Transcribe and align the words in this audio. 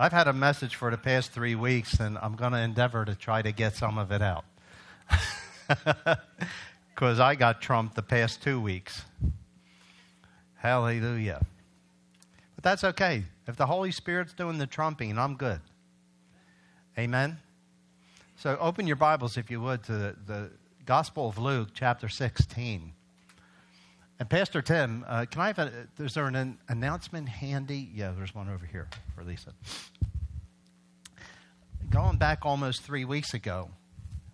I've 0.00 0.12
had 0.12 0.28
a 0.28 0.32
message 0.32 0.76
for 0.76 0.90
the 0.90 0.96
past 0.96 1.30
three 1.30 1.54
weeks, 1.54 2.00
and 2.00 2.16
I'm 2.22 2.34
going 2.34 2.52
to 2.52 2.58
endeavor 2.58 3.04
to 3.04 3.14
try 3.14 3.42
to 3.42 3.52
get 3.52 3.76
some 3.76 3.98
of 3.98 4.10
it 4.10 4.22
out. 4.22 4.46
Because 6.94 7.18
I 7.18 7.34
got 7.34 7.62
trumped 7.62 7.96
the 7.96 8.02
past 8.02 8.42
two 8.42 8.60
weeks. 8.60 9.04
Hallelujah. 10.56 11.40
But 12.54 12.64
that's 12.64 12.84
okay. 12.84 13.24
If 13.46 13.56
the 13.56 13.64
Holy 13.64 13.90
Spirit's 13.90 14.34
doing 14.34 14.58
the 14.58 14.66
trumping, 14.66 15.18
I'm 15.18 15.36
good. 15.36 15.60
Amen. 16.98 17.38
So 18.36 18.58
open 18.60 18.86
your 18.86 18.96
Bibles, 18.96 19.38
if 19.38 19.50
you 19.50 19.62
would, 19.62 19.82
to 19.84 19.92
the, 19.92 20.16
the 20.26 20.50
Gospel 20.84 21.28
of 21.28 21.38
Luke, 21.38 21.70
chapter 21.72 22.10
16. 22.10 22.92
And 24.20 24.28
Pastor 24.28 24.60
Tim, 24.60 25.02
uh, 25.08 25.24
can 25.24 25.40
I 25.40 25.46
have 25.46 25.58
a, 25.58 25.88
is 25.98 26.12
there 26.12 26.26
an 26.26 26.58
announcement 26.68 27.26
handy? 27.26 27.88
Yeah, 27.94 28.12
there's 28.14 28.34
one 28.34 28.50
over 28.50 28.66
here 28.66 28.86
for 29.14 29.24
Lisa. 29.24 29.54
Going 31.88 32.18
back 32.18 32.44
almost 32.44 32.82
three 32.82 33.06
weeks 33.06 33.32
ago, 33.32 33.70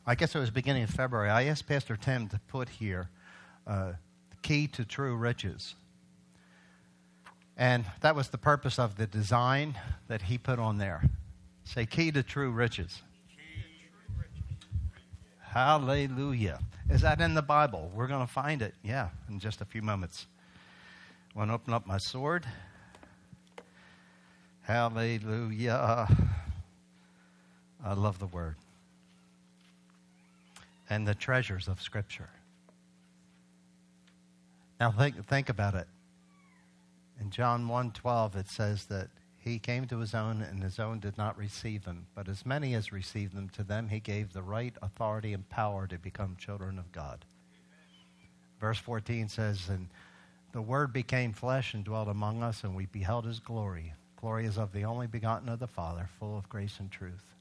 I 0.04 0.16
guess 0.16 0.34
it 0.34 0.40
was 0.40 0.50
beginning 0.50 0.82
of 0.82 0.90
February, 0.90 1.30
I 1.30 1.44
asked 1.44 1.68
Pastor 1.68 1.96
Tim 1.96 2.26
to 2.30 2.40
put 2.48 2.68
here 2.68 3.10
uh, 3.64 3.92
the 4.30 4.36
key 4.42 4.66
to 4.66 4.84
true 4.84 5.14
riches. 5.14 5.76
And 7.56 7.84
that 8.00 8.16
was 8.16 8.30
the 8.30 8.38
purpose 8.38 8.80
of 8.80 8.96
the 8.96 9.06
design 9.06 9.78
that 10.08 10.22
he 10.22 10.36
put 10.36 10.58
on 10.58 10.78
there. 10.78 11.04
Say, 11.62 11.86
key 11.86 12.10
to 12.10 12.24
true 12.24 12.50
riches. 12.50 13.02
Hallelujah. 15.56 16.58
Is 16.90 17.00
that 17.00 17.22
in 17.22 17.32
the 17.32 17.40
Bible? 17.40 17.90
We're 17.94 18.08
going 18.08 18.26
to 18.26 18.30
find 18.30 18.60
it, 18.60 18.74
yeah, 18.84 19.08
in 19.30 19.38
just 19.38 19.62
a 19.62 19.64
few 19.64 19.80
moments. 19.80 20.26
I 21.34 21.38
want 21.38 21.48
to 21.48 21.54
open 21.54 21.72
up 21.72 21.86
my 21.86 21.96
sword. 21.96 22.44
Hallelujah. 24.60 26.08
I 27.82 27.94
love 27.94 28.18
the 28.18 28.26
word. 28.26 28.56
And 30.90 31.08
the 31.08 31.14
treasures 31.14 31.68
of 31.68 31.80
Scripture. 31.80 32.28
Now 34.78 34.90
think, 34.90 35.26
think 35.26 35.48
about 35.48 35.74
it. 35.74 35.86
In 37.18 37.30
John 37.30 37.66
1.12 37.66 38.36
it 38.36 38.50
says 38.50 38.84
that 38.90 39.08
he 39.46 39.60
came 39.60 39.86
to 39.86 40.00
his 40.00 40.12
own, 40.12 40.42
and 40.42 40.60
his 40.60 40.80
own 40.80 40.98
did 40.98 41.16
not 41.16 41.38
receive 41.38 41.84
him. 41.84 42.06
But 42.16 42.28
as 42.28 42.44
many 42.44 42.74
as 42.74 42.90
received 42.90 43.32
him, 43.32 43.48
to 43.50 43.62
them 43.62 43.88
he 43.88 44.00
gave 44.00 44.32
the 44.32 44.42
right, 44.42 44.74
authority, 44.82 45.32
and 45.32 45.48
power 45.48 45.86
to 45.86 45.98
become 45.98 46.36
children 46.36 46.80
of 46.80 46.90
God. 46.90 47.24
Verse 48.60 48.78
14 48.78 49.28
says, 49.28 49.68
And 49.68 49.88
the 50.52 50.60
Word 50.60 50.92
became 50.92 51.32
flesh 51.32 51.74
and 51.74 51.84
dwelt 51.84 52.08
among 52.08 52.42
us, 52.42 52.64
and 52.64 52.74
we 52.74 52.86
beheld 52.86 53.24
his 53.24 53.38
glory. 53.38 53.92
Glory 54.20 54.46
is 54.46 54.58
of 54.58 54.72
the 54.72 54.84
only 54.84 55.06
begotten 55.06 55.48
of 55.48 55.60
the 55.60 55.68
Father, 55.68 56.08
full 56.18 56.36
of 56.36 56.48
grace 56.48 56.80
and 56.80 56.90
truth. 56.90 57.32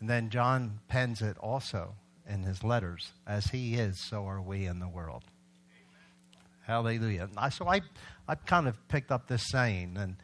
And 0.00 0.10
then 0.10 0.28
John 0.28 0.80
pens 0.88 1.22
it 1.22 1.38
also 1.38 1.94
in 2.28 2.42
his 2.42 2.62
letters 2.62 3.12
As 3.26 3.46
he 3.46 3.76
is, 3.76 3.98
so 3.98 4.26
are 4.26 4.42
we 4.42 4.66
in 4.66 4.80
the 4.80 4.88
world. 4.88 5.24
Hallelujah. 6.66 7.30
So 7.50 7.68
I, 7.68 7.80
I 8.28 8.34
kind 8.34 8.68
of 8.68 8.76
picked 8.88 9.10
up 9.10 9.28
this 9.28 9.48
saying, 9.48 9.96
and 9.98 10.16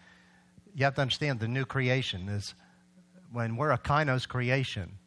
you 0.75 0.85
have 0.85 0.95
to 0.95 1.01
understand 1.01 1.41
the 1.41 1.49
new 1.49 1.65
creation 1.65 2.29
is 2.29 2.55
when 3.33 3.57
we're 3.57 3.71
a 3.71 3.79
kainos 3.79 4.27
creation, 4.27 4.99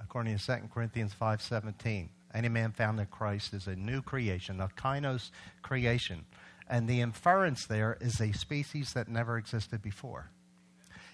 according 0.00 0.36
to 0.38 0.46
2 0.46 0.68
Corinthians 0.72 1.14
5.17, 1.20 2.08
any 2.34 2.48
man 2.48 2.72
found 2.72 2.98
in 2.98 3.06
Christ 3.06 3.54
is 3.54 3.66
a 3.66 3.76
new 3.76 4.02
creation, 4.02 4.60
a 4.60 4.68
kainos 4.68 5.30
creation. 5.62 6.24
And 6.68 6.88
the 6.88 7.00
inference 7.00 7.66
there 7.66 7.96
is 8.00 8.20
a 8.20 8.32
species 8.32 8.92
that 8.94 9.08
never 9.08 9.38
existed 9.38 9.82
before. 9.82 10.30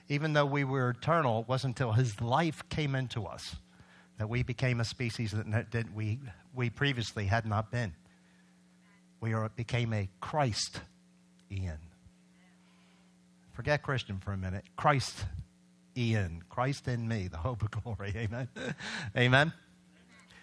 Even 0.09 0.33
though 0.33 0.47
we 0.47 0.65
were 0.65 0.91
eternal, 0.91 1.41
it 1.41 1.49
wasn't 1.49 1.79
until 1.79 1.93
his 1.93 2.21
life 2.21 2.69
came 2.69 2.95
into 2.95 3.27
us 3.27 3.57
that 4.19 4.29
we 4.29 4.43
became 4.43 4.81
a 4.81 4.85
species 4.85 5.33
that, 5.33 5.71
that 5.71 5.95
we, 5.95 6.19
we 6.55 6.69
previously 6.69 7.27
had 7.27 7.47
not 7.47 7.71
been. 7.71 7.95
We 9.21 9.35
are, 9.35 9.49
became 9.51 9.93
a 9.93 10.09
Christ 10.21 10.81
Ian. 11.51 11.79
Forget 13.61 13.83
Christian 13.83 14.19
for 14.21 14.33
a 14.33 14.39
minute. 14.39 14.65
Christ 14.75 15.27
in, 15.95 16.43
Christ 16.49 16.89
in 16.89 17.07
me, 17.07 17.29
the 17.29 17.37
hope 17.37 17.61
of 17.61 17.71
glory. 17.83 18.15
Amen. 18.17 18.49
Amen. 19.15 19.53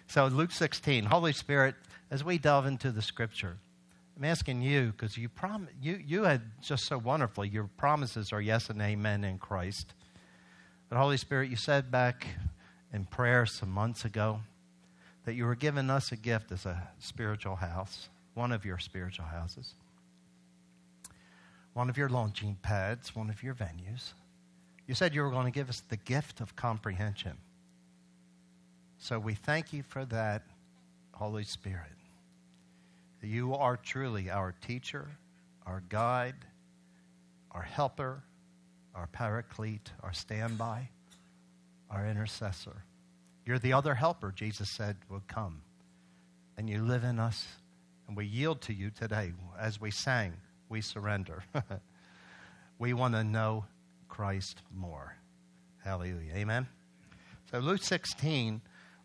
So, 0.06 0.28
Luke 0.28 0.52
16, 0.52 1.06
Holy 1.06 1.32
Spirit, 1.32 1.74
as 2.12 2.22
we 2.22 2.38
delve 2.38 2.66
into 2.66 2.92
the 2.92 3.02
scripture, 3.02 3.56
I'm 4.16 4.24
asking 4.24 4.62
you 4.62 4.92
because 4.92 5.18
you, 5.18 5.28
prom- 5.28 5.66
you, 5.82 6.00
you 6.06 6.22
had 6.22 6.42
just 6.62 6.84
so 6.84 6.96
wonderfully, 6.96 7.48
your 7.48 7.68
promises 7.76 8.32
are 8.32 8.40
yes 8.40 8.70
and 8.70 8.80
amen 8.80 9.24
in 9.24 9.38
Christ. 9.38 9.94
But, 10.88 10.98
Holy 10.98 11.16
Spirit, 11.16 11.50
you 11.50 11.56
said 11.56 11.90
back 11.90 12.24
in 12.92 13.04
prayer 13.04 13.46
some 13.46 13.72
months 13.72 14.04
ago 14.04 14.42
that 15.24 15.34
you 15.34 15.44
were 15.44 15.56
giving 15.56 15.90
us 15.90 16.12
a 16.12 16.16
gift 16.16 16.52
as 16.52 16.64
a 16.66 16.88
spiritual 17.00 17.56
house, 17.56 18.10
one 18.34 18.52
of 18.52 18.64
your 18.64 18.78
spiritual 18.78 19.26
houses 19.26 19.74
one 21.74 21.88
of 21.88 21.96
your 21.96 22.08
launching 22.08 22.56
pads, 22.62 23.14
one 23.14 23.30
of 23.30 23.42
your 23.42 23.54
venues. 23.54 24.12
You 24.86 24.94
said 24.94 25.14
you 25.14 25.22
were 25.22 25.30
going 25.30 25.44
to 25.44 25.52
give 25.52 25.68
us 25.68 25.82
the 25.88 25.96
gift 25.96 26.40
of 26.40 26.56
comprehension. 26.56 27.36
So 28.98 29.18
we 29.18 29.34
thank 29.34 29.72
you 29.72 29.82
for 29.82 30.04
that, 30.06 30.42
Holy 31.12 31.44
Spirit. 31.44 31.92
You 33.22 33.54
are 33.54 33.76
truly 33.76 34.30
our 34.30 34.54
teacher, 34.66 35.08
our 35.66 35.82
guide, 35.88 36.36
our 37.52 37.62
helper, 37.62 38.22
our 38.94 39.06
paraclete, 39.08 39.92
our 40.02 40.12
standby, 40.12 40.88
our 41.90 42.06
intercessor. 42.06 42.84
You're 43.44 43.58
the 43.58 43.72
other 43.72 43.94
helper, 43.94 44.32
Jesus 44.34 44.70
said, 44.70 44.96
would 45.08 45.26
come. 45.26 45.62
And 46.56 46.68
you 46.68 46.82
live 46.82 47.04
in 47.04 47.18
us, 47.18 47.46
and 48.06 48.16
we 48.16 48.26
yield 48.26 48.62
to 48.62 48.72
you 48.72 48.90
today 48.90 49.32
as 49.58 49.80
we 49.80 49.90
sang 49.90 50.34
we 50.68 50.80
surrender. 50.80 51.44
we 52.78 52.92
want 52.92 53.14
to 53.14 53.24
know 53.24 53.64
Christ 54.08 54.62
more. 54.74 55.16
Hallelujah. 55.84 56.34
Amen. 56.34 56.66
So 57.50 57.58
Luke 57.58 57.82
16, 57.82 58.60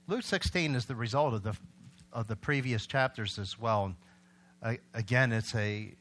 Luke 0.08 0.24
16 0.24 0.76
is 0.76 0.86
the 0.86 0.96
result 0.96 1.34
of 1.34 1.44
the 1.44 1.56
of 2.14 2.28
the 2.28 2.36
previous 2.36 2.86
chapters 2.86 3.40
as 3.40 3.60
well. 3.60 3.96
Uh, 4.62 4.76
again, 4.94 5.32
it's 5.32 5.54
a, 5.56 5.94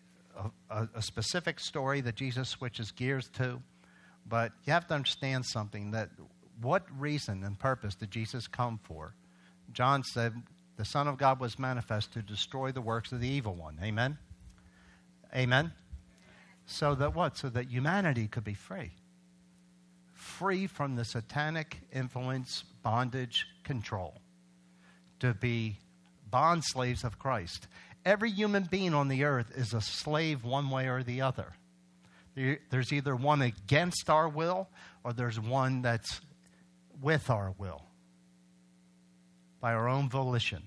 a, 0.70 0.88
a 0.94 1.02
specific 1.02 1.58
story 1.58 2.00
that 2.02 2.14
Jesus 2.14 2.48
switches 2.48 2.92
gears 2.92 3.28
to, 3.30 3.60
but 4.28 4.52
you 4.64 4.72
have 4.72 4.86
to 4.88 4.94
understand 4.94 5.44
something 5.46 5.90
that 5.92 6.10
what 6.60 6.84
reason 6.98 7.42
and 7.42 7.58
purpose 7.58 7.94
did 7.94 8.10
Jesus 8.10 8.46
come 8.46 8.78
for? 8.84 9.14
John 9.72 10.04
said 10.04 10.34
the 10.76 10.84
Son 10.84 11.08
of 11.08 11.16
God 11.16 11.40
was 11.40 11.58
manifest 11.58 12.12
to 12.12 12.22
destroy 12.22 12.72
the 12.72 12.80
works 12.80 13.10
of 13.10 13.20
the 13.20 13.28
evil 13.28 13.54
one. 13.54 13.78
Amen. 13.82 14.18
Amen? 15.34 15.72
So 16.66 16.94
that 16.94 17.14
what? 17.14 17.36
So 17.36 17.48
that 17.50 17.66
humanity 17.66 18.28
could 18.28 18.44
be 18.44 18.54
free. 18.54 18.92
Free 20.12 20.66
from 20.66 20.96
the 20.96 21.04
satanic 21.04 21.78
influence, 21.92 22.64
bondage, 22.82 23.46
control. 23.64 24.14
To 25.20 25.34
be 25.34 25.78
bond 26.30 26.62
slaves 26.64 27.04
of 27.04 27.18
Christ. 27.18 27.68
Every 28.04 28.30
human 28.30 28.64
being 28.64 28.94
on 28.94 29.08
the 29.08 29.24
earth 29.24 29.52
is 29.56 29.74
a 29.74 29.80
slave 29.80 30.44
one 30.44 30.70
way 30.70 30.88
or 30.88 31.02
the 31.02 31.20
other. 31.20 31.52
There's 32.34 32.92
either 32.92 33.14
one 33.14 33.42
against 33.42 34.08
our 34.08 34.28
will 34.28 34.68
or 35.04 35.12
there's 35.12 35.38
one 35.38 35.82
that's 35.82 36.20
with 37.00 37.30
our 37.30 37.54
will 37.58 37.84
by 39.60 39.74
our 39.74 39.88
own 39.88 40.08
volition. 40.08 40.62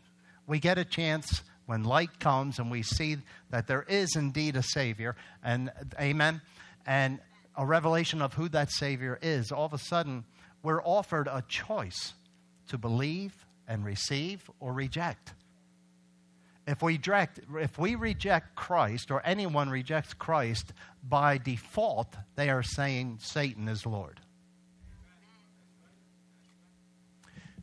We 0.48 0.60
get 0.60 0.78
a 0.78 0.86
chance 0.86 1.42
when 1.66 1.84
light 1.84 2.20
comes 2.20 2.60
and 2.60 2.70
we 2.70 2.84
see 2.84 3.18
that 3.50 3.68
there 3.68 3.84
is 3.84 4.16
indeed 4.16 4.56
a 4.56 4.64
Savior, 4.64 5.16
and 5.44 5.72
amen, 6.00 6.42
and 6.86 7.20
a 7.58 7.66
revelation 7.66 8.22
of 8.22 8.34
who 8.34 8.50
that 8.50 8.72
Savior 8.72 9.18
is, 9.22 9.52
all 9.52 9.66
of 9.66 9.74
a 9.74 9.78
sudden 9.78 10.26
we're 10.62 10.84
offered 10.84 11.28
a 11.28 11.44
choice 11.48 12.14
to 12.68 12.78
believe 12.78 13.46
and 13.68 13.86
receive 13.86 14.50
or 14.60 14.74
reject. 14.74 15.34
If 16.68 16.82
we, 16.82 16.98
direct, 16.98 17.40
if 17.60 17.78
we 17.78 17.94
reject 17.94 18.56
Christ 18.56 19.12
or 19.12 19.22
anyone 19.24 19.70
rejects 19.70 20.16
Christ, 20.16 20.74
by 21.08 21.38
default, 21.38 22.16
they 22.36 22.50
are 22.50 22.64
saying 22.64 23.20
Satan 23.22 23.68
is 23.68 23.86
Lord. 23.86 24.20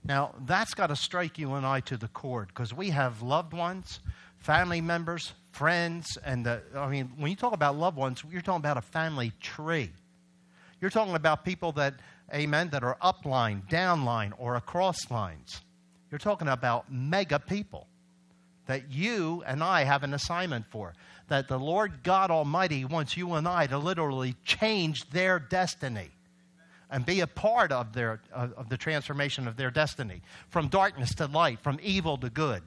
Now, 0.04 0.34
that's 0.46 0.74
got 0.74 0.88
to 0.88 0.96
strike 0.96 1.38
you 1.38 1.54
and 1.54 1.64
I 1.64 1.80
to 1.80 1.96
the 1.96 2.08
core 2.08 2.46
because 2.46 2.74
we 2.74 2.90
have 2.90 3.22
loved 3.22 3.52
ones, 3.52 4.00
family 4.38 4.80
members, 4.80 5.32
friends, 5.52 6.18
and 6.24 6.44
the, 6.44 6.62
I 6.74 6.88
mean, 6.88 7.12
when 7.16 7.30
you 7.30 7.36
talk 7.36 7.52
about 7.52 7.76
loved 7.76 7.96
ones, 7.96 8.22
you're 8.30 8.42
talking 8.42 8.60
about 8.60 8.76
a 8.76 8.82
family 8.82 9.32
tree. 9.40 9.90
You're 10.80 10.90
talking 10.90 11.14
about 11.14 11.44
people 11.44 11.70
that, 11.72 11.94
amen, 12.34 12.70
that 12.70 12.82
are 12.82 12.96
upline, 13.00 13.68
downline, 13.68 14.32
or 14.38 14.56
across 14.56 15.10
lines. 15.10 15.62
You're 16.10 16.18
talking 16.18 16.48
about 16.48 16.92
mega 16.92 17.38
people 17.38 17.86
that 18.66 18.90
you 18.90 19.42
and 19.46 19.62
I 19.62 19.84
have 19.84 20.02
an 20.02 20.14
assignment 20.14 20.66
for. 20.70 20.94
That 21.28 21.48
the 21.48 21.58
Lord 21.58 22.02
God 22.02 22.30
Almighty 22.30 22.84
wants 22.84 23.16
you 23.16 23.34
and 23.34 23.46
I 23.46 23.66
to 23.68 23.78
literally 23.78 24.34
change 24.44 25.08
their 25.10 25.38
destiny 25.38 26.10
and 26.92 27.06
be 27.06 27.20
a 27.20 27.26
part 27.26 27.72
of, 27.72 27.94
their, 27.94 28.20
of, 28.32 28.52
of 28.52 28.68
the 28.68 28.76
transformation 28.76 29.48
of 29.48 29.56
their 29.56 29.70
destiny 29.70 30.20
from 30.50 30.68
darkness 30.68 31.14
to 31.14 31.26
light, 31.26 31.58
from 31.58 31.80
evil 31.82 32.18
to 32.18 32.28
good. 32.28 32.62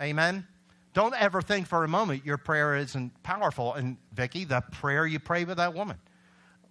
Amen? 0.00 0.46
Don't 0.94 1.14
ever 1.14 1.42
think 1.42 1.68
for 1.68 1.84
a 1.84 1.88
moment 1.88 2.24
your 2.24 2.38
prayer 2.38 2.74
isn't 2.74 3.22
powerful. 3.22 3.74
And 3.74 3.98
Vicki, 4.12 4.44
the 4.44 4.62
prayer 4.72 5.06
you 5.06 5.20
pray 5.20 5.44
with 5.44 5.58
that 5.58 5.74
woman. 5.74 5.98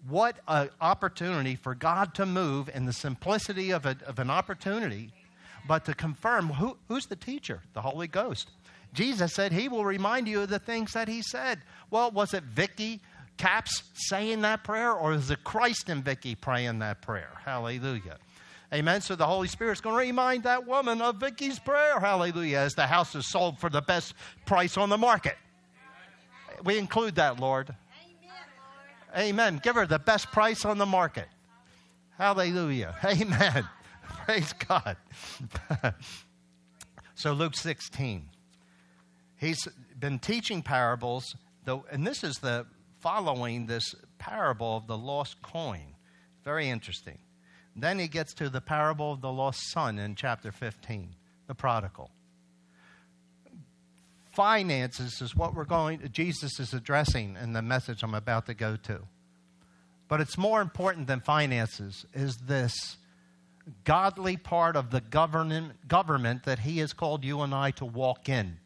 What 0.07 0.37
an 0.47 0.69
opportunity 0.81 1.55
for 1.55 1.75
God 1.75 2.15
to 2.15 2.25
move 2.25 2.69
in 2.73 2.85
the 2.85 2.93
simplicity 2.93 3.69
of, 3.71 3.85
a, 3.85 3.95
of 4.07 4.17
an 4.17 4.31
opportunity, 4.31 5.11
but 5.67 5.85
to 5.85 5.93
confirm 5.93 6.49
who, 6.49 6.77
who's 6.87 7.05
the 7.05 7.15
teacher? 7.15 7.61
The 7.73 7.81
Holy 7.81 8.07
Ghost. 8.07 8.49
Jesus 8.91 9.33
said 9.33 9.51
he 9.51 9.69
will 9.69 9.85
remind 9.85 10.27
you 10.27 10.41
of 10.41 10.49
the 10.49 10.57
things 10.57 10.93
that 10.93 11.07
he 11.07 11.21
said. 11.21 11.59
Well, 11.91 12.09
was 12.09 12.33
it 12.33 12.43
Vicki 12.43 13.01
Caps 13.39 13.83
saying 13.93 14.41
that 14.41 14.65
prayer, 14.65 14.91
or 14.91 15.13
is 15.13 15.31
it 15.31 15.45
Christ 15.45 15.87
and 15.87 16.03
Vicky 16.03 16.35
praying 16.35 16.79
that 16.79 17.01
prayer? 17.01 17.31
Hallelujah. 17.45 18.17
Amen. 18.73 18.99
So 18.99 19.15
the 19.15 19.25
Holy 19.25 19.47
Spirit's 19.47 19.79
going 19.79 19.95
to 19.95 19.99
remind 19.99 20.43
that 20.43 20.67
woman 20.67 21.01
of 21.01 21.15
Vicky's 21.15 21.57
prayer. 21.57 22.01
Hallelujah. 22.01 22.57
As 22.57 22.75
the 22.75 22.85
house 22.85 23.15
is 23.15 23.31
sold 23.31 23.57
for 23.57 23.69
the 23.69 23.79
best 23.79 24.13
price 24.45 24.75
on 24.75 24.89
the 24.89 24.97
market. 24.97 25.37
We 26.65 26.77
include 26.77 27.15
that, 27.15 27.39
Lord. 27.39 27.73
Amen. 29.15 29.29
Amen. 29.29 29.61
Give 29.63 29.75
her 29.75 29.87
the 29.87 29.99
best 29.99 30.29
price 30.33 30.65
on 30.65 30.77
the 30.77 30.85
market. 30.85 31.29
Hallelujah. 32.17 32.93
Amen. 33.05 33.65
Praise 34.25 34.51
God. 34.67 34.97
so 37.15 37.31
Luke 37.31 37.55
16. 37.55 38.25
He's 39.37 39.65
been 39.97 40.19
teaching 40.19 40.61
parables, 40.61 41.37
though, 41.63 41.85
and 41.89 42.05
this 42.05 42.25
is 42.25 42.35
the 42.39 42.65
following 42.99 43.65
this 43.65 43.95
parable 44.17 44.77
of 44.77 44.87
the 44.87 44.97
lost 44.97 45.41
coin. 45.41 45.95
Very 46.43 46.69
interesting. 46.69 47.17
Then 47.75 47.99
he 47.99 48.07
gets 48.07 48.33
to 48.35 48.49
the 48.49 48.61
parable 48.61 49.13
of 49.13 49.21
the 49.21 49.31
lost 49.31 49.59
son 49.71 49.99
in 49.99 50.15
chapter 50.15 50.51
15, 50.51 51.15
the 51.47 51.55
prodigal. 51.55 52.11
Finances 54.31 55.21
is 55.21 55.35
what 55.35 55.55
we're 55.55 55.65
going 55.65 56.07
Jesus 56.11 56.59
is 56.59 56.73
addressing 56.73 57.35
in 57.41 57.53
the 57.53 57.61
message 57.61 58.03
I'm 58.03 58.13
about 58.13 58.45
to 58.45 58.53
go 58.53 58.75
to. 58.83 58.99
But 60.07 60.21
it's 60.21 60.37
more 60.37 60.61
important 60.61 61.07
than 61.07 61.21
finances 61.21 62.05
is 62.13 62.37
this 62.37 62.97
godly 63.83 64.37
part 64.37 64.75
of 64.75 64.91
the 64.91 65.01
government, 65.01 65.87
government 65.87 66.43
that 66.43 66.59
he 66.59 66.79
has 66.79 66.93
called 66.93 67.23
you 67.23 67.41
and 67.41 67.53
I 67.53 67.71
to 67.71 67.85
walk 67.85 68.29
in. 68.29 68.57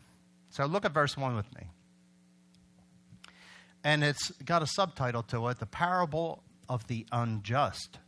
So 0.50 0.66
look 0.66 0.84
at 0.84 0.92
verse 0.92 1.16
1 1.16 1.34
with 1.34 1.52
me. 1.56 1.62
And 3.82 4.04
it's 4.04 4.30
got 4.44 4.62
a 4.62 4.66
subtitle 4.66 5.22
to 5.24 5.48
it 5.48 5.58
The 5.58 5.66
Parable 5.66 6.44
of 6.68 6.86
the 6.86 7.06
Unjust 7.10 7.98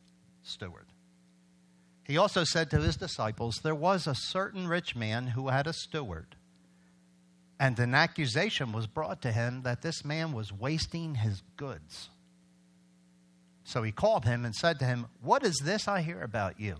Steward. 0.43 0.87
He 2.05 2.19
also 2.19 2.45
said 2.45 2.71
to 2.71 2.81
his 2.81 2.97
disciples, 2.97 3.61
There 3.63 3.75
was 3.75 4.07
a 4.07 4.15
certain 4.15 4.69
rich 4.69 4.95
man 4.95 5.29
who 5.29 5.49
had 5.49 5.67
a 5.67 5.73
steward, 5.73 6.37
and 7.63 7.79
an 7.79 7.95
accusation 7.95 8.73
was 8.73 8.89
brought 8.89 9.23
to 9.23 9.31
him 9.31 9.63
that 9.63 9.83
this 9.83 10.05
man 10.05 10.33
was 10.33 10.53
wasting 10.53 11.15
his 11.15 11.45
goods. 11.57 12.11
So 13.63 13.85
he 13.85 13.93
called 13.93 14.25
him 14.25 14.45
and 14.45 14.53
said 14.53 14.81
to 14.81 14.85
him, 14.85 15.07
What 15.23 15.45
is 15.45 15.61
this 15.63 15.87
I 15.87 16.01
hear 16.01 16.21
about 16.23 16.59
you? 16.59 16.75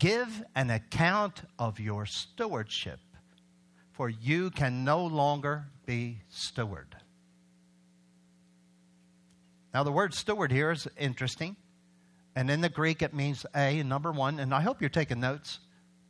Give 0.00 0.42
an 0.56 0.70
account 0.70 1.42
of 1.60 1.78
your 1.78 2.06
stewardship, 2.06 2.98
for 3.92 4.08
you 4.08 4.50
can 4.50 4.82
no 4.82 5.06
longer 5.06 5.66
be 5.86 6.18
steward. 6.28 6.96
Now, 9.72 9.84
the 9.84 9.92
word 9.92 10.12
steward 10.12 10.50
here 10.50 10.72
is 10.72 10.88
interesting. 10.98 11.54
And 12.34 12.50
in 12.50 12.62
the 12.62 12.68
Greek, 12.68 13.00
it 13.00 13.14
means 13.14 13.46
A, 13.54 13.84
number 13.84 14.10
one. 14.10 14.40
And 14.40 14.52
I 14.52 14.62
hope 14.62 14.80
you're 14.80 14.90
taking 14.90 15.20
notes. 15.20 15.60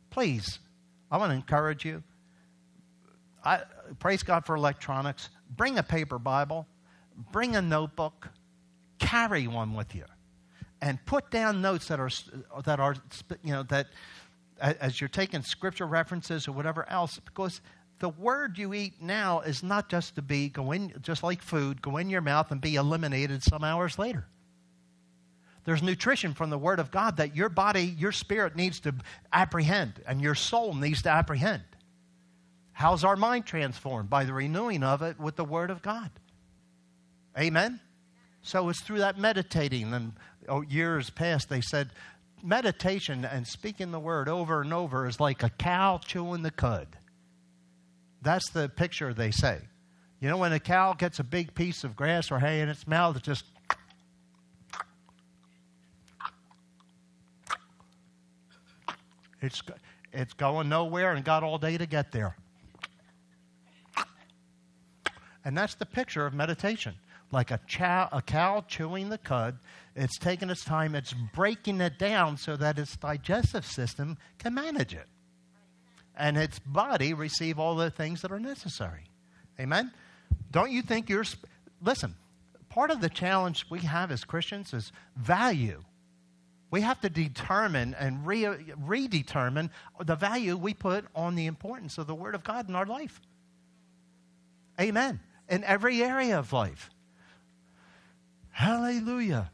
Please, 0.09 0.57
I 1.11 1.17
want 1.17 1.29
to 1.29 1.35
encourage 1.35 1.85
you. 1.85 2.01
I, 3.43 3.61
praise 3.99 4.23
God 4.23 4.45
for 4.45 4.55
electronics. 4.55 5.29
Bring 5.55 5.77
a 5.77 5.83
paper 5.83 6.17
Bible, 6.17 6.67
bring 7.31 7.55
a 7.55 7.61
notebook, 7.61 8.29
carry 8.99 9.47
one 9.47 9.73
with 9.73 9.93
you 9.93 10.05
and 10.83 11.03
put 11.05 11.31
down 11.31 11.61
notes 11.61 11.87
that 11.87 11.99
are 11.99 12.09
that 12.65 12.79
are 12.79 12.95
you 13.43 13.53
know 13.53 13.63
that 13.63 13.87
as 14.59 14.99
you're 14.99 15.07
taking 15.07 15.41
scripture 15.41 15.87
references 15.87 16.47
or 16.47 16.51
whatever 16.51 16.87
else 16.89 17.19
because 17.25 17.61
the 17.99 18.09
word 18.09 18.57
you 18.57 18.73
eat 18.73 19.01
now 19.01 19.39
is 19.39 19.63
not 19.63 19.89
just 19.89 20.15
to 20.15 20.21
be 20.21 20.49
go 20.49 20.73
in 20.73 20.93
just 21.01 21.23
like 21.23 21.41
food 21.41 21.81
go 21.81 21.97
in 21.97 22.09
your 22.09 22.21
mouth 22.21 22.51
and 22.51 22.59
be 22.59 22.75
eliminated 22.75 23.41
some 23.41 23.63
hours 23.63 23.97
later 23.97 24.25
there's 25.63 25.81
nutrition 25.81 26.33
from 26.33 26.49
the 26.49 26.57
word 26.57 26.79
of 26.79 26.91
god 26.91 27.15
that 27.15 27.33
your 27.33 27.49
body 27.49 27.95
your 27.97 28.11
spirit 28.11 28.55
needs 28.55 28.81
to 28.81 28.93
apprehend 29.31 30.01
and 30.05 30.21
your 30.21 30.35
soul 30.35 30.73
needs 30.73 31.01
to 31.01 31.09
apprehend 31.09 31.63
how's 32.73 33.03
our 33.03 33.15
mind 33.15 33.45
transformed 33.45 34.09
by 34.09 34.25
the 34.25 34.33
renewing 34.33 34.83
of 34.83 35.01
it 35.01 35.19
with 35.19 35.35
the 35.35 35.45
word 35.45 35.69
of 35.69 35.81
god 35.81 36.11
amen 37.37 37.79
so 38.43 38.67
it's 38.69 38.81
through 38.81 38.99
that 38.99 39.17
meditating. 39.17 39.93
And 39.93 40.13
oh, 40.47 40.61
years 40.61 41.09
past, 41.09 41.49
they 41.49 41.61
said 41.61 41.89
meditation 42.43 43.23
and 43.23 43.47
speaking 43.47 43.91
the 43.91 43.99
word 43.99 44.27
over 44.27 44.61
and 44.61 44.73
over 44.73 45.07
is 45.07 45.19
like 45.19 45.43
a 45.43 45.49
cow 45.49 45.99
chewing 46.03 46.43
the 46.43 46.51
cud. 46.51 46.87
That's 48.21 48.49
the 48.51 48.67
picture 48.67 49.13
they 49.13 49.31
say. 49.31 49.59
You 50.19 50.29
know, 50.29 50.37
when 50.37 50.51
a 50.51 50.59
cow 50.59 50.93
gets 50.93 51.19
a 51.19 51.23
big 51.23 51.55
piece 51.55 51.85
of 51.85 51.95
grass 51.95 52.31
or 52.31 52.39
hay 52.39 52.59
in 52.59 52.69
its 52.69 52.85
mouth, 52.85 53.15
it 53.15 53.23
just 53.23 53.45
it's 59.41 59.61
it's 60.11 60.33
going 60.33 60.69
nowhere 60.69 61.13
and 61.13 61.23
got 61.23 61.43
all 61.43 61.57
day 61.57 61.77
to 61.77 61.85
get 61.85 62.11
there. 62.11 62.35
And 65.45 65.57
that's 65.57 65.75
the 65.75 65.85
picture 65.85 66.25
of 66.25 66.33
meditation 66.33 66.95
like 67.33 67.49
a, 67.51 67.59
chow, 67.67 68.07
a 68.11 68.21
cow 68.21 68.63
chewing 68.67 69.09
the 69.09 69.17
cud. 69.17 69.57
It's 69.95 70.17
taking 70.17 70.49
its 70.49 70.63
time, 70.63 70.95
it's 70.95 71.13
breaking 71.33 71.81
it 71.81 71.97
down 71.97 72.37
so 72.37 72.55
that 72.55 72.79
its 72.79 72.95
digestive 72.95 73.65
system 73.65 74.17
can 74.37 74.53
manage 74.53 74.93
it. 74.93 75.07
And 76.15 76.37
its 76.37 76.59
body 76.59 77.13
receive 77.13 77.59
all 77.59 77.75
the 77.75 77.89
things 77.89 78.21
that 78.21 78.31
are 78.31 78.39
necessary. 78.39 79.05
Amen? 79.59 79.91
Don't 80.51 80.71
you 80.71 80.83
think 80.83 81.09
you're. 81.09 81.25
Listen, 81.81 82.15
part 82.69 82.91
of 82.91 83.01
the 83.01 83.09
challenge 83.09 83.65
we 83.69 83.79
have 83.79 84.11
as 84.11 84.23
Christians 84.23 84.73
is 84.73 84.91
value. 85.15 85.83
We 86.69 86.81
have 86.81 87.01
to 87.01 87.09
determine 87.09 87.95
and 87.99 88.25
re- 88.25 88.45
redetermine 88.85 89.69
the 90.03 90.15
value 90.15 90.55
we 90.55 90.73
put 90.73 91.05
on 91.15 91.35
the 91.35 91.47
importance 91.47 91.97
of 91.97 92.07
the 92.07 92.15
Word 92.15 92.35
of 92.35 92.43
God 92.43 92.69
in 92.69 92.75
our 92.75 92.85
life. 92.85 93.19
Amen. 94.79 95.19
In 95.53 95.63
every 95.65 96.01
area 96.01 96.39
of 96.39 96.51
life. 96.51 96.89
Hallelujah. 98.49 99.51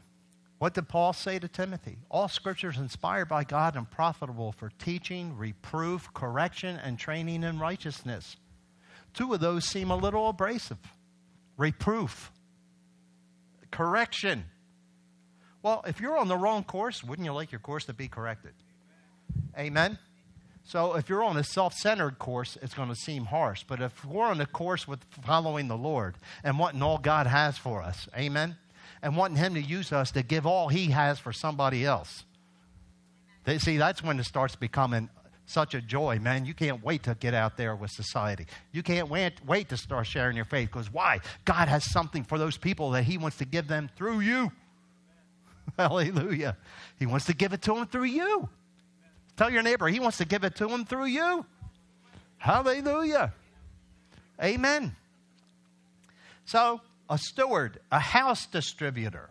What 0.56 0.72
did 0.72 0.88
Paul 0.88 1.12
say 1.12 1.38
to 1.38 1.46
Timothy? 1.46 1.98
All 2.10 2.26
scripture 2.26 2.70
is 2.70 2.78
inspired 2.78 3.28
by 3.28 3.44
God 3.44 3.76
and 3.76 3.90
profitable 3.90 4.52
for 4.52 4.70
teaching, 4.78 5.36
reproof, 5.36 6.08
correction, 6.14 6.76
and 6.82 6.98
training 6.98 7.42
in 7.42 7.58
righteousness. 7.58 8.36
Two 9.12 9.34
of 9.34 9.40
those 9.40 9.66
seem 9.66 9.90
a 9.90 9.96
little 9.96 10.30
abrasive 10.30 10.78
reproof, 11.58 12.32
correction. 13.70 14.46
Well, 15.62 15.84
if 15.86 16.00
you're 16.00 16.16
on 16.16 16.28
the 16.28 16.36
wrong 16.38 16.64
course, 16.64 17.04
wouldn't 17.04 17.26
you 17.26 17.34
like 17.34 17.52
your 17.52 17.58
course 17.58 17.84
to 17.84 17.92
be 17.92 18.08
corrected? 18.08 18.54
Amen? 19.58 19.98
So 20.70 20.94
if 20.94 21.08
you're 21.08 21.24
on 21.24 21.36
a 21.36 21.44
self 21.44 21.74
centered 21.74 22.18
course, 22.18 22.56
it's 22.62 22.74
going 22.74 22.88
to 22.88 22.94
seem 22.94 23.24
harsh. 23.24 23.64
But 23.66 23.80
if 23.80 24.04
we're 24.04 24.26
on 24.26 24.40
a 24.40 24.46
course 24.46 24.86
with 24.86 25.00
following 25.22 25.68
the 25.68 25.76
Lord 25.76 26.14
and 26.44 26.58
wanting 26.58 26.82
all 26.82 26.98
God 26.98 27.26
has 27.26 27.58
for 27.58 27.82
us, 27.82 28.08
amen? 28.16 28.56
and 29.02 29.16
wanting 29.16 29.36
Him 29.36 29.54
to 29.54 29.62
use 29.62 29.92
us 29.92 30.10
to 30.12 30.22
give 30.22 30.46
all 30.46 30.68
He 30.68 30.86
has 30.86 31.18
for 31.18 31.32
somebody 31.32 31.84
else. 31.84 32.24
They, 33.44 33.58
see, 33.58 33.76
that's 33.78 34.02
when 34.02 34.18
it 34.18 34.24
starts 34.24 34.56
becoming 34.56 35.08
such 35.46 35.74
a 35.74 35.80
joy, 35.80 36.18
man. 36.20 36.44
You 36.44 36.54
can't 36.54 36.84
wait 36.84 37.04
to 37.04 37.16
get 37.18 37.34
out 37.34 37.56
there 37.56 37.74
with 37.74 37.90
society. 37.90 38.46
You 38.72 38.82
can't 38.82 39.08
wait, 39.08 39.44
wait 39.44 39.68
to 39.70 39.76
start 39.76 40.06
sharing 40.06 40.36
your 40.36 40.44
faith 40.44 40.68
because 40.70 40.92
why? 40.92 41.20
God 41.44 41.68
has 41.68 41.90
something 41.90 42.22
for 42.22 42.38
those 42.38 42.56
people 42.56 42.90
that 42.90 43.04
He 43.04 43.18
wants 43.18 43.38
to 43.38 43.44
give 43.44 43.66
them 43.66 43.90
through 43.96 44.20
you. 44.20 44.52
Hallelujah. 45.78 46.56
He 46.98 47.06
wants 47.06 47.26
to 47.26 47.34
give 47.34 47.52
it 47.52 47.62
to 47.62 47.74
them 47.74 47.86
through 47.86 48.04
you. 48.04 48.48
Tell 49.40 49.50
your 49.50 49.62
neighbor, 49.62 49.88
He 49.88 50.00
wants 50.00 50.18
to 50.18 50.26
give 50.26 50.44
it 50.44 50.56
to 50.56 50.68
him 50.68 50.84
through 50.84 51.06
you. 51.06 51.46
Hallelujah. 52.36 53.32
Amen. 54.38 54.94
So, 56.44 56.82
a 57.08 57.16
steward, 57.16 57.80
a 57.90 58.00
house 58.00 58.44
distributor, 58.44 59.30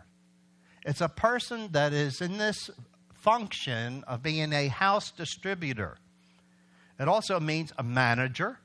it's 0.84 1.00
a 1.00 1.08
person 1.08 1.68
that 1.70 1.92
is 1.92 2.20
in 2.20 2.38
this 2.38 2.70
function 3.14 4.02
of 4.08 4.20
being 4.20 4.52
a 4.52 4.66
house 4.66 5.12
distributor. 5.12 5.96
It 6.98 7.06
also 7.06 7.38
means 7.38 7.72
a 7.78 7.84
manager. 7.84 8.58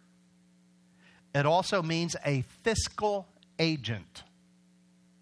It 1.35 1.45
also 1.45 1.83
means 1.83 2.15
a 2.25 2.43
fiscal 2.63 3.27
agent. 3.59 4.23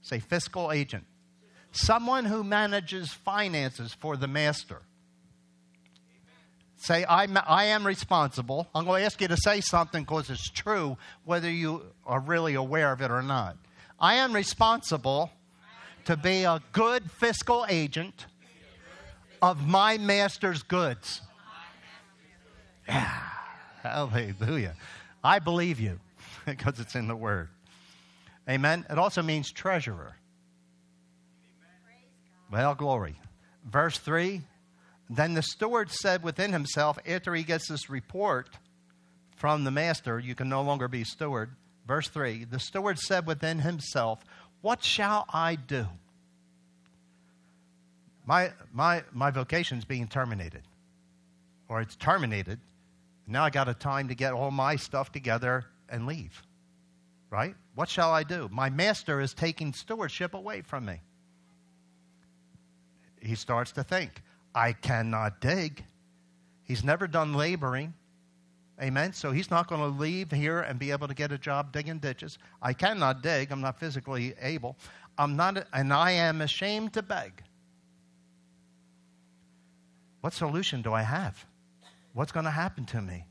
Say 0.02 0.20
fiscal 0.20 0.72
agent. 0.72 1.04
Someone 1.74 2.24
who 2.24 2.46
manages 2.46 3.12
finances 3.12 3.94
for 3.94 4.16
the 4.16 4.30
master. 4.30 4.84
Say, 6.84 7.06
I'm, 7.08 7.38
I 7.48 7.68
am 7.68 7.88
responsible. 7.88 8.68
I'm 8.76 8.84
going 8.84 9.00
to 9.00 9.06
ask 9.06 9.22
you 9.22 9.30
to 9.30 9.38
say 9.38 9.62
something 9.62 10.04
because 10.04 10.30
it's 10.30 10.50
true, 10.50 10.98
whether 11.24 11.50
you 11.50 11.82
are 12.06 12.20
really 12.20 12.56
aware 12.56 12.92
of 12.92 13.02
it 13.02 13.10
or 13.10 13.22
not. 13.22 13.56
I 14.02 14.16
am 14.16 14.34
responsible 14.34 15.32
to 16.04 16.18
be 16.18 16.44
a 16.44 16.62
good 16.74 17.10
fiscal 17.10 17.66
agent 17.70 18.26
of 19.42 19.66
my 19.66 19.98
master's 19.98 20.62
goods. 20.62 21.22
Yeah. 22.86 23.18
Hallelujah. 23.82 24.76
I 25.24 25.40
believe 25.40 25.80
you 25.80 26.02
because 26.46 26.82
it's 26.82 26.96
in 26.96 27.08
the 27.08 27.16
word. 27.16 27.48
Amen. 28.50 28.86
It 28.90 29.00
also 29.00 29.22
means 29.22 29.54
treasurer. 29.54 30.18
Well, 32.52 32.76
glory. 32.76 33.16
Verse 33.66 33.98
3 33.98 34.42
Then 35.10 35.34
the 35.34 35.42
steward 35.42 35.92
said 35.92 36.24
within 36.24 36.54
himself, 36.54 36.98
after 37.06 37.36
he 37.36 37.44
gets 37.44 37.68
this 37.68 37.90
report 37.90 38.50
from 39.36 39.64
the 39.64 39.72
master, 39.72 40.20
you 40.20 40.36
can 40.36 40.50
no 40.50 40.62
longer 40.62 40.88
be 40.88 41.04
steward. 41.04 41.52
Verse 41.88 42.08
3 42.08 42.46
The 42.46 42.60
steward 42.60 43.00
said 43.00 43.28
within 43.28 43.60
himself, 43.60 44.24
What 44.62 44.84
shall 44.84 45.26
I 45.34 45.56
do? 45.56 45.88
My, 48.26 48.54
my, 48.72 49.04
my 49.12 49.32
vocation's 49.32 49.84
being 49.84 50.08
terminated, 50.08 50.62
or 51.68 51.82
it's 51.82 51.96
terminated. 51.98 52.60
Now 53.28 53.44
I 53.44 53.50
got 53.50 53.68
a 53.68 53.74
time 53.74 54.08
to 54.08 54.16
get 54.16 54.34
all 54.34 54.52
my 54.52 54.78
stuff 54.78 55.12
together 55.12 55.66
and 55.90 56.08
leave. 56.08 56.42
Right? 57.30 57.56
What 57.76 57.90
shall 57.90 58.12
I 58.12 58.24
do? 58.24 58.48
My 58.52 58.70
master 58.70 59.20
is 59.20 59.34
taking 59.34 59.74
stewardship 59.74 60.34
away 60.34 60.62
from 60.62 60.86
me. 60.86 61.02
He 63.22 63.36
starts 63.36 63.72
to 63.74 63.84
think, 63.84 64.22
I 64.56 64.74
cannot 64.74 65.42
dig. 65.42 65.84
He's 66.64 66.84
never 66.84 67.08
done 67.08 67.34
laboring. 67.34 67.94
Amen. 68.82 69.14
So 69.14 69.32
he's 69.32 69.52
not 69.52 69.68
going 69.68 69.82
to 69.82 70.00
leave 70.00 70.32
here 70.32 70.60
and 70.60 70.80
be 70.80 70.92
able 70.92 71.08
to 71.08 71.14
get 71.14 71.32
a 71.32 71.38
job 71.38 71.72
digging 71.72 72.00
ditches. 72.00 72.38
I 72.62 72.74
cannot 72.74 73.22
dig. 73.22 73.52
I'm 73.52 73.62
not 73.62 73.80
physically 73.80 74.34
able. 74.42 74.78
I'm 75.18 75.36
not, 75.36 75.68
and 75.74 75.94
I 75.94 76.12
am 76.12 76.42
ashamed 76.42 76.94
to 76.94 77.04
beg. 77.04 77.44
What 80.22 80.34
solution 80.34 80.82
do 80.82 80.94
I 80.94 81.02
have? 81.02 81.46
What's 82.14 82.32
going 82.32 82.46
to 82.46 82.52
happen 82.52 82.86
to 82.86 83.02
me? 83.02 83.26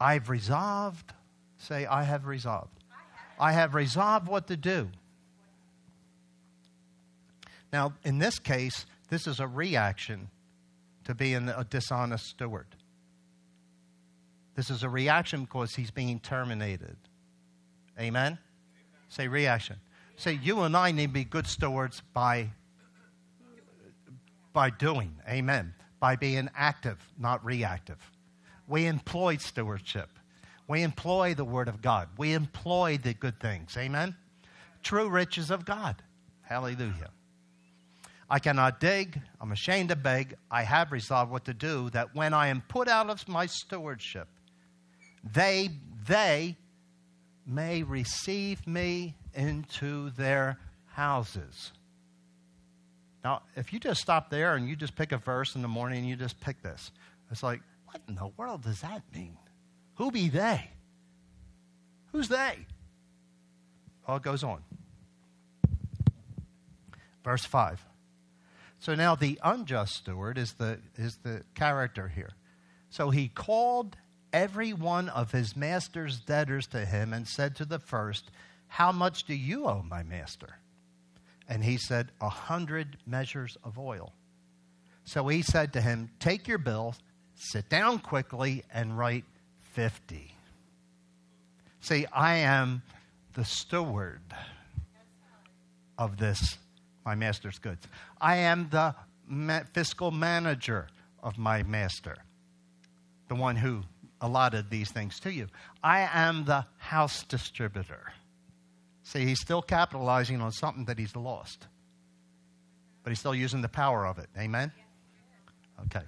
I've 0.00 0.30
resolved. 0.30 1.12
Say, 1.58 1.86
I 1.86 2.02
have 2.04 2.26
resolved. 2.26 2.78
I 3.38 3.52
have 3.52 3.74
resolved 3.74 4.28
what 4.28 4.46
to 4.48 4.56
do. 4.56 4.88
Now, 7.72 7.94
in 8.04 8.18
this 8.18 8.38
case, 8.38 8.86
this 9.08 9.26
is 9.26 9.40
a 9.40 9.46
reaction 9.46 10.28
to 11.04 11.14
being 11.14 11.48
a 11.48 11.64
dishonest 11.68 12.26
steward. 12.26 12.66
This 14.54 14.70
is 14.70 14.82
a 14.82 14.88
reaction 14.88 15.42
because 15.42 15.74
he's 15.74 15.90
being 15.90 16.18
terminated. 16.18 16.96
Amen? 17.98 18.08
Amen? 18.08 18.38
Say 19.08 19.28
reaction. 19.28 19.76
Say, 20.16 20.38
you 20.42 20.60
and 20.62 20.76
I 20.76 20.92
need 20.92 21.08
to 21.08 21.12
be 21.12 21.24
good 21.24 21.46
stewards 21.46 22.02
by, 22.12 22.50
by 24.52 24.70
doing. 24.70 25.14
Amen 25.28 25.74
by 26.00 26.16
being 26.16 26.48
active, 26.54 26.98
not 27.18 27.44
reactive. 27.44 27.98
We 28.68 28.86
employ 28.86 29.36
stewardship. 29.36 30.10
We 30.68 30.82
employ 30.82 31.34
the 31.34 31.44
Word 31.44 31.68
of 31.68 31.80
God. 31.80 32.08
We 32.16 32.32
employ 32.32 32.98
the 32.98 33.14
good 33.14 33.40
things. 33.40 33.76
Amen? 33.76 34.16
True 34.82 35.08
riches 35.08 35.50
of 35.50 35.64
God. 35.64 36.02
Hallelujah. 36.42 37.10
I 38.28 38.38
cannot 38.40 38.80
dig. 38.80 39.20
I'm 39.40 39.52
ashamed 39.52 39.90
to 39.90 39.96
beg. 39.96 40.34
I 40.50 40.62
have 40.62 40.90
resolved 40.90 41.30
what 41.30 41.44
to 41.44 41.54
do 41.54 41.90
that 41.90 42.14
when 42.14 42.34
I 42.34 42.48
am 42.48 42.62
put 42.66 42.88
out 42.88 43.08
of 43.08 43.28
my 43.28 43.46
stewardship, 43.46 44.28
they, 45.22 45.70
they 46.06 46.56
may 47.46 47.82
receive 47.84 48.66
me 48.66 49.14
into 49.34 50.10
their 50.10 50.58
houses. 50.86 51.72
Now, 53.22 53.42
if 53.54 53.72
you 53.72 53.78
just 53.78 54.00
stop 54.00 54.30
there 54.30 54.54
and 54.54 54.68
you 54.68 54.76
just 54.76 54.96
pick 54.96 55.12
a 55.12 55.18
verse 55.18 55.54
in 55.54 55.62
the 55.62 55.68
morning 55.68 56.00
and 56.00 56.08
you 56.08 56.16
just 56.16 56.40
pick 56.40 56.62
this, 56.62 56.90
it's 57.30 57.42
like, 57.42 57.60
what 57.86 58.00
in 58.08 58.16
the 58.16 58.30
world 58.36 58.62
does 58.62 58.80
that 58.80 59.02
mean? 59.14 59.36
Who 59.96 60.10
be 60.10 60.28
they? 60.28 60.70
Who's 62.12 62.28
they? 62.28 62.66
Well, 64.06 64.16
it 64.16 64.22
goes 64.22 64.42
on. 64.42 64.62
Verse 67.24 67.44
5. 67.44 67.84
So 68.86 68.94
now 68.94 69.16
the 69.16 69.36
unjust 69.42 69.96
steward 69.96 70.38
is 70.38 70.52
the, 70.52 70.78
is 70.94 71.16
the 71.24 71.42
character 71.56 72.06
here. 72.06 72.30
So 72.88 73.10
he 73.10 73.26
called 73.26 73.96
every 74.32 74.72
one 74.72 75.08
of 75.08 75.32
his 75.32 75.56
master's 75.56 76.20
debtors 76.20 76.68
to 76.68 76.86
him 76.86 77.12
and 77.12 77.26
said 77.26 77.56
to 77.56 77.64
the 77.64 77.80
first, 77.80 78.30
How 78.68 78.92
much 78.92 79.24
do 79.24 79.34
you 79.34 79.66
owe 79.66 79.82
my 79.82 80.04
master? 80.04 80.60
And 81.48 81.64
he 81.64 81.78
said, 81.78 82.12
A 82.20 82.28
hundred 82.28 82.96
measures 83.04 83.58
of 83.64 83.76
oil. 83.76 84.12
So 85.02 85.26
he 85.26 85.42
said 85.42 85.72
to 85.72 85.80
him, 85.80 86.08
Take 86.20 86.46
your 86.46 86.58
bill, 86.58 86.94
sit 87.34 87.68
down 87.68 87.98
quickly, 87.98 88.62
and 88.72 88.96
write 88.96 89.24
50. 89.72 90.32
See, 91.80 92.06
I 92.12 92.36
am 92.36 92.82
the 93.34 93.44
steward 93.44 94.22
of 95.98 96.18
this, 96.18 96.56
my 97.06 97.14
master's 97.14 97.58
goods. 97.58 97.86
I 98.20 98.36
am 98.38 98.68
the 98.70 98.94
ma- 99.26 99.62
fiscal 99.72 100.10
manager 100.10 100.88
of 101.22 101.38
my 101.38 101.62
master, 101.62 102.16
the 103.28 103.36
one 103.36 103.56
who 103.56 103.84
allotted 104.20 104.68
these 104.68 104.90
things 104.90 105.20
to 105.20 105.32
you. 105.32 105.46
I 105.82 106.08
am 106.12 106.44
the 106.44 106.66
house 106.78 107.22
distributor. 107.22 108.12
See, 109.04 109.24
he's 109.24 109.40
still 109.40 109.62
capitalizing 109.62 110.40
on 110.40 110.50
something 110.50 110.86
that 110.86 110.98
he's 110.98 111.14
lost, 111.14 111.68
but 113.04 113.10
he's 113.10 113.20
still 113.20 113.34
using 113.34 113.62
the 113.62 113.68
power 113.68 114.04
of 114.04 114.18
it. 114.18 114.28
Amen? 114.36 114.72
Okay. 115.86 116.04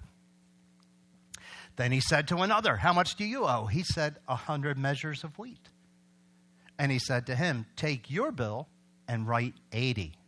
Then 1.76 1.93
he 1.93 2.00
said 2.00 2.26
to 2.28 2.38
another, 2.38 2.76
How 2.76 2.93
much 2.93 3.14
do 3.14 3.25
you 3.25 3.45
owe? 3.45 3.67
He 3.67 3.85
said, 3.85 4.17
A 4.26 4.35
hundred 4.35 4.76
measures 4.76 5.23
of 5.23 5.38
wheat. 5.38 5.69
And 6.76 6.90
he 6.90 6.99
said 6.99 7.26
to 7.26 7.37
him, 7.37 7.67
Take 7.76 8.11
your 8.11 8.33
bill 8.33 8.67
and 9.07 9.28
write 9.28 9.55
80. 9.73 10.19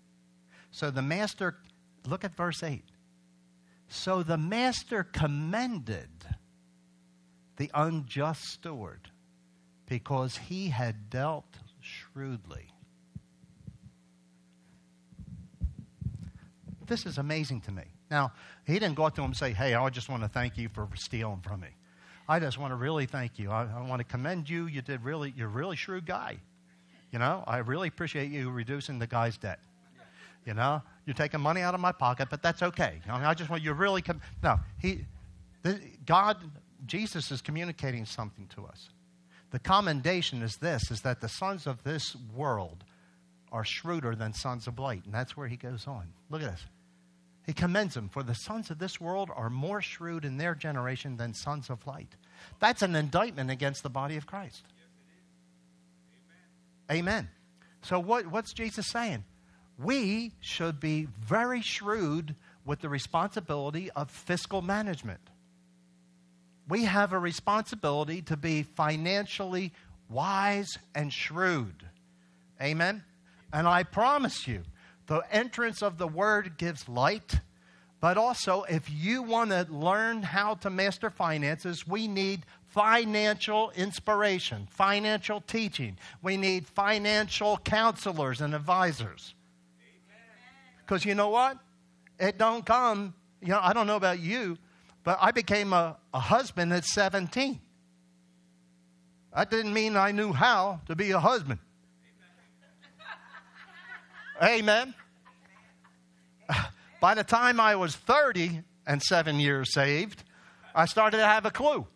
So 0.71 0.91
the 0.91 1.03
master, 1.03 1.57
look 2.07 2.25
at 2.25 2.37
verse 2.37 2.63
8. 2.63 2.85
So 3.89 4.23
the 4.23 4.39
master 4.39 5.05
commended 5.05 6.09
the 7.57 7.71
unjust 7.75 8.45
steward 8.45 9.11
because 9.87 10.37
he 10.37 10.69
had 10.69 11.11
dealt 11.11 11.59
shrewdly. 11.81 12.69
This 16.87 17.07
is 17.07 17.19
amazing 17.19 17.61
to 17.63 17.73
me. 17.73 17.83
Now, 18.11 18.33
he 18.67 18.75
didn't 18.75 18.95
go 18.95 19.05
up 19.05 19.15
to 19.17 19.23
him 19.23 19.27
and 19.27 19.37
say, 19.37 19.53
Hey, 19.53 19.75
I 19.75 19.89
just 19.91 20.09
want 20.09 20.23
to 20.23 20.29
thank 20.29 20.57
you 20.57 20.69
for 20.69 20.89
stealing 20.95 21.41
from 21.41 21.61
me. 21.61 21.69
I 22.29 22.39
just 22.39 22.59
want 22.59 22.71
to 22.71 22.77
really 22.77 23.07
thank 23.07 23.39
you. 23.39 23.51
I, 23.51 23.65
I 23.65 23.83
want 23.83 24.01
to 24.01 24.05
commend 24.05 24.49
you. 24.49 24.67
You 24.67 24.83
did 24.83 25.05
really, 25.05 25.33
you're 25.37 25.49
a 25.49 25.51
really 25.51 25.77
shrewd 25.77 26.07
guy. 26.07 26.39
You 27.13 27.19
know, 27.19 27.43
I 27.47 27.59
really 27.59 27.89
appreciate 27.89 28.31
you 28.31 28.51
reducing 28.51 29.01
the 29.01 29.07
guy's 29.07 29.37
debt. 29.37 29.59
You 30.47 30.55
know, 30.55 30.83
you're 31.07 31.15
taking 31.15 31.41
money 31.41 31.61
out 31.61 31.75
of 31.75 31.81
my 31.81 31.93
pocket, 31.93 32.29
but 32.31 32.43
that's 32.43 32.63
okay. 32.63 33.01
I, 33.09 33.17
mean, 33.19 33.27
I 33.27 33.35
just 33.35 33.51
want 33.51 33.63
you 33.63 33.71
to 33.71 33.75
really 33.75 34.03
come. 34.03 34.21
No, 34.43 34.59
he, 34.79 35.05
the, 35.63 35.79
God, 36.07 36.39
Jesus 36.87 37.31
is 37.31 37.43
communicating 37.43 38.07
something 38.07 38.47
to 38.55 38.65
us. 38.65 38.89
The 39.51 39.59
commendation 39.59 40.43
is 40.43 40.57
this 40.57 40.91
is 40.91 41.03
that 41.03 41.21
the 41.21 41.29
sons 41.29 41.67
of 41.67 41.83
this 41.83 42.17
world 42.35 42.85
are 43.53 43.65
shrewder 43.65 44.15
than 44.15 44.33
sons 44.33 44.67
of 44.67 44.79
light. 44.79 45.05
And 45.05 45.13
that's 45.13 45.37
where 45.37 45.49
he 45.49 45.57
goes 45.57 45.87
on. 45.87 46.09
Look 46.31 46.43
at 46.43 46.51
this. 46.53 46.65
He 47.47 47.53
commends 47.53 47.95
them, 47.95 48.09
for 48.09 48.23
the 48.23 48.35
sons 48.35 48.71
of 48.71 48.79
this 48.79 49.01
world 49.01 49.31
are 49.35 49.51
more 49.51 49.83
shrewd 49.83 50.25
in 50.25 50.37
their 50.37 50.55
generation 50.55 51.17
than 51.17 51.35
sons 51.35 51.69
of 51.69 51.85
light. 51.87 52.15
That's 52.61 52.83
an 52.83 52.95
indictment 52.95 53.51
against 53.51 53.83
the 53.83 53.91
body 53.91 54.17
of 54.17 54.27
Christ. 54.27 54.63
Amen. 56.91 57.09
Amen. 57.09 57.29
So, 57.83 57.99
what, 57.99 58.27
what's 58.27 58.53
Jesus 58.53 58.87
saying? 58.89 59.25
We 59.83 60.33
should 60.41 60.79
be 60.79 61.09
very 61.21 61.63
shrewd 61.63 62.35
with 62.65 62.81
the 62.81 62.89
responsibility 62.89 63.91
of 63.93 64.11
fiscal 64.11 64.61
management. 64.61 65.21
We 66.69 66.85
have 66.85 67.13
a 67.13 67.19
responsibility 67.19 68.23
to 68.23 68.37
be 68.37 68.63
financially 68.63 69.73
wise 70.09 70.79
and 70.95 71.13
shrewd. 71.13 71.85
Amen? 72.61 73.03
And 73.53 73.67
I 73.67 73.85
promise 73.85 74.47
you, 74.47 74.63
the 75.07 75.23
entrance 75.33 75.83
of 75.83 75.99
the 75.99 76.07
word 76.07 76.59
gives 76.59 76.89
light. 76.89 77.41
But 78.01 78.17
also, 78.17 78.63
if 78.65 78.91
you 78.91 79.23
want 79.23 79.51
to 79.51 79.67
learn 79.71 80.23
how 80.23 80.55
to 80.57 80.71
master 80.71 81.11
finances, 81.11 81.87
we 81.87 82.07
need 82.07 82.45
financial 82.69 83.73
inspiration, 83.75 84.69
financial 84.71 85.41
teaching. 85.41 85.99
We 86.23 86.37
need 86.37 86.67
financial 86.67 87.59
counselors 87.59 88.41
and 88.41 88.55
advisors. 88.55 89.35
Because 90.91 91.05
you 91.05 91.15
know 91.15 91.29
what? 91.29 91.57
It 92.19 92.37
don't 92.37 92.67
come, 92.67 93.15
you 93.41 93.51
know, 93.51 93.61
I 93.63 93.73
don't 93.73 93.87
know 93.87 93.95
about 93.95 94.19
you, 94.19 94.59
but 95.05 95.19
I 95.21 95.31
became 95.31 95.73
a, 95.73 95.97
a 96.13 96.19
husband 96.19 96.73
at 96.73 96.85
17. 96.85 97.61
That 99.33 99.53
didn't 99.53 99.73
mean 99.73 99.97
I 99.97 100.11
knew 100.11 100.33
how 100.33 100.81
to 100.89 100.97
be 100.97 101.13
a 101.13 101.21
husband. 101.21 101.61
Amen. 104.43 104.93
By 107.01 107.15
the 107.15 107.23
time 107.23 107.61
I 107.61 107.77
was 107.77 107.95
30 107.95 108.63
and 108.85 109.01
seven 109.01 109.39
years 109.39 109.73
saved, 109.73 110.25
I 110.75 110.87
started 110.87 111.19
to 111.19 111.25
have 111.25 111.47
a 111.47 111.53
clue. 111.53 111.87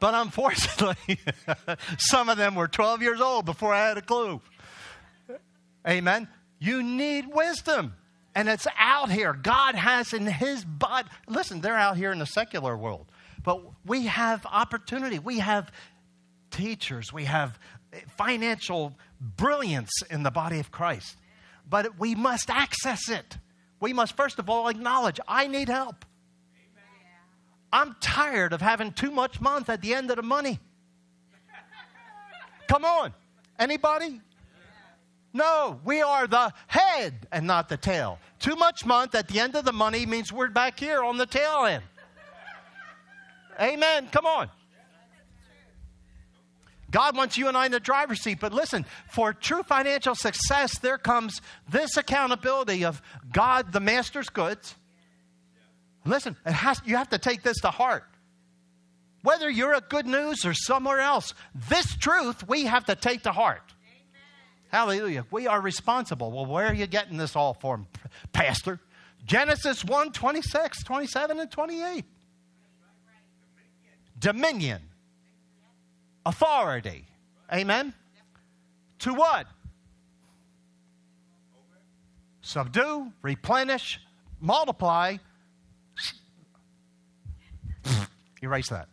But 0.00 0.14
unfortunately, 0.14 1.20
some 1.98 2.28
of 2.28 2.38
them 2.38 2.56
were 2.56 2.66
12 2.66 3.02
years 3.02 3.20
old 3.20 3.44
before 3.44 3.72
I 3.72 3.86
had 3.86 3.98
a 3.98 4.02
clue. 4.02 4.40
Amen. 5.86 6.26
You 6.62 6.80
need 6.80 7.26
wisdom. 7.34 7.94
And 8.36 8.48
it's 8.48 8.68
out 8.78 9.10
here. 9.10 9.32
God 9.32 9.74
has 9.74 10.12
in 10.12 10.28
His 10.28 10.64
body. 10.64 11.08
Listen, 11.26 11.60
they're 11.60 11.76
out 11.76 11.96
here 11.96 12.12
in 12.12 12.20
the 12.20 12.24
secular 12.24 12.76
world. 12.76 13.10
But 13.42 13.60
we 13.84 14.06
have 14.06 14.46
opportunity. 14.46 15.18
We 15.18 15.40
have 15.40 15.72
teachers. 16.52 17.12
We 17.12 17.24
have 17.24 17.58
financial 18.16 18.96
brilliance 19.20 19.90
in 20.08 20.22
the 20.22 20.30
body 20.30 20.60
of 20.60 20.70
Christ. 20.70 21.16
But 21.68 21.98
we 21.98 22.14
must 22.14 22.48
access 22.48 23.08
it. 23.08 23.38
We 23.80 23.92
must, 23.92 24.16
first 24.16 24.38
of 24.38 24.48
all, 24.48 24.68
acknowledge 24.68 25.18
I 25.26 25.48
need 25.48 25.68
help. 25.68 26.04
I'm 27.72 27.96
tired 28.00 28.52
of 28.52 28.60
having 28.60 28.92
too 28.92 29.10
much 29.10 29.40
month 29.40 29.68
at 29.68 29.82
the 29.82 29.94
end 29.94 30.10
of 30.10 30.16
the 30.16 30.22
money. 30.22 30.60
Come 32.68 32.84
on. 32.84 33.12
Anybody? 33.58 34.20
No, 35.32 35.80
we 35.84 36.02
are 36.02 36.26
the 36.26 36.52
head 36.66 37.26
and 37.32 37.46
not 37.46 37.68
the 37.68 37.76
tail. 37.76 38.18
Too 38.38 38.56
much 38.56 38.84
month 38.84 39.14
at 39.14 39.28
the 39.28 39.40
end 39.40 39.56
of 39.56 39.64
the 39.64 39.72
money 39.72 40.04
means 40.04 40.32
we're 40.32 40.48
back 40.48 40.78
here 40.78 41.02
on 41.02 41.16
the 41.16 41.26
tail 41.26 41.64
end. 41.64 41.82
Amen. 43.60 44.08
Come 44.10 44.26
on. 44.26 44.50
God 46.90 47.16
wants 47.16 47.38
you 47.38 47.48
and 47.48 47.56
I 47.56 47.66
in 47.66 47.72
the 47.72 47.80
driver's 47.80 48.20
seat. 48.20 48.38
But 48.38 48.52
listen, 48.52 48.84
for 49.08 49.32
true 49.32 49.62
financial 49.62 50.14
success, 50.14 50.78
there 50.78 50.98
comes 50.98 51.40
this 51.68 51.96
accountability 51.96 52.84
of 52.84 53.00
God, 53.32 53.72
the 53.72 53.80
master's 53.80 54.28
goods. 54.28 54.74
Listen, 56.04 56.36
has, 56.44 56.82
you 56.84 56.96
have 56.96 57.08
to 57.08 57.18
take 57.18 57.42
this 57.42 57.60
to 57.62 57.70
heart. 57.70 58.04
Whether 59.22 59.48
you're 59.48 59.74
at 59.74 59.88
good 59.88 60.06
news 60.06 60.44
or 60.44 60.52
somewhere 60.52 61.00
else, 61.00 61.32
this 61.54 61.96
truth 61.96 62.46
we 62.46 62.64
have 62.66 62.84
to 62.86 62.94
take 62.94 63.22
to 63.22 63.32
heart. 63.32 63.72
Hallelujah. 64.72 65.26
We 65.30 65.46
are 65.46 65.60
responsible. 65.60 66.32
Well, 66.32 66.46
where 66.46 66.66
are 66.66 66.74
you 66.74 66.86
getting 66.86 67.18
this 67.18 67.36
all 67.36 67.52
from, 67.52 67.86
Pastor? 68.32 68.80
Genesis 69.26 69.84
1 69.84 70.12
26, 70.12 70.82
27, 70.82 71.38
and 71.38 71.50
28. 71.50 72.04
Dominion 74.18 74.80
authority. 76.24 77.04
Amen? 77.52 77.92
To 79.00 79.12
what? 79.12 79.46
Subdue, 82.40 83.12
replenish, 83.20 84.00
multiply. 84.40 85.18
Erase 88.42 88.70
that. 88.70 88.88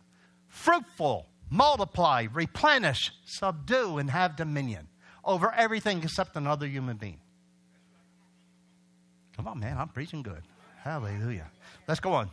Fruitful, 0.48 1.26
multiply, 1.48 2.26
replenish, 2.32 3.12
subdue, 3.24 3.96
and 3.96 4.10
have 4.10 4.36
dominion 4.36 4.86
over 5.30 5.52
everything 5.54 6.02
except 6.02 6.36
another 6.36 6.66
human 6.66 6.96
being. 6.96 7.20
Come 9.36 9.48
on, 9.48 9.60
man, 9.60 9.78
I'm 9.78 9.88
preaching 9.88 10.22
good. 10.22 10.42
Hallelujah. 10.82 11.46
Let's 11.86 12.00
go 12.00 12.12
on. 12.12 12.30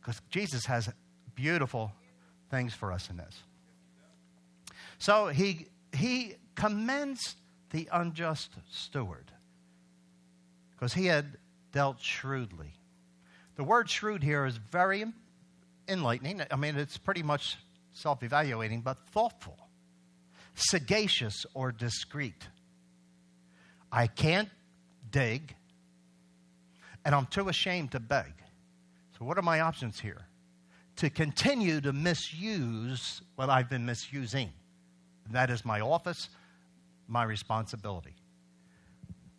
Because 0.00 0.20
Jesus 0.30 0.66
has 0.66 0.88
beautiful 1.34 1.92
things 2.50 2.74
for 2.74 2.90
us 2.90 3.10
in 3.10 3.16
this. 3.16 3.42
So 4.98 5.28
he, 5.28 5.66
he 5.92 6.34
commends 6.54 7.36
the 7.70 7.88
unjust 7.92 8.50
steward 8.70 9.30
because 10.74 10.94
he 10.94 11.06
had 11.06 11.36
dealt 11.72 12.00
shrewdly. 12.00 12.72
The 13.56 13.64
word 13.64 13.88
shrewd 13.88 14.22
here 14.22 14.46
is 14.46 14.56
very 14.56 15.04
enlightening. 15.88 16.42
I 16.50 16.56
mean, 16.56 16.76
it's 16.76 16.96
pretty 16.96 17.22
much 17.22 17.56
self 17.92 18.22
evaluating, 18.22 18.80
but 18.80 18.98
thoughtful, 19.10 19.56
sagacious, 20.54 21.46
or 21.54 21.72
discreet. 21.72 22.48
I 23.90 24.06
can't 24.06 24.48
dig, 25.10 25.54
and 27.04 27.14
I'm 27.14 27.26
too 27.26 27.48
ashamed 27.48 27.92
to 27.92 28.00
beg. 28.00 28.32
So, 29.18 29.24
what 29.24 29.38
are 29.38 29.42
my 29.42 29.60
options 29.60 30.00
here? 30.00 30.26
To 30.96 31.10
continue 31.10 31.80
to 31.80 31.92
misuse 31.92 33.22
what 33.36 33.50
I've 33.50 33.68
been 33.68 33.84
misusing. 33.84 34.52
That 35.30 35.50
is 35.50 35.64
my 35.64 35.80
office, 35.80 36.28
my 37.08 37.24
responsibility. 37.24 38.14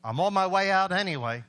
I'm 0.03 0.19
on 0.19 0.33
my 0.33 0.47
way 0.47 0.71
out 0.71 0.91
anyway. 0.91 1.43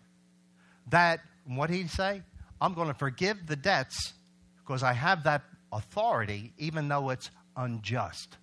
That, 0.88 1.20
what 1.46 1.70
did 1.70 1.77
he 1.77 1.88
say? 1.88 2.22
I'm 2.61 2.74
going 2.74 2.88
to 2.88 2.94
forgive 2.94 3.46
the 3.46 3.57
debts 3.57 4.12
because 4.59 4.83
I 4.83 4.92
have 4.92 5.24
that 5.24 5.42
authority, 5.72 6.53
even 6.59 6.88
though 6.88 7.11
it's 7.11 7.31
unjust. 7.57 8.37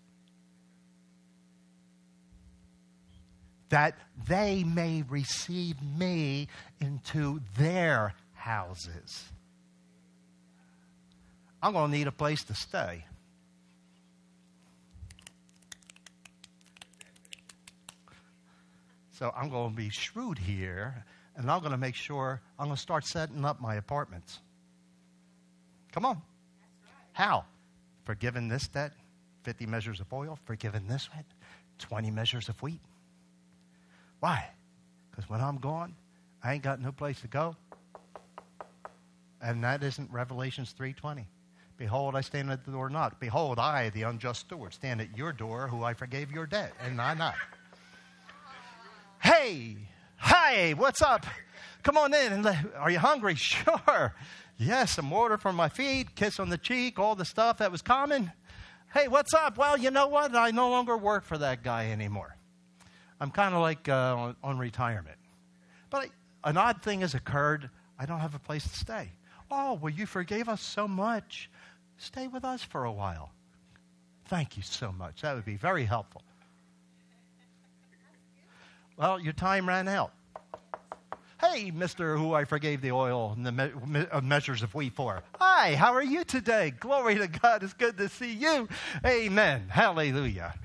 That 3.72 3.98
they 4.28 4.64
may 4.64 5.04
receive 5.10 5.82
me 5.82 6.48
into 6.80 7.42
their 7.58 8.14
houses. 8.34 9.24
I'm 11.64 11.74
going 11.74 11.92
to 11.92 11.98
need 11.98 12.08
a 12.08 12.12
place 12.12 12.44
to 12.46 12.56
stay. 12.56 13.06
So 19.12 19.32
I'm 19.36 19.50
going 19.50 19.70
to 19.70 19.76
be 19.76 19.90
shrewd 19.90 20.40
here, 20.40 21.06
and 21.36 21.50
I'm 21.50 21.60
going 21.60 21.72
to 21.72 21.78
make 21.78 21.94
sure 21.94 22.42
I'm 22.58 22.66
going 22.66 22.76
to 22.76 22.82
start 22.82 23.06
setting 23.06 23.46
up 23.46 23.62
my 23.62 23.76
apartments. 23.76 24.40
Come 25.92 26.06
on. 26.06 26.16
Right. 26.16 26.24
How? 27.14 27.46
Forgiving 28.04 28.48
this 28.48 28.68
debt, 28.68 28.94
50 29.44 29.68
measures 29.68 30.00
of 30.00 30.12
oil, 30.12 30.40
forgiving 30.46 30.88
this 30.88 31.08
debt, 31.14 31.26
20 31.78 32.10
measures 32.10 32.50
of 32.50 32.60
wheat. 32.64 32.82
Why? 34.22 34.48
Because 35.10 35.30
when 35.30 35.42
I'm 35.42 35.58
gone, 35.58 35.96
I 36.44 36.54
ain't 36.54 36.64
got 36.64 36.80
no 36.80 36.92
place 36.92 37.20
to 37.22 37.28
go. 37.28 37.56
And 39.42 39.64
that 39.64 39.84
isn't 39.84 40.10
Revelations 40.12 40.74
3:20. 40.80 41.26
Behold, 41.76 42.16
I 42.16 42.22
stand 42.22 42.52
at 42.52 42.64
the 42.64 42.72
door 42.72 42.92
knock. 42.92 43.20
Behold, 43.20 43.58
I, 43.58 43.90
the 43.90 44.04
unjust 44.04 44.42
steward, 44.42 44.74
stand 44.74 45.02
at 45.02 45.18
your 45.18 45.34
door, 45.34 45.68
who 45.68 45.84
I 45.84 45.96
forgave 45.96 46.32
your 46.32 46.46
debt, 46.46 46.74
and 46.80 47.02
I 47.02 47.16
not. 47.16 47.34
Hey, 49.24 49.78
hi, 50.18 50.74
what's 50.78 51.02
up? 51.02 51.26
Come 51.82 51.98
on 51.98 52.14
in. 52.14 52.46
Are 52.78 52.92
you 52.92 53.00
hungry? 53.00 53.36
Sure. 53.36 54.14
Yes, 54.58 54.92
some 54.92 55.10
water 55.10 55.40
for 55.40 55.52
my 55.52 55.70
feet, 55.70 56.16
kiss 56.16 56.40
on 56.40 56.50
the 56.50 56.58
cheek, 56.58 57.00
all 57.00 57.16
the 57.16 57.26
stuff 57.26 57.58
that 57.58 57.72
was 57.72 57.82
common. 57.82 58.32
Hey, 58.94 59.08
what's 59.08 59.34
up? 59.34 59.58
Well, 59.58 59.76
you 59.76 59.90
know 59.90 60.08
what? 60.08 60.36
I 60.36 60.52
no 60.52 60.70
longer 60.70 60.96
work 60.96 61.26
for 61.26 61.40
that 61.40 61.64
guy 61.64 61.90
anymore. 61.90 62.38
I'm 63.22 63.30
kind 63.30 63.54
of 63.54 63.62
like 63.62 63.88
uh, 63.88 64.16
on, 64.18 64.36
on, 64.44 64.58
retirement. 64.58 65.18
But 65.92 66.10
I, 66.44 66.50
an 66.50 66.58
odd 66.58 66.82
thing 66.82 67.02
has 67.02 67.14
occurred. 67.14 67.70
I 68.00 68.08
don't 68.08 68.20
have 68.20 68.34
a 68.34 68.40
place 68.40 68.64
to 68.64 68.76
stay. 68.76 69.12
Oh, 69.52 69.76
well, 69.76 69.94
you 69.94 70.08
forgave 70.08 70.50
us 70.50 70.60
so 70.60 70.88
much. 70.88 71.48
Stay 71.98 72.28
with 72.28 72.44
us 72.44 72.64
for 72.64 72.86
a 72.86 72.92
while. 72.92 73.32
Thank 74.26 74.58
you 74.58 74.64
so 74.64 74.92
much. 74.92 75.22
That 75.22 75.36
would 75.36 75.46
be 75.46 75.56
very 75.56 75.86
helpful. 75.86 76.24
Well, 78.98 79.20
your 79.20 79.34
time 79.34 79.68
ran 79.68 79.88
out. 79.88 80.14
Hey, 81.40 81.72
Mr. 81.72 82.18
Who 82.18 82.34
I 82.34 82.46
forgave 82.46 82.82
the 82.82 82.92
oil 82.92 83.34
and 83.36 83.46
the 83.46 83.52
me- 83.52 83.72
me- 83.86 84.08
uh, 84.12 84.22
measures 84.22 84.64
of 84.64 84.74
wheat 84.74 84.94
for. 84.94 85.22
Hi, 85.40 85.76
how 85.76 85.94
are 85.94 86.04
you 86.04 86.24
today? 86.24 86.72
Glory 86.80 87.16
to 87.20 87.28
God. 87.28 87.62
It's 87.62 87.74
good 87.74 87.98
to 87.98 88.10
see 88.10 88.34
you. 88.34 88.68
Amen. 89.06 89.66
Hallelujah. 89.70 90.56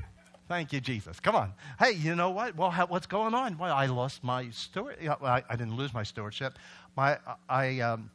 Thank 0.48 0.72
you, 0.72 0.80
Jesus. 0.80 1.18
Come 1.18 1.34
on. 1.34 1.52
Hey, 1.78 1.92
you 1.92 2.14
know 2.14 2.30
what? 2.30 2.56
Well, 2.56 2.70
how, 2.70 2.86
what's 2.86 3.06
going 3.06 3.34
on? 3.34 3.58
Well, 3.58 3.74
I 3.74 3.86
lost 3.86 4.22
my 4.22 4.48
steward. 4.50 4.96
I, 5.04 5.42
I, 5.48 5.56
didn't 5.56 5.76
lose 5.76 5.92
my 5.92 6.04
stewardship. 6.04 6.58
My, 6.96 7.18
I 7.48 7.80
um, 7.80 8.10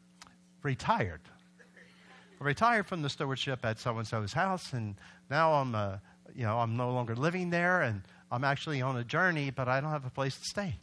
retired. 0.63 1.21
I 2.39 2.43
retired 2.43 2.87
from 2.87 3.01
the 3.01 3.09
stewardship 3.09 3.65
at 3.65 3.79
so 3.79 3.97
and 3.97 4.07
so's 4.07 4.31
house, 4.31 4.71
and 4.71 4.95
now 5.29 5.53
I'm, 5.53 5.75
uh, 5.75 5.97
you 6.33 6.43
know, 6.43 6.57
I'm 6.57 6.77
no 6.77 6.91
longer 6.91 7.15
living 7.15 7.49
there, 7.49 7.81
and 7.81 8.01
I'm 8.31 8.45
actually 8.45 8.81
on 8.81 8.95
a 8.95 9.03
journey, 9.03 9.51
but 9.51 9.67
I 9.67 9.81
don't 9.81 9.91
have 9.91 10.05
a 10.05 10.09
place 10.09 10.37
to 10.37 10.45
stay. 10.45 10.75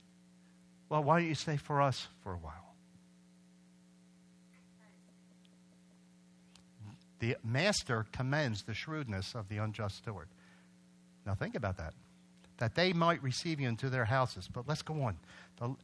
Well, 0.91 1.03
why 1.03 1.21
don't 1.21 1.29
you 1.29 1.35
stay 1.35 1.57
for 1.57 1.81
us 1.81 2.09
for 2.23 2.35
a 2.35 2.39
while? 2.39 2.75
The 7.21 7.37
master 7.43 8.07
commends 8.13 8.63
the 8.63 8.75
shrewdness 8.75 9.35
of 9.35 9.49
the 9.49 9.57
unjust 9.57 9.97
steward. 9.97 10.29
Now, 11.29 11.35
think 11.35 11.55
about 11.55 11.77
that. 11.77 11.93
That 12.57 12.75
they 12.75 12.95
might 12.95 13.23
receive 13.23 13.61
you 13.61 13.69
into 13.69 13.91
their 13.91 14.07
houses. 14.07 14.49
But 14.51 14.67
let's 14.67 14.81
go 14.81 15.03
on. 15.03 15.19
The, 15.61 15.77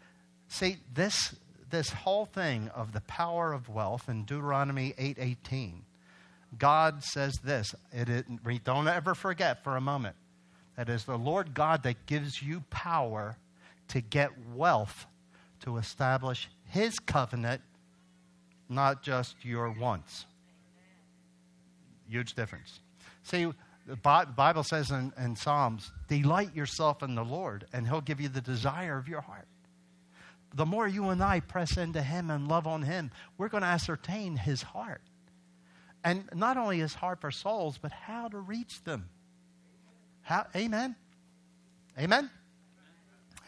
see, 0.48 0.78
this, 0.94 1.36
this 1.70 1.90
whole 1.90 2.24
thing 2.24 2.70
of 2.74 2.92
the 2.92 3.02
power 3.02 3.52
of 3.52 3.68
wealth 3.68 4.08
in 4.08 4.24
Deuteronomy 4.24 4.94
8.18, 4.98 5.72
God 6.58 7.04
says 7.04 7.34
this. 7.44 7.74
It, 7.92 8.08
it, 8.08 8.24
don't 8.64 8.88
ever 8.88 9.14
forget 9.14 9.62
for 9.62 9.76
a 9.76 9.82
moment 9.82 10.16
that 10.76 10.88
is 10.88 11.04
the 11.04 11.18
Lord 11.18 11.52
God 11.52 11.82
that 11.82 12.06
gives 12.06 12.42
you 12.42 12.64
power 12.70 13.36
to 13.88 14.00
get 14.00 14.30
wealth 14.54 15.06
to 15.60 15.76
establish 15.76 16.48
his 16.70 16.98
covenant, 17.00 17.60
not 18.70 19.02
just 19.02 19.36
your 19.44 19.70
wants. 19.70 20.24
Huge 22.08 22.32
difference. 22.32 22.80
See, 23.24 23.52
the 23.86 23.96
Bible 23.96 24.64
says 24.64 24.90
in, 24.90 25.12
in, 25.18 25.36
Psalms, 25.36 25.92
delight 26.08 26.54
yourself 26.54 27.02
in 27.02 27.14
the 27.14 27.24
Lord, 27.24 27.66
and 27.72 27.86
he'll 27.86 28.00
give 28.00 28.20
you 28.20 28.28
the 28.28 28.40
desire 28.40 28.96
of 28.96 29.08
your 29.08 29.20
heart. 29.20 29.46
The 30.54 30.64
more 30.64 30.86
you 30.86 31.08
and 31.10 31.22
I 31.22 31.40
press 31.40 31.76
into 31.76 32.00
him 32.00 32.30
and 32.30 32.48
love 32.48 32.66
on 32.66 32.82
him, 32.82 33.10
we're 33.36 33.48
going 33.48 33.62
to 33.62 33.68
ascertain 33.68 34.36
his 34.36 34.62
heart. 34.62 35.02
And 36.04 36.28
not 36.34 36.56
only 36.56 36.78
his 36.78 36.94
heart 36.94 37.20
for 37.20 37.30
souls, 37.30 37.78
but 37.80 37.90
how 37.90 38.28
to 38.28 38.38
reach 38.38 38.82
them. 38.84 39.08
How, 40.22 40.46
amen? 40.54 40.96
Amen? 41.98 42.30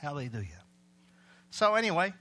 Hallelujah. 0.00 0.62
So, 1.50 1.74
anyway, 1.74 2.12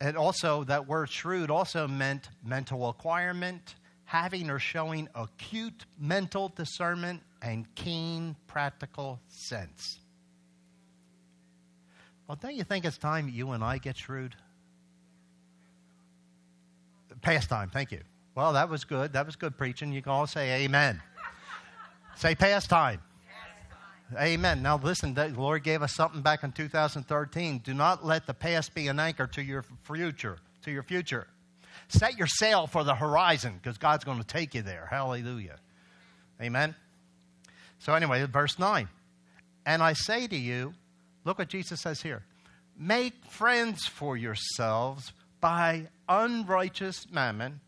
and 0.00 0.16
also 0.16 0.64
that 0.64 0.86
word 0.88 1.10
shrewd 1.10 1.50
also 1.50 1.86
meant 1.86 2.28
mental 2.44 2.88
acquirement, 2.88 3.74
having 4.10 4.50
or 4.50 4.58
showing 4.58 5.08
acute 5.14 5.84
mental 5.96 6.48
discernment 6.56 7.22
and 7.42 7.72
keen 7.76 8.34
practical 8.48 9.20
sense. 9.28 10.00
Well, 12.26 12.36
don't 12.42 12.56
you 12.56 12.64
think 12.64 12.84
it's 12.84 12.98
time 12.98 13.28
you 13.28 13.52
and 13.52 13.62
I 13.62 13.78
get 13.78 13.96
shrewd? 13.96 14.34
Pastime, 17.22 17.70
thank 17.70 17.92
you. 17.92 18.00
Well, 18.34 18.54
that 18.54 18.68
was 18.68 18.82
good. 18.82 19.12
That 19.12 19.26
was 19.26 19.36
good 19.36 19.56
preaching. 19.56 19.92
You 19.92 20.02
can 20.02 20.10
all 20.10 20.26
say 20.26 20.64
amen. 20.64 21.00
say 22.16 22.34
pastime. 22.34 23.00
Amen. 24.20 24.60
Now, 24.60 24.76
listen, 24.76 25.14
the 25.14 25.28
Lord 25.28 25.62
gave 25.62 25.82
us 25.82 25.94
something 25.94 26.20
back 26.20 26.42
in 26.42 26.50
2013. 26.50 27.58
Do 27.58 27.74
not 27.74 28.04
let 28.04 28.26
the 28.26 28.34
past 28.34 28.74
be 28.74 28.88
an 28.88 28.98
anchor 28.98 29.28
to 29.28 29.40
your 29.40 29.64
future. 29.84 30.38
To 30.64 30.72
your 30.72 30.82
future. 30.82 31.28
Set 31.90 32.16
your 32.16 32.26
sail 32.26 32.66
for 32.66 32.84
the 32.84 32.94
horizon 32.94 33.58
because 33.60 33.76
God's 33.76 34.04
going 34.04 34.18
to 34.18 34.26
take 34.26 34.54
you 34.54 34.62
there. 34.62 34.86
Hallelujah. 34.90 35.56
Amen. 36.40 36.74
So, 37.80 37.94
anyway, 37.94 38.24
verse 38.26 38.58
9. 38.58 38.88
And 39.66 39.82
I 39.82 39.92
say 39.92 40.26
to 40.26 40.36
you, 40.36 40.74
look 41.24 41.38
what 41.38 41.48
Jesus 41.48 41.80
says 41.80 42.00
here 42.00 42.22
make 42.78 43.12
friends 43.26 43.86
for 43.86 44.16
yourselves 44.16 45.12
by 45.40 45.88
unrighteous 46.08 47.10
mammon, 47.10 47.60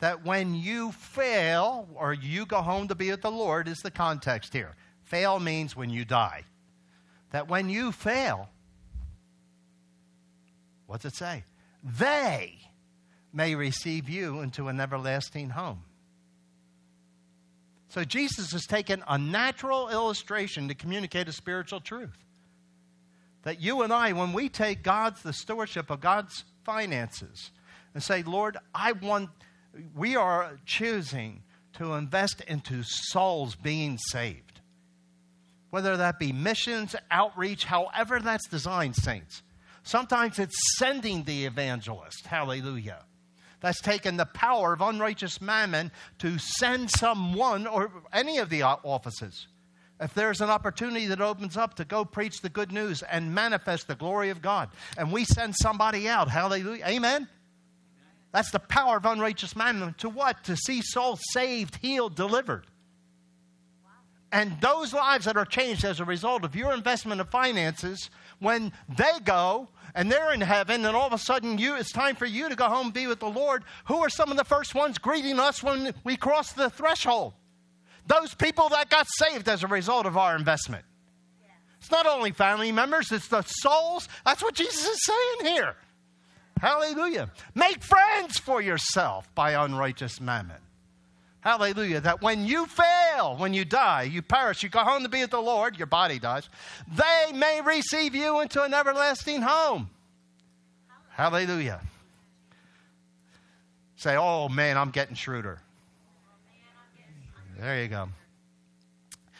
that 0.00 0.24
when 0.24 0.54
you 0.54 0.90
fail 0.92 1.88
or 1.94 2.12
you 2.12 2.46
go 2.46 2.62
home 2.62 2.88
to 2.88 2.94
be 2.94 3.10
with 3.10 3.22
the 3.22 3.30
Lord, 3.30 3.68
is 3.68 3.78
the 3.78 3.90
context 3.90 4.52
here 4.52 4.74
Fail 5.06 5.38
means 5.38 5.76
when 5.76 5.88
you 5.88 6.04
die. 6.04 6.42
That 7.30 7.48
when 7.48 7.68
you 7.68 7.92
fail, 7.92 8.48
what's 10.86 11.04
it 11.04 11.14
say? 11.14 11.44
They 11.84 12.58
may 13.36 13.54
receive 13.54 14.08
you 14.08 14.40
into 14.40 14.68
an 14.68 14.80
everlasting 14.80 15.50
home. 15.50 15.82
So 17.88 18.04
Jesus 18.04 18.52
has 18.52 18.66
taken 18.66 19.04
a 19.08 19.16
natural 19.16 19.88
illustration 19.88 20.68
to 20.68 20.74
communicate 20.74 21.28
a 21.28 21.32
spiritual 21.32 21.80
truth. 21.80 22.16
That 23.42 23.60
you 23.60 23.82
and 23.82 23.92
I, 23.92 24.12
when 24.12 24.32
we 24.32 24.48
take 24.48 24.82
God's, 24.82 25.22
the 25.22 25.32
stewardship 25.32 25.90
of 25.90 26.00
God's 26.00 26.44
finances, 26.64 27.52
and 27.94 28.02
say, 28.02 28.22
Lord, 28.22 28.56
I 28.74 28.92
want, 28.92 29.30
we 29.94 30.16
are 30.16 30.58
choosing 30.66 31.42
to 31.74 31.94
invest 31.94 32.40
into 32.42 32.82
souls 32.82 33.54
being 33.54 33.98
saved 33.98 34.56
whether 35.76 35.98
that 35.98 36.18
be 36.18 36.32
missions, 36.32 36.96
outreach, 37.10 37.64
however 37.64 38.18
that's 38.18 38.48
designed, 38.48 38.96
saints. 38.96 39.42
Sometimes 39.82 40.38
it's 40.38 40.56
sending 40.78 41.24
the 41.24 41.44
evangelist. 41.44 42.26
Hallelujah. 42.26 43.04
That's 43.60 43.80
taken 43.80 44.16
the 44.16 44.26
power 44.26 44.74
of 44.74 44.80
unrighteous 44.80 45.40
mammon 45.40 45.90
to 46.18 46.38
send 46.38 46.90
someone 46.90 47.66
or 47.66 47.90
any 48.12 48.38
of 48.38 48.50
the 48.50 48.62
offices. 48.62 49.48
If 49.98 50.12
there's 50.12 50.42
an 50.42 50.50
opportunity 50.50 51.06
that 51.06 51.22
opens 51.22 51.56
up 51.56 51.74
to 51.76 51.84
go 51.84 52.04
preach 52.04 52.42
the 52.42 52.50
good 52.50 52.70
news 52.70 53.02
and 53.02 53.34
manifest 53.34 53.88
the 53.88 53.94
glory 53.94 54.28
of 54.28 54.42
God, 54.42 54.68
and 54.98 55.10
we 55.10 55.24
send 55.24 55.56
somebody 55.56 56.06
out, 56.06 56.28
hallelujah, 56.28 56.84
amen? 56.86 57.28
That's 58.32 58.50
the 58.50 58.58
power 58.58 58.98
of 58.98 59.06
unrighteous 59.06 59.56
mammon. 59.56 59.94
To 59.98 60.10
what? 60.10 60.44
To 60.44 60.56
see 60.56 60.82
souls 60.82 61.22
saved, 61.32 61.76
healed, 61.76 62.14
delivered. 62.14 62.66
And 64.32 64.60
those 64.60 64.92
lives 64.92 65.24
that 65.26 65.36
are 65.36 65.44
changed 65.44 65.84
as 65.84 66.00
a 66.00 66.04
result 66.04 66.44
of 66.44 66.56
your 66.56 66.72
investment 66.74 67.20
of 67.20 67.30
finances, 67.30 68.10
when 68.38 68.72
they 68.88 69.20
go 69.24 69.68
and 69.94 70.10
they're 70.10 70.32
in 70.32 70.40
heaven, 70.40 70.84
and 70.84 70.96
all 70.96 71.06
of 71.06 71.12
a 71.12 71.18
sudden 71.18 71.58
you, 71.58 71.76
it's 71.76 71.92
time 71.92 72.16
for 72.16 72.26
you 72.26 72.48
to 72.48 72.56
go 72.56 72.66
home 72.66 72.86
and 72.86 72.94
be 72.94 73.06
with 73.06 73.20
the 73.20 73.28
Lord, 73.28 73.64
who 73.86 74.02
are 74.02 74.10
some 74.10 74.30
of 74.30 74.36
the 74.36 74.44
first 74.44 74.74
ones 74.74 74.98
greeting 74.98 75.38
us 75.38 75.62
when 75.62 75.94
we 76.04 76.16
cross 76.16 76.52
the 76.52 76.68
threshold? 76.68 77.34
Those 78.06 78.34
people 78.34 78.68
that 78.70 78.90
got 78.90 79.06
saved 79.08 79.48
as 79.48 79.62
a 79.62 79.68
result 79.68 80.06
of 80.06 80.16
our 80.16 80.36
investment. 80.36 80.84
It's 81.80 81.90
not 81.90 82.06
only 82.06 82.32
family 82.32 82.72
members, 82.72 83.12
it's 83.12 83.28
the 83.28 83.42
souls. 83.42 84.08
That's 84.24 84.42
what 84.42 84.54
Jesus 84.54 84.86
is 84.86 84.98
saying 85.04 85.54
here. 85.54 85.76
Hallelujah. 86.60 87.30
Make 87.54 87.82
friends 87.82 88.38
for 88.38 88.60
yourself 88.60 89.32
by 89.34 89.52
unrighteous 89.52 90.20
mammon. 90.20 90.56
Hallelujah. 91.46 92.00
That 92.00 92.22
when 92.22 92.44
you 92.44 92.66
fail, 92.66 93.36
when 93.36 93.54
you 93.54 93.64
die, 93.64 94.02
you 94.02 94.20
perish, 94.20 94.64
you 94.64 94.68
go 94.68 94.80
home 94.80 95.04
to 95.04 95.08
be 95.08 95.20
with 95.20 95.30
the 95.30 95.40
Lord, 95.40 95.78
your 95.78 95.86
body 95.86 96.18
dies, 96.18 96.48
they 96.92 97.30
may 97.32 97.60
receive 97.60 98.16
you 98.16 98.40
into 98.40 98.64
an 98.64 98.74
everlasting 98.74 99.42
home. 99.42 99.88
Hallelujah. 101.10 101.80
Say, 103.94 104.16
oh 104.16 104.48
man, 104.48 104.76
I'm 104.76 104.90
getting 104.90 105.14
shrewder. 105.14 105.60
There 107.60 107.80
you 107.80 107.86
go. 107.86 108.08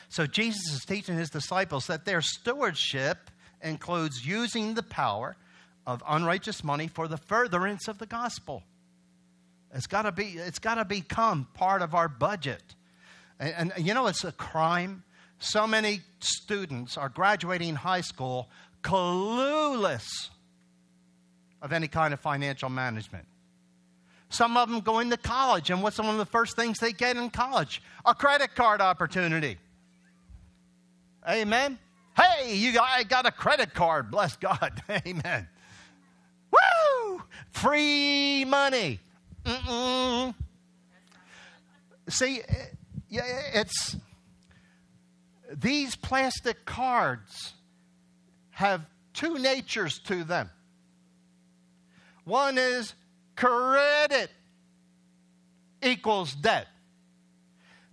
So 0.09 0.29
Jesus 0.29 0.73
is 0.73 0.85
teaching 0.85 1.17
his 1.17 1.29
disciples 1.29 1.89
that 1.89 2.05
their 2.05 2.21
stewardship 2.21 3.33
includes 3.61 4.25
using 4.25 4.75
the 4.75 4.85
power 4.85 5.35
of 5.89 6.05
unrighteous 6.09 6.63
money 6.63 6.87
for 6.87 7.09
the 7.09 7.17
furtherance 7.17 7.89
of 7.89 7.99
the 7.99 8.07
gospel. 8.07 8.63
It's 9.77 9.87
got 9.87 10.03
to 10.03 10.13
be. 10.13 10.25
It's 10.25 10.59
got 10.59 10.77
to 10.77 10.85
become 10.85 11.47
part 11.53 11.83
of 11.83 11.95
our 11.95 12.09
budget. 12.09 12.63
And, 13.39 13.73
and 13.77 13.87
you 13.87 13.93
know, 13.93 14.07
it's 14.07 14.25
a 14.25 14.33
crime. 14.33 15.05
So 15.39 15.67
many 15.67 16.01
students 16.19 16.97
are 16.97 17.11
graduating 17.11 17.75
high 17.75 18.01
school 18.01 18.49
clueless 18.83 20.31
of 21.61 21.73
any 21.73 21.89
kind 21.89 22.15
of 22.15 22.21
financial 22.21 22.71
management. 22.71 23.27
Some 24.31 24.57
of 24.57 24.71
them 24.71 24.81
go 24.81 25.01
into 25.01 25.17
college, 25.17 25.71
and 25.71 25.83
what's 25.83 25.99
one 25.99 26.09
of 26.09 26.19
the 26.19 26.27
first 26.27 26.57
things 26.57 26.79
they 26.79 26.93
get 26.93 27.17
in 27.17 27.29
college? 27.31 27.83
A 28.05 28.15
credit 28.15 28.55
card 28.55 28.81
opportunity. 28.81 29.59
Amen. 31.29 31.79
Hey, 32.17 32.57
you 32.57 32.73
got, 32.73 32.89
I 32.89 33.03
got 33.03 33.27
a 33.27 33.31
credit 33.31 33.75
card. 33.75 34.11
Bless 34.11 34.37
God. 34.37 34.83
Amen. 35.07 35.49
Woo! 36.51 37.23
Free 37.51 38.45
money. 38.47 39.01
Mm-mm. 39.47 40.35
See, 42.09 42.41
eh, 42.41 43.21
it's 43.55 43.97
these 45.53 45.95
plastic 45.95 46.65
cards 46.65 47.55
have 48.51 48.87
two 49.15 49.39
natures 49.39 50.01
to 50.01 50.25
them. 50.25 50.51
One 52.25 52.59
is 52.59 52.95
credit 53.37 54.31
equals 55.81 56.35
debt. 56.35 56.67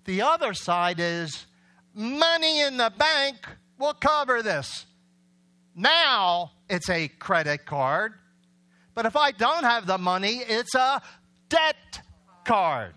The 0.05 0.23
other 0.23 0.55
side 0.55 0.99
is 0.99 1.45
money 1.93 2.61
in 2.61 2.77
the 2.77 2.91
bank 2.97 3.47
will 3.77 3.93
cover 3.93 4.41
this. 4.41 4.87
Now 5.75 6.51
it's 6.67 6.89
a 6.89 7.07
credit 7.07 7.67
card, 7.67 8.13
but 8.95 9.05
if 9.05 9.15
I 9.15 9.31
don't 9.31 9.63
have 9.63 9.85
the 9.85 9.99
money, 9.99 10.37
it's 10.37 10.73
a 10.73 11.01
debt 11.53 12.01
card. 12.45 12.93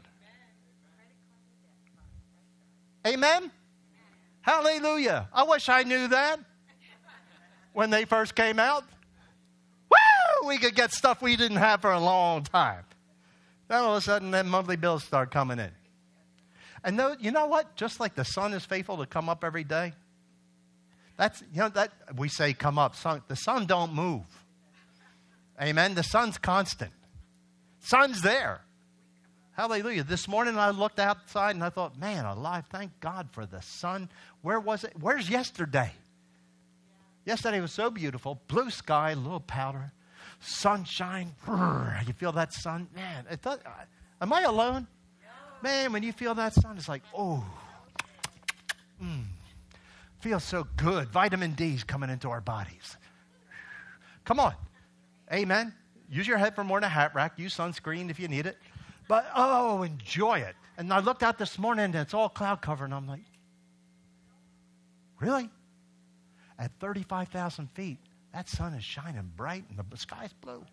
Amen? 3.07 3.51
Hallelujah. 4.40 5.29
I 5.33 5.45
wish 5.45 5.69
I 5.69 5.83
knew 5.83 6.09
that 6.09 6.40
when 7.73 7.90
they 7.90 8.05
first 8.05 8.35
came 8.35 8.59
out. 8.59 8.85
Woo! 9.90 10.49
We 10.49 10.59
could 10.59 10.75
get 10.75 10.92
stuff 10.92 11.21
we 11.21 11.37
didn't 11.37 11.59
have 11.59 11.83
for 11.83 11.92
a 11.92 12.01
long 12.01 12.42
time. 12.45 12.85
Then 13.69 13.83
all 13.83 13.97
of 13.97 13.99
a 13.99 14.01
sudden, 14.01 14.31
then 14.31 14.49
monthly 14.49 14.77
bills 14.77 15.05
start 15.05 15.31
coming 15.31 15.59
in. 15.59 15.71
And 16.83 16.99
though, 16.99 17.16
you 17.19 17.33
know 17.33 17.47
what? 17.47 17.77
Just 17.77 18.01
like 18.01 18.14
the 18.14 18.25
sun 18.25 18.55
is 18.55 18.64
faithful 18.64 18.99
to 18.99 19.07
come 19.07 19.29
up 19.29 19.45
every 19.45 19.64
day, 19.64 19.92
that's, 21.16 21.42
you 21.53 21.61
know, 21.61 21.69
that 21.71 21.92
we 22.16 22.29
say 22.29 22.53
come 22.53 22.79
up. 22.79 22.95
Sun, 22.95 23.23
the 23.29 23.37
sun 23.37 23.66
don't 23.66 23.92
move. 23.92 24.25
Amen. 25.61 25.95
The 25.95 26.03
sun's 26.03 26.38
constant. 26.38 26.92
Sun's 27.87 28.20
there. 28.20 28.62
Hallelujah. 29.53 30.03
This 30.03 30.27
morning 30.27 30.59
I 30.59 30.70
looked 30.70 30.99
outside 30.99 31.55
and 31.55 31.62
I 31.62 31.70
thought, 31.70 31.96
man, 31.96 32.25
alive, 32.25 32.64
thank 32.68 32.99
God 32.99 33.29
for 33.31 33.46
the 33.46 33.62
sun. 33.62 34.09
Where 34.42 34.59
was 34.59 34.83
it? 34.83 34.92
Where's 34.99 35.31
yesterday? 35.31 35.92
Yesterday 37.25 37.61
was 37.61 37.70
so 37.70 37.88
beautiful. 37.88 38.40
Blue 38.49 38.70
sky, 38.70 39.12
a 39.12 39.14
little 39.14 39.38
powder, 39.38 39.92
sunshine. 40.40 41.33
You 41.46 42.12
feel 42.14 42.33
that 42.33 42.53
sun? 42.53 42.88
Man, 42.92 43.25
am 44.20 44.33
I 44.33 44.40
alone? 44.42 44.88
Man, 45.62 45.92
when 45.92 46.03
you 46.03 46.11
feel 46.11 46.35
that 46.35 46.55
sun, 46.55 46.77
it's 46.77 46.88
like, 46.88 47.03
oh, 47.16 47.46
mm, 49.01 49.22
feels 50.18 50.42
so 50.42 50.66
good. 50.77 51.07
Vitamin 51.11 51.53
D's 51.53 51.85
coming 51.85 52.11
into 52.11 52.31
our 52.31 52.40
bodies. 52.40 52.96
Come 54.25 54.40
on. 54.40 54.55
Amen. 55.33 55.72
Use 56.09 56.27
your 56.27 56.38
head 56.38 56.55
for 56.55 56.64
more 56.64 56.79
than 56.79 56.87
a 56.87 56.90
hat 56.90 57.14
rack. 57.14 57.38
Use 57.38 57.57
sunscreen 57.57 58.11
if 58.11 58.21
you 58.21 58.29
need 58.29 58.47
it. 58.47 58.57
But 59.09 59.31
oh, 59.35 59.83
enjoy 59.83 60.40
it. 60.40 60.55
And 60.79 60.92
I 60.92 61.01
looked 61.01 61.23
out 61.23 61.38
this 61.38 61.59
morning 61.59 61.87
and 61.87 61.95
it's 61.95 62.14
all 62.14 62.29
cloud 62.29 62.61
cover, 62.61 62.85
and 62.85 62.95
I'm 62.95 63.07
like, 63.07 63.23
really? 65.21 65.49
At 66.59 66.73
35,000 66.81 67.71
feet, 67.73 67.99
that 68.33 68.49
sun 68.49 68.75
is 68.75 68.85
shining 68.85 69.31
bright 69.37 69.64
and 69.69 69.79
the 69.79 69.97
sky's 69.97 70.33
blue. 70.33 70.64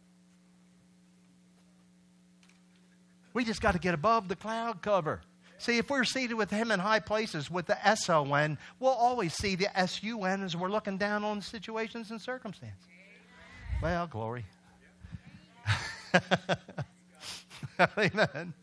We 3.34 3.44
just 3.46 3.62
got 3.62 3.72
to 3.72 3.80
get 3.80 3.94
above 3.94 4.28
the 4.28 4.36
cloud 4.36 4.82
cover. 4.82 5.22
See, 5.58 5.78
if 5.78 5.90
we're 5.90 6.04
seated 6.04 6.36
with 6.36 6.52
Him 6.52 6.72
in 6.72 6.80
high 6.80 7.00
places 7.00 7.50
with 7.50 7.68
the 7.68 7.88
S 7.88 8.10
O 8.10 8.34
N, 8.34 8.58
we'll 8.80 8.92
always 8.92 9.34
see 9.34 9.56
the 9.56 9.76
S 9.78 10.04
U 10.04 10.24
N 10.24 10.44
as 10.44 10.56
we're 10.56 10.70
looking 10.70 10.98
down 10.98 11.24
on 11.24 11.42
situations 11.42 12.12
and 12.12 12.22
circumstances. 12.22 12.86
Well, 13.82 14.08
glory. 14.08 14.46
Amen. 17.98 18.54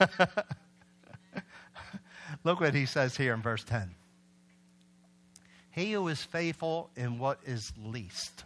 Look 2.44 2.60
what 2.60 2.74
he 2.74 2.86
says 2.86 3.16
here 3.16 3.34
in 3.34 3.42
verse 3.42 3.64
10. 3.64 3.94
He 5.70 5.92
who 5.92 6.08
is 6.08 6.22
faithful 6.22 6.90
in 6.96 7.18
what 7.18 7.40
is 7.44 7.72
least. 7.84 8.44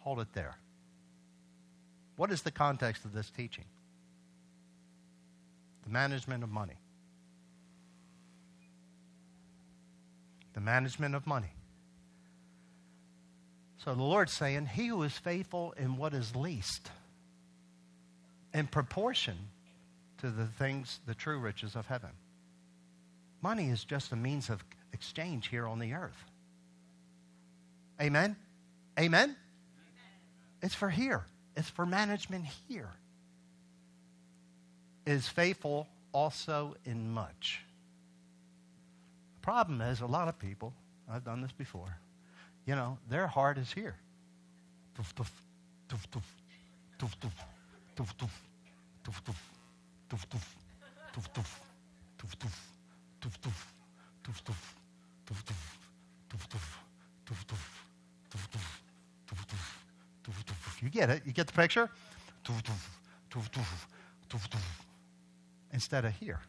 Hold 0.00 0.20
it 0.20 0.32
there. 0.32 0.56
What 2.16 2.30
is 2.30 2.42
the 2.42 2.50
context 2.50 3.04
of 3.04 3.12
this 3.12 3.30
teaching? 3.30 3.64
The 5.84 5.90
management 5.90 6.42
of 6.42 6.50
money. 6.50 6.78
The 10.54 10.60
management 10.60 11.14
of 11.14 11.26
money. 11.26 11.52
So 13.84 13.94
the 13.94 14.02
Lord's 14.02 14.32
saying, 14.32 14.66
He 14.66 14.88
who 14.88 15.02
is 15.04 15.16
faithful 15.16 15.72
in 15.78 15.96
what 15.96 16.12
is 16.12 16.36
least 16.36 16.90
in 18.52 18.66
proportion 18.66 19.36
to 20.18 20.30
the 20.30 20.46
things, 20.46 21.00
the 21.06 21.14
true 21.14 21.38
riches 21.38 21.76
of 21.76 21.86
heaven. 21.86 22.10
Money 23.40 23.70
is 23.70 23.84
just 23.84 24.12
a 24.12 24.16
means 24.16 24.50
of 24.50 24.62
exchange 24.92 25.48
here 25.48 25.66
on 25.66 25.78
the 25.78 25.94
earth. 25.94 26.24
Amen? 28.00 28.36
Amen? 28.98 29.34
It's 30.62 30.74
for 30.74 30.90
here, 30.90 31.24
it's 31.56 31.70
for 31.70 31.86
management 31.86 32.44
here. 32.68 32.90
Is 35.06 35.26
faithful 35.26 35.88
also 36.12 36.76
in 36.84 37.10
much. 37.10 37.64
The 39.36 39.40
problem 39.40 39.80
is, 39.80 40.02
a 40.02 40.06
lot 40.06 40.28
of 40.28 40.38
people, 40.38 40.74
I've 41.10 41.24
done 41.24 41.40
this 41.40 41.52
before, 41.52 41.96
you 42.66 42.74
know, 42.74 42.98
their 43.08 43.26
heart 43.26 43.58
is 43.58 43.72
here. 43.72 43.96
You 60.82 60.88
get 60.88 61.10
it? 61.10 61.22
You 61.26 61.32
get 61.32 61.46
the 61.46 61.52
picture? 61.52 61.90
Instead 65.72 66.04
of 66.04 66.12
here 66.14 66.40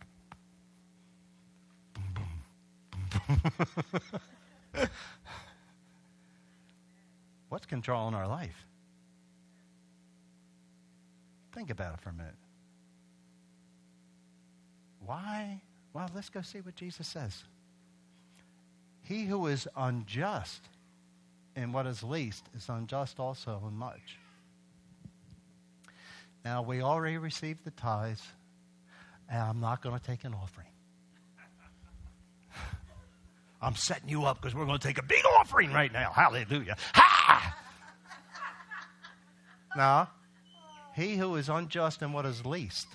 what's 7.51 7.65
controlling 7.67 8.15
our 8.15 8.27
life 8.27 8.65
Think 11.53 11.69
about 11.69 11.95
it 11.95 11.99
for 11.99 12.09
a 12.09 12.13
minute. 12.13 12.35
Why? 15.05 15.61
Well, 15.93 16.09
let's 16.15 16.29
go 16.29 16.41
see 16.41 16.59
what 16.59 16.75
Jesus 16.75 17.07
says. 17.07 17.43
He 19.03 19.25
who 19.25 19.47
is 19.47 19.67
unjust 19.75 20.61
in 21.55 21.73
what 21.73 21.85
is 21.85 22.03
least 22.03 22.45
is 22.55 22.69
unjust 22.69 23.19
also 23.19 23.61
in 23.67 23.75
much. 23.75 24.17
Now, 26.45 26.61
we 26.61 26.81
already 26.81 27.17
received 27.17 27.65
the 27.65 27.71
tithes, 27.71 28.23
and 29.29 29.41
I'm 29.41 29.59
not 29.59 29.81
going 29.83 29.99
to 29.99 30.03
take 30.03 30.23
an 30.23 30.33
offering. 30.33 30.67
I'm 33.61 33.75
setting 33.75 34.07
you 34.07 34.23
up 34.23 34.41
because 34.41 34.55
we're 34.55 34.65
going 34.65 34.79
to 34.79 34.87
take 34.87 34.97
a 34.97 35.03
big 35.03 35.23
offering 35.39 35.73
right 35.73 35.91
now. 35.91 36.11
Hallelujah. 36.11 36.77
Ha! 36.95 37.10
Now, 39.75 40.09
he 40.95 41.15
who 41.15 41.35
is 41.35 41.49
unjust 41.49 42.01
in 42.01 42.11
what 42.13 42.25
is 42.25 42.45
least 42.45 42.87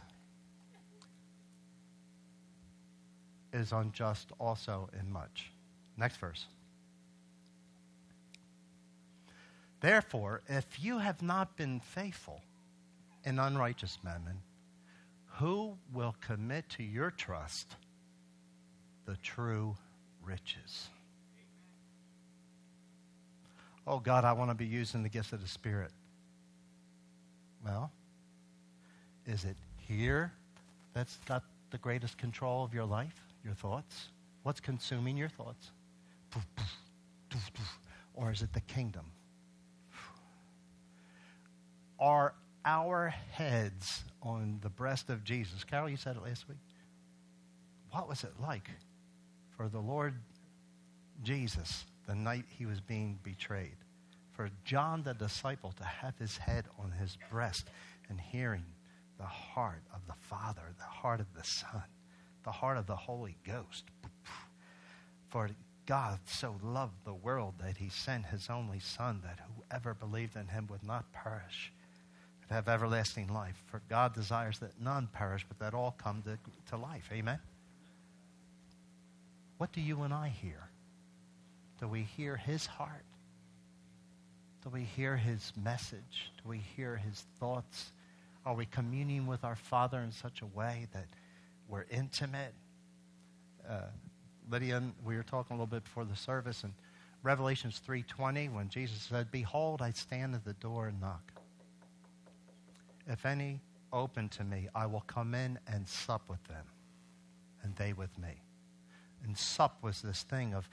is 3.52 3.72
unjust 3.72 4.30
also 4.38 4.90
in 4.98 5.10
much. 5.10 5.50
Next 5.96 6.18
verse. 6.18 6.46
Therefore, 9.80 10.42
if 10.48 10.82
you 10.82 10.98
have 10.98 11.22
not 11.22 11.56
been 11.56 11.80
faithful 11.80 12.40
in 13.24 13.38
unrighteous 13.38 13.98
mammon, 14.02 14.40
who 15.38 15.76
will 15.92 16.14
commit 16.20 16.68
to 16.70 16.82
your 16.82 17.10
trust 17.10 17.76
the 19.06 19.16
true 19.22 19.76
riches? 20.22 20.88
Oh 23.86 24.00
God, 24.00 24.24
I 24.24 24.32
want 24.32 24.50
to 24.50 24.54
be 24.54 24.66
using 24.66 25.02
the 25.02 25.08
gifts 25.08 25.32
of 25.32 25.40
the 25.40 25.48
Spirit. 25.48 25.92
Well, 27.66 27.90
is 29.26 29.44
it 29.44 29.56
here 29.76 30.32
that's 30.94 31.16
got 31.26 31.42
the 31.72 31.78
greatest 31.78 32.16
control 32.16 32.62
of 32.62 32.72
your 32.72 32.84
life, 32.84 33.18
your 33.44 33.54
thoughts? 33.54 34.10
What's 34.44 34.60
consuming 34.60 35.16
your 35.16 35.28
thoughts? 35.28 35.72
Or 38.14 38.30
is 38.30 38.42
it 38.42 38.52
the 38.52 38.60
kingdom? 38.60 39.06
Are 41.98 42.34
our 42.64 43.08
heads 43.32 44.04
on 44.22 44.60
the 44.62 44.68
breast 44.68 45.10
of 45.10 45.24
Jesus? 45.24 45.64
Carol, 45.64 45.88
you 45.88 45.96
said 45.96 46.14
it 46.14 46.22
last 46.22 46.48
week. 46.48 46.58
What 47.90 48.08
was 48.08 48.22
it 48.22 48.34
like 48.40 48.70
for 49.56 49.68
the 49.68 49.80
Lord 49.80 50.14
Jesus 51.24 51.84
the 52.06 52.14
night 52.14 52.44
he 52.48 52.64
was 52.64 52.80
being 52.80 53.18
betrayed? 53.24 53.76
For 54.36 54.50
John 54.64 55.02
the 55.02 55.14
disciple 55.14 55.72
to 55.78 55.84
have 55.84 56.18
his 56.18 56.36
head 56.36 56.66
on 56.78 56.92
his 56.92 57.16
breast 57.30 57.68
and 58.10 58.20
hearing 58.20 58.66
the 59.18 59.24
heart 59.24 59.82
of 59.94 60.06
the 60.06 60.14
Father, 60.20 60.74
the 60.78 60.84
heart 60.84 61.20
of 61.20 61.32
the 61.34 61.42
Son, 61.42 61.82
the 62.44 62.52
heart 62.52 62.76
of 62.76 62.86
the 62.86 62.96
Holy 62.96 63.36
Ghost. 63.46 63.84
For 65.30 65.48
God 65.86 66.20
so 66.26 66.56
loved 66.62 67.04
the 67.04 67.14
world 67.14 67.54
that 67.60 67.78
he 67.78 67.88
sent 67.88 68.26
his 68.26 68.48
only 68.50 68.78
Son, 68.78 69.22
that 69.24 69.40
whoever 69.56 69.94
believed 69.94 70.36
in 70.36 70.48
him 70.48 70.66
would 70.70 70.84
not 70.84 71.10
perish, 71.12 71.72
but 72.40 72.54
have 72.54 72.68
everlasting 72.68 73.32
life. 73.32 73.62
For 73.66 73.80
God 73.88 74.14
desires 74.14 74.58
that 74.58 74.78
none 74.80 75.08
perish, 75.12 75.46
but 75.48 75.58
that 75.60 75.72
all 75.72 75.94
come 75.96 76.22
to, 76.22 76.38
to 76.70 76.76
life. 76.76 77.08
Amen? 77.10 77.38
What 79.56 79.72
do 79.72 79.80
you 79.80 80.02
and 80.02 80.12
I 80.12 80.28
hear? 80.28 80.68
Do 81.80 81.88
we 81.88 82.02
hear 82.02 82.36
his 82.36 82.66
heart? 82.66 83.04
Do 84.66 84.70
we 84.70 84.82
hear 84.82 85.16
his 85.16 85.52
message? 85.62 86.32
Do 86.42 86.48
we 86.48 86.58
hear 86.58 86.96
his 86.96 87.24
thoughts? 87.38 87.92
Are 88.44 88.52
we 88.52 88.66
communing 88.66 89.28
with 89.28 89.44
our 89.44 89.54
Father 89.54 90.00
in 90.00 90.10
such 90.10 90.42
a 90.42 90.46
way 90.46 90.88
that 90.92 91.06
we're 91.68 91.86
intimate? 91.88 92.52
Uh, 93.68 93.82
Lydia 94.50 94.82
we 95.04 95.16
were 95.16 95.22
talking 95.22 95.54
a 95.54 95.56
little 95.56 95.68
bit 95.68 95.84
before 95.84 96.04
the 96.04 96.16
service, 96.16 96.64
and 96.64 96.72
Revelations 97.22 97.80
3.20, 97.86 98.52
when 98.52 98.68
Jesus 98.68 99.02
said, 99.02 99.30
Behold, 99.30 99.82
I 99.82 99.92
stand 99.92 100.34
at 100.34 100.44
the 100.44 100.54
door 100.54 100.88
and 100.88 101.00
knock. 101.00 101.30
If 103.06 103.24
any 103.24 103.60
open 103.92 104.28
to 104.30 104.42
me, 104.42 104.66
I 104.74 104.86
will 104.86 105.04
come 105.06 105.36
in 105.36 105.60
and 105.68 105.86
sup 105.86 106.22
with 106.28 106.42
them, 106.48 106.64
and 107.62 107.76
they 107.76 107.92
with 107.92 108.18
me. 108.18 108.42
And 109.22 109.38
sup 109.38 109.80
was 109.80 110.02
this 110.02 110.24
thing 110.24 110.54
of 110.54 110.68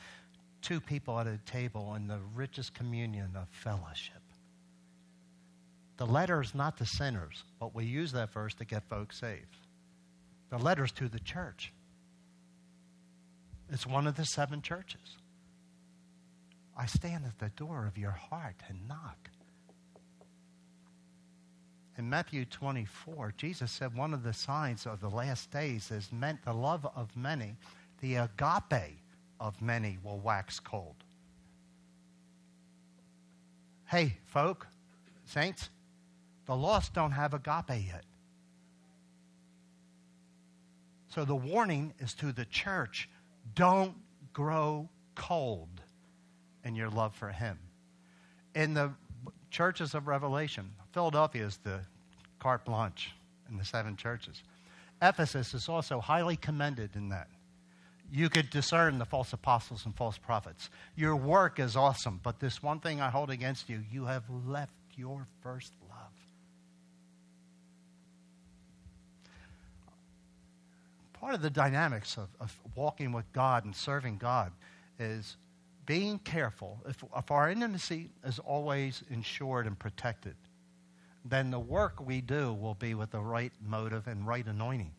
two 0.63 0.79
people 0.79 1.19
at 1.19 1.27
a 1.27 1.37
table 1.45 1.93
in 1.95 2.07
the 2.07 2.19
richest 2.33 2.73
communion 2.73 3.31
of 3.35 3.47
fellowship. 3.51 4.21
The 5.97 6.05
letter 6.07 6.41
is 6.41 6.55
not 6.55 6.77
to 6.77 6.85
sinners, 6.85 7.43
but 7.59 7.75
we 7.75 7.85
use 7.85 8.11
that 8.13 8.33
verse 8.33 8.55
to 8.55 8.65
get 8.65 8.83
folks 8.89 9.19
saved. 9.19 9.57
The 10.49 10.57
letter's 10.57 10.91
to 10.93 11.07
the 11.07 11.19
church. 11.19 11.71
It's 13.69 13.85
one 13.85 14.07
of 14.07 14.15
the 14.15 14.25
seven 14.25 14.61
churches. 14.61 15.17
I 16.75 16.87
stand 16.87 17.25
at 17.25 17.37
the 17.37 17.49
door 17.49 17.85
of 17.85 17.97
your 17.97 18.11
heart 18.11 18.55
and 18.67 18.87
knock. 18.87 19.29
In 21.97 22.09
Matthew 22.09 22.45
24, 22.45 23.35
Jesus 23.37 23.71
said 23.71 23.95
one 23.95 24.13
of 24.15 24.23
the 24.23 24.33
signs 24.33 24.87
of 24.87 24.99
the 24.99 25.09
last 25.09 25.51
days 25.51 25.91
is 25.91 26.11
meant 26.11 26.43
the 26.43 26.53
love 26.53 26.87
of 26.95 27.15
many, 27.15 27.55
the 28.01 28.15
agape 28.15 29.02
of 29.39 29.61
many 29.61 29.97
will 30.03 30.19
wax 30.19 30.59
cold. 30.59 30.95
Hey, 33.85 34.17
folk, 34.25 34.67
saints, 35.25 35.69
the 36.45 36.55
lost 36.55 36.93
don't 36.93 37.11
have 37.11 37.33
agape 37.33 37.85
yet. 37.87 38.03
So 41.09 41.25
the 41.25 41.35
warning 41.35 41.93
is 41.99 42.13
to 42.15 42.31
the 42.31 42.45
church 42.45 43.07
don't 43.53 43.93
grow 44.33 44.89
cold 45.15 45.69
in 46.63 46.75
your 46.75 46.89
love 46.89 47.13
for 47.13 47.29
Him. 47.29 47.59
In 48.55 48.73
the 48.73 48.91
churches 49.51 49.93
of 49.93 50.07
Revelation, 50.07 50.71
Philadelphia 50.91 51.45
is 51.45 51.57
the 51.57 51.81
carte 52.39 52.65
blanche 52.65 53.11
in 53.49 53.57
the 53.57 53.65
seven 53.65 53.95
churches. 53.95 54.41
Ephesus 55.01 55.53
is 55.53 55.69
also 55.69 55.99
highly 55.99 56.35
commended 56.35 56.95
in 56.95 57.09
that. 57.09 57.27
You 58.13 58.29
could 58.29 58.51
discern 58.51 58.99
the 58.99 59.05
false 59.05 59.33
apostles 59.33 59.85
and 59.85 59.95
false 59.95 60.19
prophets. 60.19 60.69
Your 60.95 61.15
work 61.15 61.59
is 61.59 61.75
awesome, 61.75 62.19
but 62.21 62.39
this 62.39 62.61
one 62.61 62.79
thing 62.79 63.01
I 63.01 63.09
hold 63.09 63.31
against 63.31 63.69
you 63.69 63.81
you 63.91 64.05
have 64.05 64.23
left 64.45 64.73
your 64.95 65.27
first 65.41 65.73
love. 65.89 66.13
part 71.23 71.35
of 71.35 71.41
the 71.41 71.49
dynamics 71.49 72.17
of, 72.17 72.27
of 72.41 72.53
walking 72.75 73.13
with 73.13 73.23
God 73.31 73.63
and 73.63 73.73
serving 73.73 74.17
God 74.17 74.51
is 74.99 75.37
being 75.85 76.19
careful. 76.19 76.81
If, 76.85 77.01
if 77.15 77.31
our 77.31 77.49
intimacy 77.49 78.09
is 78.25 78.39
always 78.39 79.03
insured 79.09 79.65
and 79.65 79.79
protected, 79.79 80.35
then 81.23 81.49
the 81.49 81.61
work 81.61 82.05
we 82.05 82.19
do 82.19 82.51
will 82.53 82.73
be 82.73 82.93
with 82.93 83.11
the 83.11 83.21
right 83.21 83.53
motive 83.65 84.07
and 84.07 84.27
right 84.27 84.45
anointing. 84.45 84.91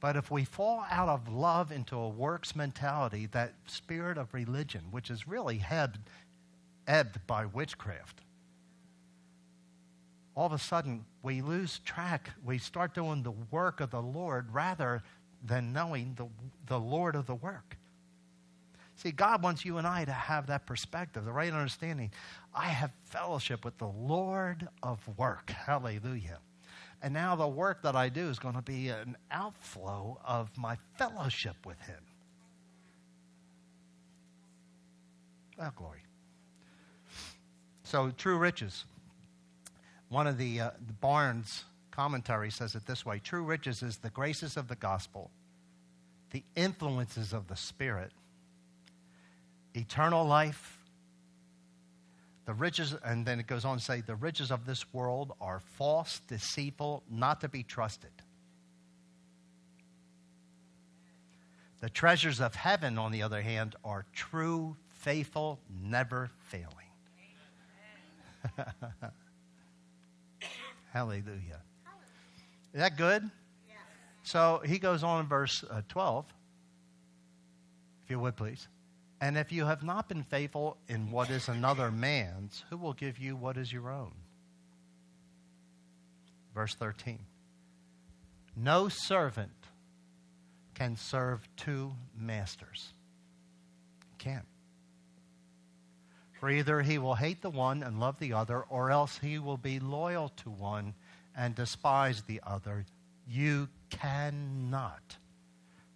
But 0.00 0.16
if 0.16 0.30
we 0.30 0.44
fall 0.44 0.84
out 0.90 1.08
of 1.08 1.28
love 1.28 1.70
into 1.70 1.96
a 1.96 2.08
works 2.08 2.56
mentality, 2.56 3.26
that 3.32 3.52
spirit 3.66 4.16
of 4.16 4.32
religion, 4.32 4.84
which 4.90 5.10
is 5.10 5.28
really 5.28 5.62
ebbed, 5.70 5.98
ebbed 6.86 7.26
by 7.26 7.44
witchcraft, 7.44 8.22
all 10.34 10.46
of 10.46 10.52
a 10.52 10.58
sudden 10.58 11.04
we 11.22 11.42
lose 11.42 11.80
track. 11.80 12.30
We 12.42 12.56
start 12.56 12.94
doing 12.94 13.22
the 13.22 13.34
work 13.50 13.80
of 13.80 13.90
the 13.90 14.00
Lord 14.00 14.52
rather 14.52 15.02
than 15.44 15.72
knowing 15.72 16.14
the, 16.16 16.28
the 16.66 16.80
Lord 16.80 17.14
of 17.14 17.26
the 17.26 17.34
work. 17.34 17.76
See, 18.96 19.12
God 19.12 19.42
wants 19.42 19.64
you 19.64 19.78
and 19.78 19.86
I 19.86 20.04
to 20.04 20.12
have 20.12 20.46
that 20.48 20.66
perspective, 20.66 21.24
the 21.24 21.32
right 21.32 21.52
understanding. 21.52 22.10
I 22.54 22.66
have 22.66 22.90
fellowship 23.04 23.64
with 23.64 23.78
the 23.78 23.88
Lord 23.88 24.68
of 24.82 25.00
work. 25.18 25.50
Hallelujah. 25.50 26.38
And 27.02 27.14
now 27.14 27.34
the 27.34 27.48
work 27.48 27.82
that 27.82 27.96
I 27.96 28.08
do 28.08 28.28
is 28.28 28.38
going 28.38 28.54
to 28.54 28.62
be 28.62 28.88
an 28.88 29.16
outflow 29.30 30.20
of 30.24 30.50
my 30.56 30.76
fellowship 30.96 31.56
with 31.64 31.80
Him. 31.80 32.02
Oh, 35.58 35.70
glory. 35.76 36.00
So, 37.84 38.10
true 38.10 38.38
riches. 38.38 38.84
One 40.08 40.26
of 40.26 40.38
the, 40.38 40.60
uh, 40.60 40.70
the 40.86 40.92
Barnes 40.94 41.64
commentary 41.90 42.50
says 42.50 42.74
it 42.74 42.86
this 42.86 43.04
way 43.04 43.18
True 43.18 43.42
riches 43.42 43.82
is 43.82 43.98
the 43.98 44.10
graces 44.10 44.56
of 44.56 44.68
the 44.68 44.76
gospel, 44.76 45.30
the 46.30 46.42
influences 46.54 47.32
of 47.32 47.48
the 47.48 47.56
Spirit, 47.56 48.12
eternal 49.74 50.24
life, 50.24 50.79
the 52.50 52.54
riches, 52.54 52.96
and 53.04 53.24
then 53.24 53.38
it 53.38 53.46
goes 53.46 53.64
on 53.64 53.78
to 53.78 53.84
say, 53.84 54.00
the 54.00 54.16
riches 54.16 54.50
of 54.50 54.66
this 54.66 54.92
world 54.92 55.34
are 55.40 55.60
false, 55.60 56.20
deceitful, 56.26 57.04
not 57.08 57.40
to 57.42 57.48
be 57.48 57.62
trusted. 57.62 58.10
The 61.80 61.88
treasures 61.88 62.40
of 62.40 62.56
heaven, 62.56 62.98
on 62.98 63.12
the 63.12 63.22
other 63.22 63.40
hand, 63.40 63.76
are 63.84 64.04
true, 64.12 64.74
faithful, 64.88 65.60
never 65.80 66.28
failing. 66.48 66.66
Hallelujah. 70.92 71.60
Is 72.74 72.80
that 72.80 72.96
good? 72.96 73.30
Yes. 73.68 73.78
So 74.24 74.60
he 74.66 74.80
goes 74.80 75.04
on 75.04 75.20
in 75.20 75.28
verse 75.28 75.62
uh, 75.70 75.82
12, 75.88 76.26
if 78.02 78.10
you 78.10 78.18
would 78.18 78.34
please. 78.34 78.66
And 79.20 79.36
if 79.36 79.52
you 79.52 79.66
have 79.66 79.82
not 79.82 80.08
been 80.08 80.22
faithful 80.22 80.78
in 80.88 81.10
what 81.10 81.28
is 81.28 81.48
another 81.48 81.90
man's, 81.90 82.64
who 82.70 82.78
will 82.78 82.94
give 82.94 83.18
you 83.18 83.36
what 83.36 83.58
is 83.58 83.72
your 83.72 83.90
own? 83.90 84.12
Verse 86.54 86.74
13. 86.74 87.18
No 88.56 88.88
servant 88.88 89.52
can 90.74 90.96
serve 90.96 91.46
two 91.56 91.92
masters. 92.18 92.94
Can't. 94.18 94.46
For 96.40 96.48
either 96.48 96.80
he 96.80 96.96
will 96.96 97.14
hate 97.14 97.42
the 97.42 97.50
one 97.50 97.82
and 97.82 98.00
love 98.00 98.18
the 98.18 98.32
other, 98.32 98.62
or 98.62 98.90
else 98.90 99.18
he 99.18 99.38
will 99.38 99.58
be 99.58 99.78
loyal 99.78 100.30
to 100.36 100.50
one 100.50 100.94
and 101.36 101.54
despise 101.54 102.22
the 102.22 102.40
other. 102.46 102.86
You 103.28 103.68
cannot 103.90 105.18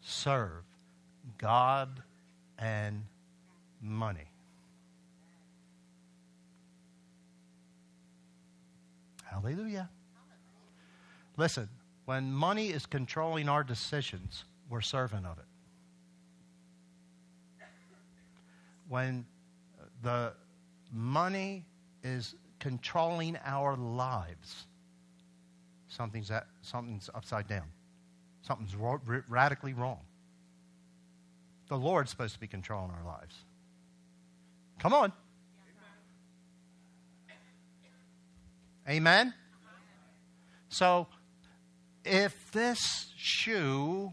serve 0.02 0.64
God 1.38 2.02
and 2.58 3.04
money. 3.84 4.28
Hallelujah. 9.24 9.90
Listen, 11.36 11.68
when 12.06 12.32
money 12.32 12.68
is 12.68 12.87
controlling 12.87 13.48
our 13.48 13.62
decisions, 13.62 14.44
we're 14.70 14.80
servant 14.80 15.26
of 15.26 15.38
it. 15.38 15.44
When 18.88 19.26
the 20.02 20.32
money 20.92 21.64
is 22.02 22.35
controlling 22.60 23.37
our 23.44 23.76
lives, 23.76 24.66
something's, 25.88 26.30
at, 26.30 26.46
something's 26.62 27.10
upside 27.14 27.48
down. 27.48 27.64
Something's 28.42 28.76
radically 29.28 29.72
wrong. 29.72 30.00
The 31.68 31.78
Lord's 31.78 32.10
supposed 32.10 32.35
to 32.35 32.40
be 32.40 32.46
controlling 32.46 32.90
our 32.90 33.04
lives. 33.04 33.35
Come 34.79 34.92
on. 34.92 35.12
Amen? 38.88 39.33
So, 40.68 41.06
if 42.04 42.52
this 42.52 43.12
shoe 43.16 44.12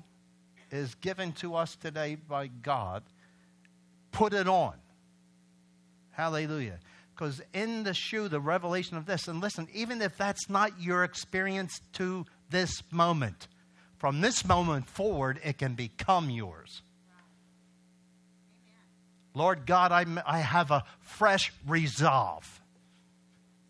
is 0.71 0.95
given 0.95 1.33
to 1.33 1.55
us 1.55 1.75
today 1.75 2.15
by 2.15 2.47
God, 2.47 3.03
put 4.11 4.33
it 4.33 4.47
on. 4.47 4.75
Hallelujah. 6.11 6.79
Because 7.13 7.41
in 7.53 7.83
the 7.83 7.93
shoe, 7.93 8.29
the 8.29 8.39
revelation 8.39 8.95
of 8.95 9.05
this, 9.05 9.27
and 9.27 9.41
listen, 9.41 9.67
even 9.73 10.01
if 10.01 10.17
that's 10.17 10.49
not 10.49 10.79
your 10.79 11.03
experience 11.03 11.81
to 11.93 12.25
this 12.49 12.81
moment, 12.91 13.47
from 13.97 14.21
this 14.21 14.45
moment 14.45 14.87
forward, 14.87 15.39
it 15.43 15.57
can 15.57 15.75
become 15.75 16.29
yours. 16.29 16.81
Lord 19.33 19.65
God, 19.65 19.91
I, 19.91 20.05
I 20.25 20.39
have 20.39 20.71
a 20.71 20.83
fresh 21.01 21.53
resolve. 21.67 22.61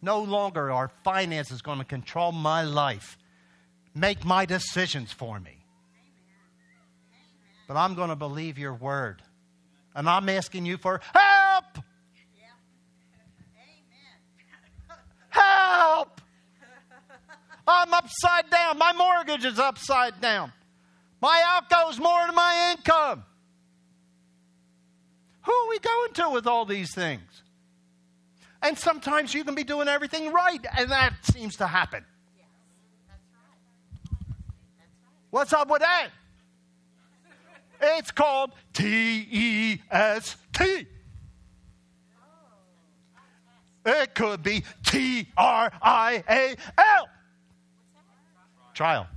No 0.01 0.22
longer 0.22 0.72
are 0.72 0.89
finances 1.03 1.62
going 1.62 1.78
to 1.78 1.86
control 1.86 2.32
my 2.32 2.64
life, 2.64 3.18
make 3.93 4.26
my 4.26 4.45
decisions 4.45 5.12
for 5.12 5.39
me. 5.39 5.57
But 7.68 7.78
I'm 7.78 7.93
going 7.95 8.09
to 8.09 8.16
believe 8.16 8.57
your 8.57 8.74
word. 8.74 9.22
And 9.95 10.09
I'm 10.09 10.28
asking 10.30 10.66
you 10.66 10.78
for 10.78 10.99
help. 11.14 11.78
Help! 15.30 16.22
I'm 17.68 17.93
upside 17.93 18.49
down. 18.49 18.78
My 18.78 18.93
mortgage 18.93 19.45
is 19.45 19.59
upside 19.59 20.20
down. 20.20 20.51
My 21.22 21.43
outgoes 21.45 21.99
more 21.99 22.26
than 22.26 22.36
my 22.36 22.76
income. 22.76 23.24
Who 25.44 25.52
are 25.52 25.70
we 25.70 25.80
going 25.80 26.14
to 26.14 26.30
with 26.30 26.48
all 26.48 26.66
these 26.66 26.94
things? 26.94 27.44
And 28.62 28.78
sometimes 28.78 29.34
you 29.34 29.44
can 29.44 29.56
be 29.56 29.64
doing 29.64 29.88
everything 29.88 30.32
right, 30.32 30.64
and 30.78 30.92
that 30.92 31.14
seems 31.24 31.58
to 31.58 31.68
happen. 31.68 32.06
What's 35.32 35.54
up 35.54 35.70
with 35.70 35.82
that? 35.82 36.10
It's 37.82 38.12
called 38.12 38.52
T 38.74 39.28
E 39.32 39.82
S 39.89 40.36
T. 40.54 40.86
It 43.84 44.14
could 44.14 44.44
be 44.44 44.64
T 44.86 45.28
R 45.36 45.72
I 45.82 46.24
A 46.30 46.56
L. 46.78 47.10
Trial. 48.76 49.08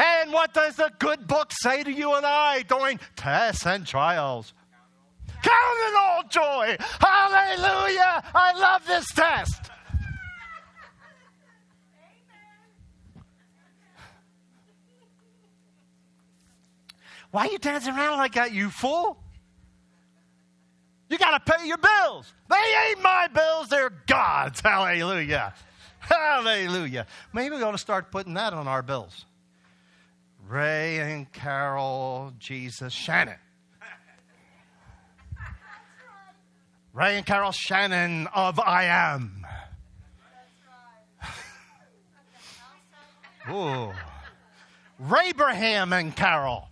And 0.00 0.32
what 0.32 0.54
does 0.54 0.76
the 0.76 0.90
good 0.98 1.26
book 1.26 1.52
say 1.52 1.82
to 1.82 1.92
you 1.92 2.14
and 2.14 2.24
I 2.24 2.62
during 2.62 2.98
tests 3.16 3.66
and 3.66 3.86
trials? 3.86 4.54
Count 5.42 5.78
it 5.88 5.94
all 5.94 6.22
joy. 6.26 6.76
Hallelujah. 6.98 8.22
I 8.34 8.58
love 8.58 8.86
this 8.86 9.06
test. 9.12 9.70
Why 17.30 17.46
are 17.46 17.50
you 17.50 17.58
dancing 17.58 17.94
around 17.94 18.18
like 18.18 18.34
that, 18.34 18.52
you 18.52 18.70
fool? 18.70 19.18
You 21.10 21.18
got 21.18 21.44
to 21.44 21.52
pay 21.52 21.66
your 21.66 21.78
bills. 21.78 22.32
They 22.48 22.56
ain't 22.88 23.02
my 23.02 23.28
bills, 23.28 23.68
they're 23.68 23.92
God's. 24.06 24.60
Hallelujah. 24.60 25.52
Hallelujah. 25.98 27.06
Maybe 27.34 27.56
we 27.56 27.62
ought 27.62 27.72
to 27.72 27.78
start 27.78 28.10
putting 28.10 28.32
that 28.34 28.54
on 28.54 28.66
our 28.66 28.82
bills. 28.82 29.26
Ray 30.50 30.98
and 30.98 31.32
Carol, 31.32 32.32
Jesus, 32.40 32.92
Shannon. 32.92 33.38
Ray 36.92 37.18
and 37.18 37.24
Carol 37.24 37.52
Shannon 37.52 38.26
of 38.34 38.58
I 38.58 38.86
Am. 38.86 39.46
Ooh. 43.48 43.92
Rabraham 44.98 45.92
and 45.92 46.16
Carol. 46.16 46.66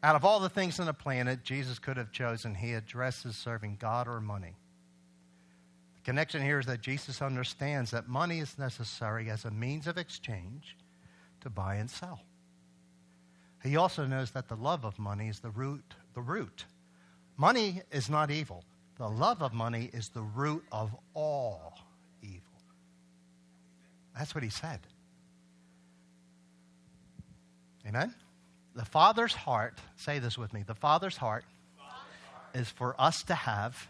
Out 0.00 0.14
of 0.14 0.24
all 0.24 0.38
the 0.38 0.48
things 0.48 0.78
on 0.78 0.86
the 0.86 0.94
planet 0.94 1.42
Jesus 1.42 1.80
could 1.80 1.96
have 1.96 2.12
chosen, 2.12 2.54
he 2.54 2.74
addresses 2.74 3.34
serving 3.34 3.78
God 3.80 4.06
or 4.06 4.20
money. 4.20 4.54
Connection 6.04 6.42
here 6.42 6.58
is 6.58 6.66
that 6.66 6.82
Jesus 6.82 7.22
understands 7.22 7.90
that 7.92 8.08
money 8.08 8.38
is 8.38 8.58
necessary 8.58 9.30
as 9.30 9.46
a 9.46 9.50
means 9.50 9.86
of 9.86 9.96
exchange 9.96 10.76
to 11.40 11.48
buy 11.48 11.76
and 11.76 11.90
sell. 11.90 12.20
He 13.62 13.76
also 13.76 14.04
knows 14.04 14.30
that 14.32 14.48
the 14.48 14.56
love 14.56 14.84
of 14.84 14.98
money 14.98 15.28
is 15.28 15.40
the 15.40 15.48
root, 15.48 15.94
the 16.14 16.20
root. 16.20 16.66
Money 17.38 17.80
is 17.90 18.10
not 18.10 18.30
evil. 18.30 18.64
The 18.98 19.08
love 19.08 19.42
of 19.42 19.54
money 19.54 19.90
is 19.92 20.10
the 20.10 20.22
root 20.22 20.62
of 20.70 20.94
all 21.14 21.78
evil. 22.22 22.42
That's 24.16 24.34
what 24.34 24.44
he 24.44 24.50
said. 24.50 24.80
Amen? 27.86 28.14
The 28.74 28.84
Father's 28.84 29.34
heart, 29.34 29.78
say 29.96 30.18
this 30.18 30.36
with 30.36 30.52
me, 30.52 30.64
the 30.66 30.74
Father's 30.74 31.16
heart, 31.16 31.44
is 32.54 32.68
for 32.68 32.94
us 33.00 33.22
to 33.24 33.34
have 33.34 33.88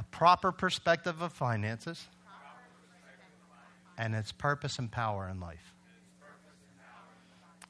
a 0.00 0.02
proper 0.04 0.50
perspective 0.50 1.20
of 1.20 1.30
finances 1.30 2.08
and 3.98 4.14
its 4.14 4.32
purpose 4.32 4.78
and 4.78 4.90
power 4.90 5.28
in 5.28 5.38
life. 5.40 5.74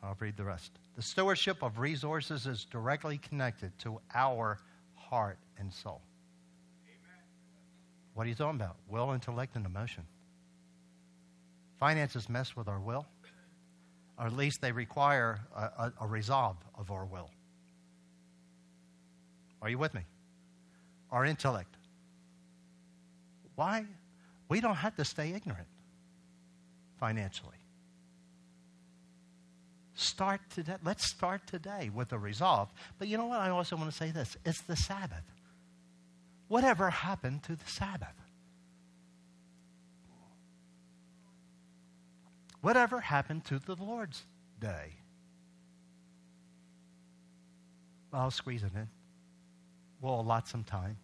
I'll 0.00 0.16
read 0.20 0.36
the 0.36 0.44
rest. 0.44 0.70
The 0.94 1.02
stewardship 1.02 1.62
of 1.62 1.80
resources 1.80 2.46
is 2.46 2.64
directly 2.64 3.18
connected 3.18 3.76
to 3.80 4.00
our 4.14 4.60
heart 4.94 5.38
and 5.58 5.72
soul. 5.72 6.00
What 8.14 8.26
are 8.26 8.28
you 8.28 8.36
talking 8.36 8.60
about? 8.60 8.76
Will, 8.88 9.10
intellect, 9.10 9.56
and 9.56 9.66
emotion. 9.66 10.04
Finances 11.80 12.28
mess 12.28 12.54
with 12.54 12.68
our 12.68 12.78
will 12.78 13.06
or 14.16 14.26
at 14.26 14.34
least 14.34 14.60
they 14.60 14.70
require 14.70 15.40
a, 15.56 15.60
a, 15.60 15.92
a 16.02 16.06
resolve 16.06 16.58
of 16.78 16.90
our 16.90 17.06
will. 17.06 17.30
Are 19.62 19.70
you 19.70 19.78
with 19.78 19.94
me? 19.94 20.02
Our 21.10 21.24
intellect. 21.24 21.74
Why? 23.60 23.84
We 24.48 24.62
don't 24.62 24.76
have 24.76 24.96
to 24.96 25.04
stay 25.04 25.34
ignorant 25.34 25.68
financially. 26.98 27.58
Start 29.92 30.40
today. 30.48 30.76
Let's 30.82 31.04
start 31.04 31.46
today 31.46 31.90
with 31.94 32.10
a 32.14 32.18
resolve. 32.18 32.72
But 32.98 33.08
you 33.08 33.18
know 33.18 33.26
what? 33.26 33.38
I 33.38 33.50
also 33.50 33.76
want 33.76 33.90
to 33.90 33.94
say 33.94 34.12
this 34.12 34.34
it's 34.46 34.62
the 34.62 34.76
Sabbath. 34.76 35.24
Whatever 36.48 36.88
happened 36.88 37.42
to 37.42 37.54
the 37.54 37.66
Sabbath? 37.66 38.16
Whatever 42.62 43.00
happened 43.00 43.44
to 43.44 43.58
the 43.58 43.74
Lord's 43.74 44.22
day? 44.58 44.94
I'll 48.10 48.30
squeeze 48.30 48.62
it 48.62 48.72
in. 48.74 48.88
We'll 50.00 50.18
allot 50.18 50.48
some 50.48 50.64
time. 50.64 50.96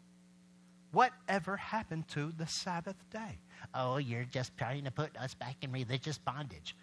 Whatever 0.92 1.56
happened 1.56 2.08
to 2.08 2.32
the 2.36 2.46
Sabbath 2.46 2.96
day? 3.10 3.38
Oh, 3.74 3.96
you're 3.98 4.24
just 4.24 4.56
trying 4.56 4.84
to 4.84 4.90
put 4.90 5.16
us 5.16 5.34
back 5.34 5.56
in 5.62 5.72
religious 5.72 6.18
bondage. 6.18 6.76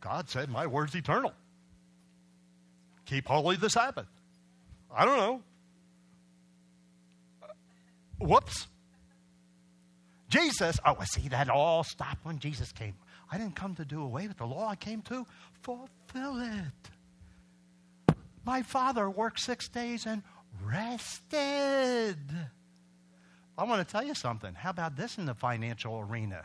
God 0.00 0.28
said, 0.28 0.48
My 0.48 0.66
word's 0.66 0.94
eternal. 0.94 1.32
Keep 3.06 3.26
holy 3.26 3.56
the 3.56 3.70
Sabbath. 3.70 4.06
I 4.94 5.04
don't 5.04 5.16
know. 5.16 5.42
Uh, 7.42 7.46
whoops. 8.20 8.66
Jesus, 10.28 10.78
oh, 10.84 10.96
see, 11.04 11.28
that 11.28 11.48
all 11.48 11.84
stopped 11.84 12.24
when 12.24 12.38
Jesus 12.38 12.70
came. 12.72 12.94
I 13.30 13.38
didn't 13.38 13.56
come 13.56 13.74
to 13.76 13.84
do 13.84 14.02
away 14.02 14.28
with 14.28 14.38
the 14.38 14.46
law, 14.46 14.68
I 14.68 14.76
came 14.76 15.02
to 15.02 15.26
fulfill 15.62 16.40
it. 16.40 18.16
My 18.44 18.62
father 18.62 19.08
worked 19.10 19.40
six 19.40 19.68
days 19.68 20.06
and 20.06 20.22
rested. 20.64 22.16
I 23.58 23.64
want 23.64 23.86
to 23.86 23.92
tell 23.92 24.04
you 24.04 24.14
something. 24.14 24.54
How 24.54 24.70
about 24.70 24.96
this 24.96 25.18
in 25.18 25.26
the 25.26 25.34
financial 25.34 25.98
arena? 25.98 26.44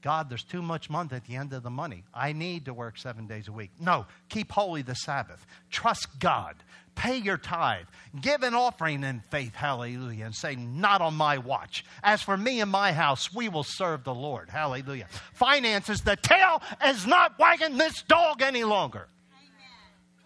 God, 0.00 0.28
there's 0.28 0.44
too 0.44 0.62
much 0.62 0.90
month 0.90 1.12
at 1.12 1.24
the 1.26 1.36
end 1.36 1.52
of 1.52 1.62
the 1.62 1.70
money. 1.70 2.04
I 2.12 2.32
need 2.32 2.66
to 2.66 2.74
work 2.74 2.98
seven 2.98 3.26
days 3.26 3.48
a 3.48 3.52
week. 3.52 3.70
No, 3.80 4.06
keep 4.28 4.52
holy 4.52 4.82
the 4.82 4.94
Sabbath. 4.94 5.44
Trust 5.70 6.18
God. 6.18 6.56
Pay 6.94 7.16
your 7.16 7.38
tithe. 7.38 7.86
Give 8.20 8.42
an 8.42 8.54
offering 8.54 9.02
in 9.02 9.22
faith, 9.30 9.54
hallelujah, 9.54 10.26
and 10.26 10.34
say, 10.34 10.56
Not 10.56 11.00
on 11.00 11.14
my 11.14 11.38
watch. 11.38 11.84
As 12.02 12.22
for 12.22 12.36
me 12.36 12.60
and 12.60 12.70
my 12.70 12.92
house, 12.92 13.34
we 13.34 13.48
will 13.48 13.64
serve 13.64 14.04
the 14.04 14.14
Lord, 14.14 14.50
hallelujah. 14.50 15.08
Finances, 15.32 16.02
the 16.02 16.16
tail 16.16 16.62
is 16.86 17.06
not 17.06 17.38
wagging 17.38 17.78
this 17.78 18.02
dog 18.02 18.42
any 18.42 18.64
longer. 18.64 19.08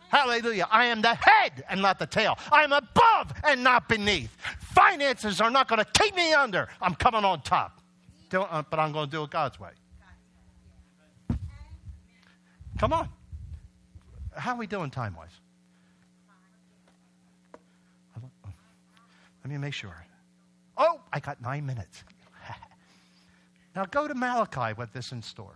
Hallelujah. 0.08 0.66
I 0.70 0.86
am 0.86 1.02
the 1.02 1.14
head 1.14 1.64
and 1.68 1.82
not 1.82 1.98
the 1.98 2.06
tail. 2.06 2.38
I 2.50 2.64
am 2.64 2.72
above 2.72 3.32
and 3.44 3.62
not 3.62 3.88
beneath. 3.88 4.34
Finances 4.58 5.40
are 5.40 5.50
not 5.50 5.68
going 5.68 5.84
to 5.84 5.90
keep 6.00 6.16
me 6.16 6.32
under. 6.32 6.68
I'm 6.80 6.94
coming 6.94 7.24
on 7.24 7.42
top. 7.42 7.80
Uh, 8.32 8.62
but 8.70 8.78
I'm 8.78 8.92
going 8.92 9.06
to 9.06 9.10
do 9.10 9.22
it 9.22 9.30
God's 9.30 9.58
way. 9.58 9.70
Come 12.78 12.92
on. 12.92 13.08
How 14.36 14.54
are 14.54 14.58
we 14.58 14.66
doing 14.66 14.90
time 14.90 15.16
wise? 15.16 15.30
Let 19.44 19.50
me 19.50 19.58
make 19.58 19.74
sure. 19.74 19.94
Oh, 20.76 21.00
I 21.12 21.20
got 21.20 21.40
nine 21.40 21.64
minutes. 21.66 22.04
now 23.74 23.84
go 23.86 24.06
to 24.06 24.14
Malachi 24.14 24.74
with 24.76 24.92
this 24.92 25.10
in 25.10 25.22
store. 25.22 25.54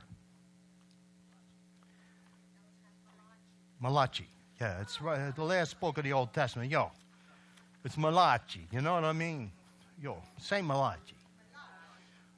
Malachi. 3.81 4.32
Yeah, 4.63 4.81
it's 4.81 5.03
right, 5.03 5.35
the 5.35 5.43
last 5.43 5.81
book 5.81 5.99
of 5.99 6.05
the 6.05 6.13
Old 6.13 6.33
Testament. 6.33 6.71
Yo, 6.71 6.93
it's 7.85 7.99
Malachi. 7.99 8.69
You 8.71 8.81
know 8.81 8.95
what 8.95 9.03
I 9.03 9.13
mean? 9.13 9.51
Yo, 10.01 10.23
say 10.39 10.63
Malachi. 10.63 11.17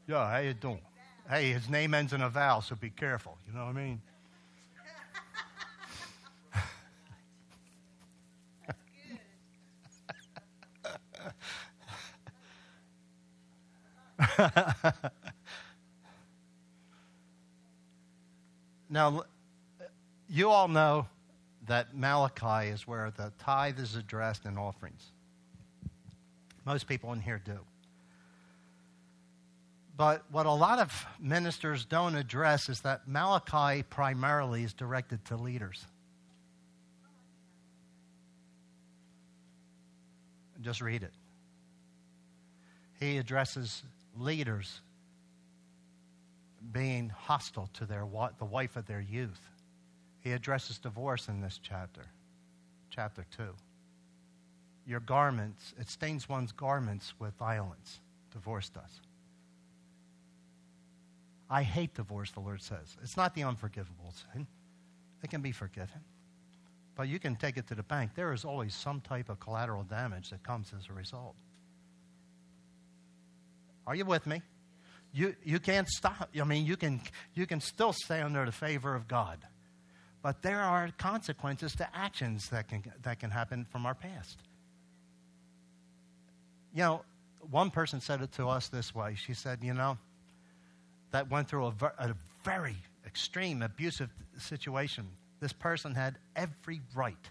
Yo, 0.06 0.16
how 0.16 0.38
you 0.38 0.54
doing? 0.54 0.80
Hey, 1.28 1.52
his 1.52 1.68
name 1.68 1.92
ends 1.92 2.14
in 2.14 2.22
a 2.22 2.30
vowel, 2.30 2.62
so 2.62 2.76
be 2.76 2.88
careful. 2.88 3.36
You 3.46 3.52
know 3.52 3.66
what 3.66 3.76
I 3.76 3.78
mean? 3.78 4.00
now, 18.88 19.24
you 20.26 20.48
all 20.48 20.68
know 20.68 21.06
that 21.66 21.96
Malachi 21.96 22.68
is 22.68 22.86
where 22.86 23.10
the 23.10 23.32
tithe 23.38 23.78
is 23.78 23.96
addressed 23.96 24.44
and 24.44 24.58
offerings. 24.58 25.12
Most 26.64 26.86
people 26.86 27.12
in 27.12 27.20
here 27.20 27.40
do. 27.44 27.58
But 29.96 30.24
what 30.30 30.46
a 30.46 30.52
lot 30.52 30.80
of 30.80 31.06
ministers 31.20 31.84
don't 31.84 32.16
address 32.16 32.68
is 32.68 32.80
that 32.80 33.06
Malachi 33.06 33.82
primarily 33.82 34.64
is 34.64 34.72
directed 34.72 35.24
to 35.26 35.36
leaders. 35.36 35.84
Just 40.60 40.80
read 40.80 41.02
it. 41.02 41.12
He 42.98 43.18
addresses 43.18 43.82
leaders 44.16 44.80
being 46.72 47.10
hostile 47.10 47.68
to 47.74 47.84
their, 47.84 48.06
the 48.38 48.44
wife 48.44 48.76
of 48.76 48.86
their 48.86 49.00
youth. 49.00 49.40
He 50.24 50.32
addresses 50.32 50.78
divorce 50.78 51.28
in 51.28 51.42
this 51.42 51.60
chapter, 51.62 52.00
chapter 52.88 53.26
2. 53.36 53.44
Your 54.86 55.00
garments, 55.00 55.74
it 55.78 55.90
stains 55.90 56.28
one's 56.28 56.50
garments 56.50 57.12
with 57.18 57.34
violence. 57.34 58.00
Divorce 58.32 58.70
does. 58.70 59.00
I 61.50 61.62
hate 61.62 61.94
divorce, 61.94 62.30
the 62.30 62.40
Lord 62.40 62.62
says. 62.62 62.96
It's 63.02 63.18
not 63.18 63.34
the 63.34 63.44
unforgivable 63.44 64.14
sin, 64.32 64.46
it 65.22 65.28
can 65.28 65.42
be 65.42 65.52
forgiven. 65.52 66.00
But 66.96 67.08
you 67.08 67.18
can 67.18 67.36
take 67.36 67.58
it 67.58 67.66
to 67.68 67.74
the 67.74 67.82
bank. 67.82 68.12
There 68.14 68.32
is 68.32 68.44
always 68.44 68.74
some 68.74 69.00
type 69.00 69.28
of 69.28 69.40
collateral 69.40 69.82
damage 69.82 70.30
that 70.30 70.42
comes 70.42 70.72
as 70.78 70.88
a 70.88 70.92
result. 70.92 71.34
Are 73.86 73.94
you 73.94 74.04
with 74.04 74.26
me? 74.26 74.40
You, 75.12 75.34
you 75.44 75.58
can't 75.58 75.88
stop. 75.88 76.30
I 76.40 76.44
mean, 76.44 76.64
you 76.64 76.76
can, 76.76 77.00
you 77.34 77.46
can 77.46 77.60
still 77.60 77.92
stay 77.92 78.22
under 78.22 78.46
the 78.46 78.52
favor 78.52 78.94
of 78.94 79.06
God. 79.06 79.38
But 80.24 80.40
there 80.40 80.62
are 80.62 80.88
consequences 80.96 81.76
to 81.76 81.88
actions 81.94 82.48
that 82.48 82.66
can, 82.66 82.82
that 83.02 83.20
can 83.20 83.30
happen 83.30 83.66
from 83.70 83.84
our 83.84 83.94
past. 83.94 84.38
You 86.72 86.82
know, 86.82 87.02
one 87.50 87.70
person 87.70 88.00
said 88.00 88.22
it 88.22 88.32
to 88.32 88.48
us 88.48 88.68
this 88.68 88.94
way. 88.94 89.16
She 89.16 89.34
said, 89.34 89.58
You 89.62 89.74
know, 89.74 89.98
that 91.10 91.30
went 91.30 91.48
through 91.48 91.66
a, 91.66 91.70
ver- 91.72 91.92
a 91.98 92.14
very 92.42 92.74
extreme 93.04 93.60
abusive 93.60 94.08
situation. 94.38 95.08
This 95.40 95.52
person 95.52 95.94
had 95.94 96.16
every 96.34 96.80
right 96.94 97.28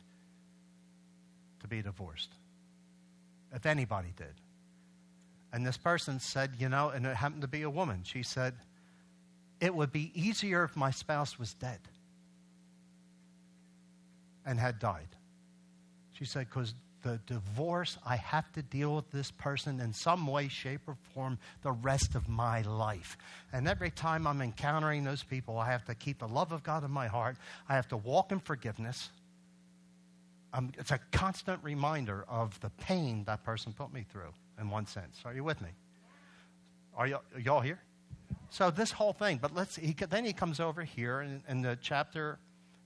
to 1.61 1.67
be 1.67 1.81
divorced, 1.81 2.29
if 3.55 3.65
anybody 3.65 4.13
did. 4.15 4.35
And 5.51 5.65
this 5.65 5.77
person 5.77 6.19
said, 6.19 6.51
you 6.59 6.69
know, 6.69 6.89
and 6.89 7.07
it 7.07 7.15
happened 7.15 7.41
to 7.41 7.47
be 7.47 7.63
a 7.63 7.69
woman. 7.71 8.01
She 8.03 8.21
said, 8.21 8.53
it 9.59 9.73
would 9.73 9.91
be 9.91 10.11
easier 10.13 10.63
if 10.63 10.75
my 10.75 10.91
spouse 10.91 11.39
was 11.39 11.55
dead 11.55 11.79
and 14.45 14.59
had 14.59 14.79
died. 14.79 15.07
She 16.13 16.25
said, 16.25 16.47
because 16.49 16.73
the 17.03 17.19
divorce, 17.27 17.97
I 18.05 18.15
have 18.15 18.51
to 18.53 18.61
deal 18.61 18.95
with 18.95 19.11
this 19.11 19.29
person 19.31 19.79
in 19.79 19.93
some 19.93 20.25
way, 20.25 20.47
shape, 20.47 20.81
or 20.87 20.95
form 21.13 21.37
the 21.61 21.71
rest 21.71 22.15
of 22.15 22.29
my 22.29 22.61
life. 22.61 23.17
And 23.51 23.67
every 23.67 23.91
time 23.91 24.25
I'm 24.25 24.41
encountering 24.41 25.03
those 25.03 25.21
people, 25.21 25.57
I 25.57 25.69
have 25.69 25.85
to 25.85 25.95
keep 25.95 26.19
the 26.19 26.27
love 26.27 26.51
of 26.51 26.63
God 26.63 26.83
in 26.83 26.91
my 26.91 27.07
heart. 27.07 27.35
I 27.67 27.75
have 27.75 27.87
to 27.89 27.97
walk 27.97 28.31
in 28.31 28.39
forgiveness. 28.39 29.09
Um, 30.53 30.71
it's 30.77 30.91
a 30.91 30.99
constant 31.11 31.63
reminder 31.63 32.25
of 32.29 32.59
the 32.61 32.69
pain 32.69 33.23
that 33.25 33.43
person 33.43 33.73
put 33.73 33.93
me 33.93 34.05
through, 34.09 34.33
in 34.59 34.69
one 34.69 34.85
sense. 34.85 35.21
Are 35.25 35.33
you 35.33 35.43
with 35.43 35.61
me? 35.61 35.69
Are, 36.95 37.07
you, 37.07 37.17
are 37.33 37.39
y'all 37.39 37.61
here? 37.61 37.81
So 38.49 38.69
this 38.69 38.91
whole 38.91 39.13
thing, 39.13 39.39
but 39.41 39.53
let's. 39.53 39.75
He, 39.75 39.93
then 39.93 40.25
he 40.25 40.31
comes 40.31 40.59
over 40.59 40.83
here 40.83 41.21
in, 41.21 41.41
in 41.49 41.61
the 41.63 41.77
chapter 41.81 42.37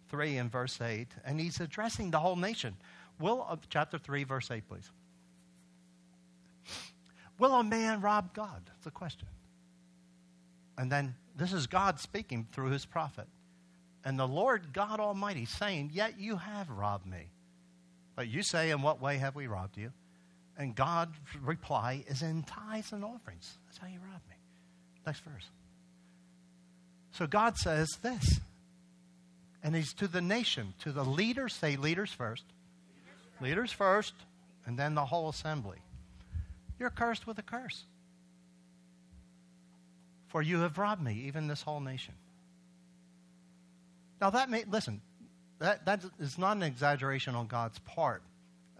three 0.10 0.38
and 0.38 0.52
verse 0.52 0.80
eight, 0.82 1.10
and 1.26 1.40
he's 1.40 1.60
addressing 1.60 2.12
the 2.12 2.20
whole 2.20 2.36
nation. 2.36 2.76
Will, 3.20 3.46
uh, 3.50 3.58
chapter 3.70 3.98
3, 3.98 4.24
verse 4.24 4.52
8, 4.52 4.68
please. 4.68 4.90
Will 7.40 7.54
a 7.54 7.64
man 7.64 8.02
rob 8.02 8.34
God? 8.34 8.62
It's 8.78 8.88
a 8.88 8.92
question. 8.92 9.28
And 10.78 10.92
then 10.92 11.16
this 11.36 11.54
is 11.54 11.68
God 11.68 12.00
speaking 12.00 12.48
through 12.52 12.70
his 12.70 12.86
prophet. 12.86 13.28
And 14.04 14.18
the 14.18 14.28
Lord 14.28 14.74
God 14.74 15.00
Almighty 15.00 15.46
saying, 15.46 15.92
Yet 15.94 16.20
you 16.20 16.38
have 16.38 16.70
robbed 16.70 17.06
me. 17.06 17.28
But 18.16 18.28
you 18.28 18.44
say, 18.44 18.72
In 18.72 18.82
what 18.82 19.02
way 19.02 19.18
have 19.18 19.36
we 19.36 19.48
robbed 19.48 19.78
you? 19.78 19.92
And 20.58 20.76
God's 20.76 21.16
reply 21.42 22.04
is 22.08 22.24
in 22.24 22.44
tithes 22.44 22.92
and 22.92 23.04
offerings. 23.04 23.58
That's 23.66 23.78
how 23.78 23.88
you 23.88 24.00
rob 24.00 24.22
me. 24.30 24.36
Next 25.06 25.20
verse. 25.22 25.46
So 27.12 27.28
God 27.28 27.58
says 27.58 27.88
this. 28.02 28.40
And 29.68 29.76
he's 29.76 29.92
to 29.96 30.08
the 30.08 30.22
nation, 30.22 30.74
to 30.80 30.94
the 30.94 31.04
leaders, 31.04 31.54
say 31.54 31.76
leaders 31.76 32.10
first, 32.10 32.46
Leaders 33.42 33.70
first, 33.70 34.14
and 34.66 34.80
then 34.80 34.96
the 34.96 35.04
whole 35.04 35.28
assembly. 35.28 35.80
You're 36.80 36.90
cursed 36.90 37.28
with 37.28 37.38
a 37.38 37.42
curse. 37.42 37.84
For 40.28 40.42
you 40.42 40.60
have 40.60 40.78
robbed 40.78 41.04
me, 41.04 41.24
even 41.26 41.48
this 41.48 41.64
whole 41.64 41.82
nation. 41.82 42.14
Now, 44.22 44.30
that 44.30 44.50
may, 44.50 44.64
listen, 44.64 45.02
that, 45.60 45.86
that 45.86 46.02
is 46.18 46.38
not 46.38 46.56
an 46.56 46.64
exaggeration 46.64 47.36
on 47.36 47.48
God's 47.48 47.80
part, 47.80 48.24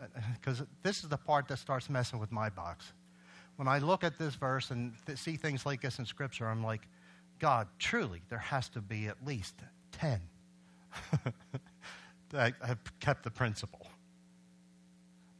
uh, 0.02 0.06
because 0.36 0.64
this 0.84 1.04
is 1.04 1.10
the 1.10 1.18
part 1.18 1.50
that 1.50 1.58
starts 1.58 1.90
messing 1.90 2.18
with 2.18 2.32
my 2.32 2.50
box. 2.50 2.94
When 3.58 3.68
I 3.68 3.80
look 3.80 4.06
at 4.06 4.18
this 4.18 4.36
verse 4.36 4.72
and 4.72 4.94
th- 5.06 5.18
see 5.18 5.36
things 5.36 5.66
like 5.66 5.82
this 5.82 6.00
in 6.00 6.06
Scripture, 6.06 6.48
I'm 6.48 6.64
like, 6.64 6.88
God, 7.40 7.68
truly, 7.78 8.22
there 8.30 8.40
has 8.40 8.70
to 8.70 8.80
be 8.80 9.08
at 9.08 9.18
least 9.26 9.56
10 9.92 10.22
that 12.30 12.56
have 12.66 12.80
kept 13.00 13.24
the 13.24 13.32
principle. 13.32 13.88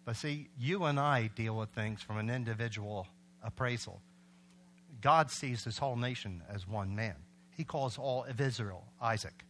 But 0.06 0.16
see, 0.16 0.48
you 0.58 0.86
and 0.86 1.00
I 1.00 1.28
deal 1.28 1.58
with 1.58 1.70
things 1.70 2.02
from 2.02 2.18
an 2.18 2.30
individual 2.30 3.08
appraisal. 3.44 4.02
God 5.02 5.30
sees 5.30 5.64
this 5.64 5.78
whole 5.78 5.98
nation 5.98 6.42
as 6.50 6.68
one 6.68 6.96
man. 6.96 7.16
He 7.56 7.64
calls 7.64 7.98
all 7.98 8.24
of 8.24 8.40
Israel 8.40 8.86
Isaac, 9.02 9.44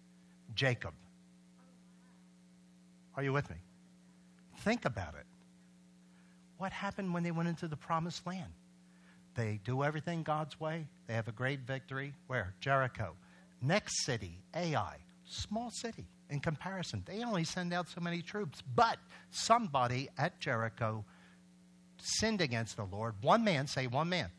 Jacob. 0.55 0.93
Are 3.15 3.23
you 3.23 3.33
with 3.33 3.49
me? 3.49 3.57
Think 4.59 4.85
about 4.85 5.15
it. 5.15 5.25
What 6.57 6.71
happened 6.71 7.13
when 7.13 7.23
they 7.23 7.31
went 7.31 7.49
into 7.49 7.67
the 7.67 7.77
promised 7.77 8.25
land? 8.25 8.51
They 9.35 9.59
do 9.63 9.83
everything 9.83 10.23
God's 10.23 10.59
way. 10.59 10.87
They 11.05 11.13
have 11.13 11.27
a 11.27 11.31
great 11.31 11.61
victory. 11.61 12.13
Where? 12.25 12.55
Jericho. 12.59 13.13
Next 13.61 14.03
city, 14.03 14.39
Ai. 14.55 14.97
Small 15.29 15.69
city 15.71 16.05
in 16.29 16.39
comparison. 16.39 17.03
They 17.05 17.23
only 17.23 17.43
send 17.43 17.73
out 17.73 17.87
so 17.89 18.01
many 18.01 18.21
troops. 18.21 18.61
But 18.75 18.97
somebody 19.29 20.09
at 20.17 20.39
Jericho 20.39 21.05
sinned 22.01 22.41
against 22.41 22.77
the 22.77 22.85
Lord. 22.85 23.15
One 23.21 23.43
man, 23.43 23.67
say 23.67 23.87
one 23.87 24.09
man. 24.09 24.29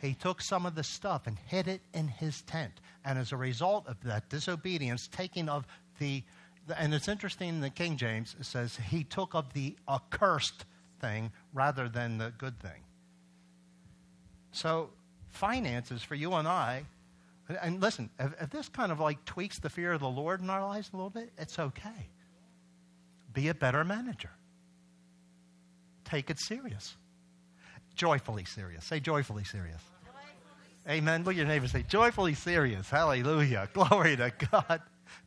He 0.00 0.14
took 0.14 0.42
some 0.42 0.66
of 0.66 0.74
the 0.74 0.82
stuff 0.82 1.28
and 1.28 1.38
hid 1.46 1.68
it 1.68 1.80
in 1.94 2.08
his 2.08 2.42
tent. 2.42 2.72
And 3.04 3.18
as 3.18 3.30
a 3.30 3.36
result 3.36 3.86
of 3.86 4.02
that 4.02 4.28
disobedience, 4.28 5.08
taking 5.08 5.48
of 5.48 5.64
the, 6.00 6.24
and 6.76 6.92
it's 6.92 7.08
interesting 7.08 7.48
in 7.48 7.60
the 7.60 7.70
King 7.70 7.96
James, 7.96 8.34
says 8.40 8.76
he 8.76 9.04
took 9.04 9.34
of 9.34 9.52
the 9.52 9.76
accursed 9.88 10.64
thing 11.00 11.30
rather 11.54 11.88
than 11.88 12.18
the 12.18 12.32
good 12.36 12.58
thing. 12.58 12.82
So, 14.50 14.90
finances 15.28 16.02
for 16.02 16.14
you 16.14 16.34
and 16.34 16.48
I 16.48 16.84
and 17.48 17.80
listen, 17.80 18.10
if, 18.18 18.32
if, 18.40 18.50
this 18.50 18.68
kind 18.68 18.92
of 18.92 19.00
like 19.00 19.24
tweaks 19.24 19.58
the 19.58 19.68
fear 19.68 19.92
of 19.92 20.00
the 20.00 20.08
Lord 20.08 20.40
in 20.40 20.50
our 20.50 20.64
lives 20.64 20.90
a 20.92 20.96
little 20.96 21.10
bit, 21.10 21.32
it's 21.38 21.58
okay. 21.58 22.08
Be 23.32 23.48
a 23.48 23.54
better 23.54 23.84
manager. 23.84 24.30
Take 26.04 26.30
it 26.30 26.38
serious. 26.38 26.96
Joyfully 27.94 28.44
serious. 28.44 28.84
Say 28.84 29.00
joyfully 29.00 29.44
serious. 29.44 29.80
Amen. 30.88 31.22
Look 31.22 31.34
at 31.34 31.36
your 31.36 31.46
neighbor 31.46 31.68
say, 31.68 31.84
joyfully 31.88 32.34
serious. 32.34 32.90
Hallelujah. 32.90 33.68
Glory 33.72 34.16
to 34.16 34.32
God. 34.50 34.82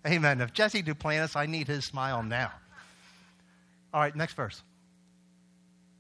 Amen. 0.05 0.41
If 0.41 0.53
Jesse 0.53 0.83
Duplantis, 0.83 1.35
I 1.35 1.45
need 1.45 1.67
his 1.67 1.85
smile 1.85 2.23
now. 2.23 2.51
All 3.93 4.01
right, 4.01 4.15
next 4.15 4.33
verse. 4.33 4.61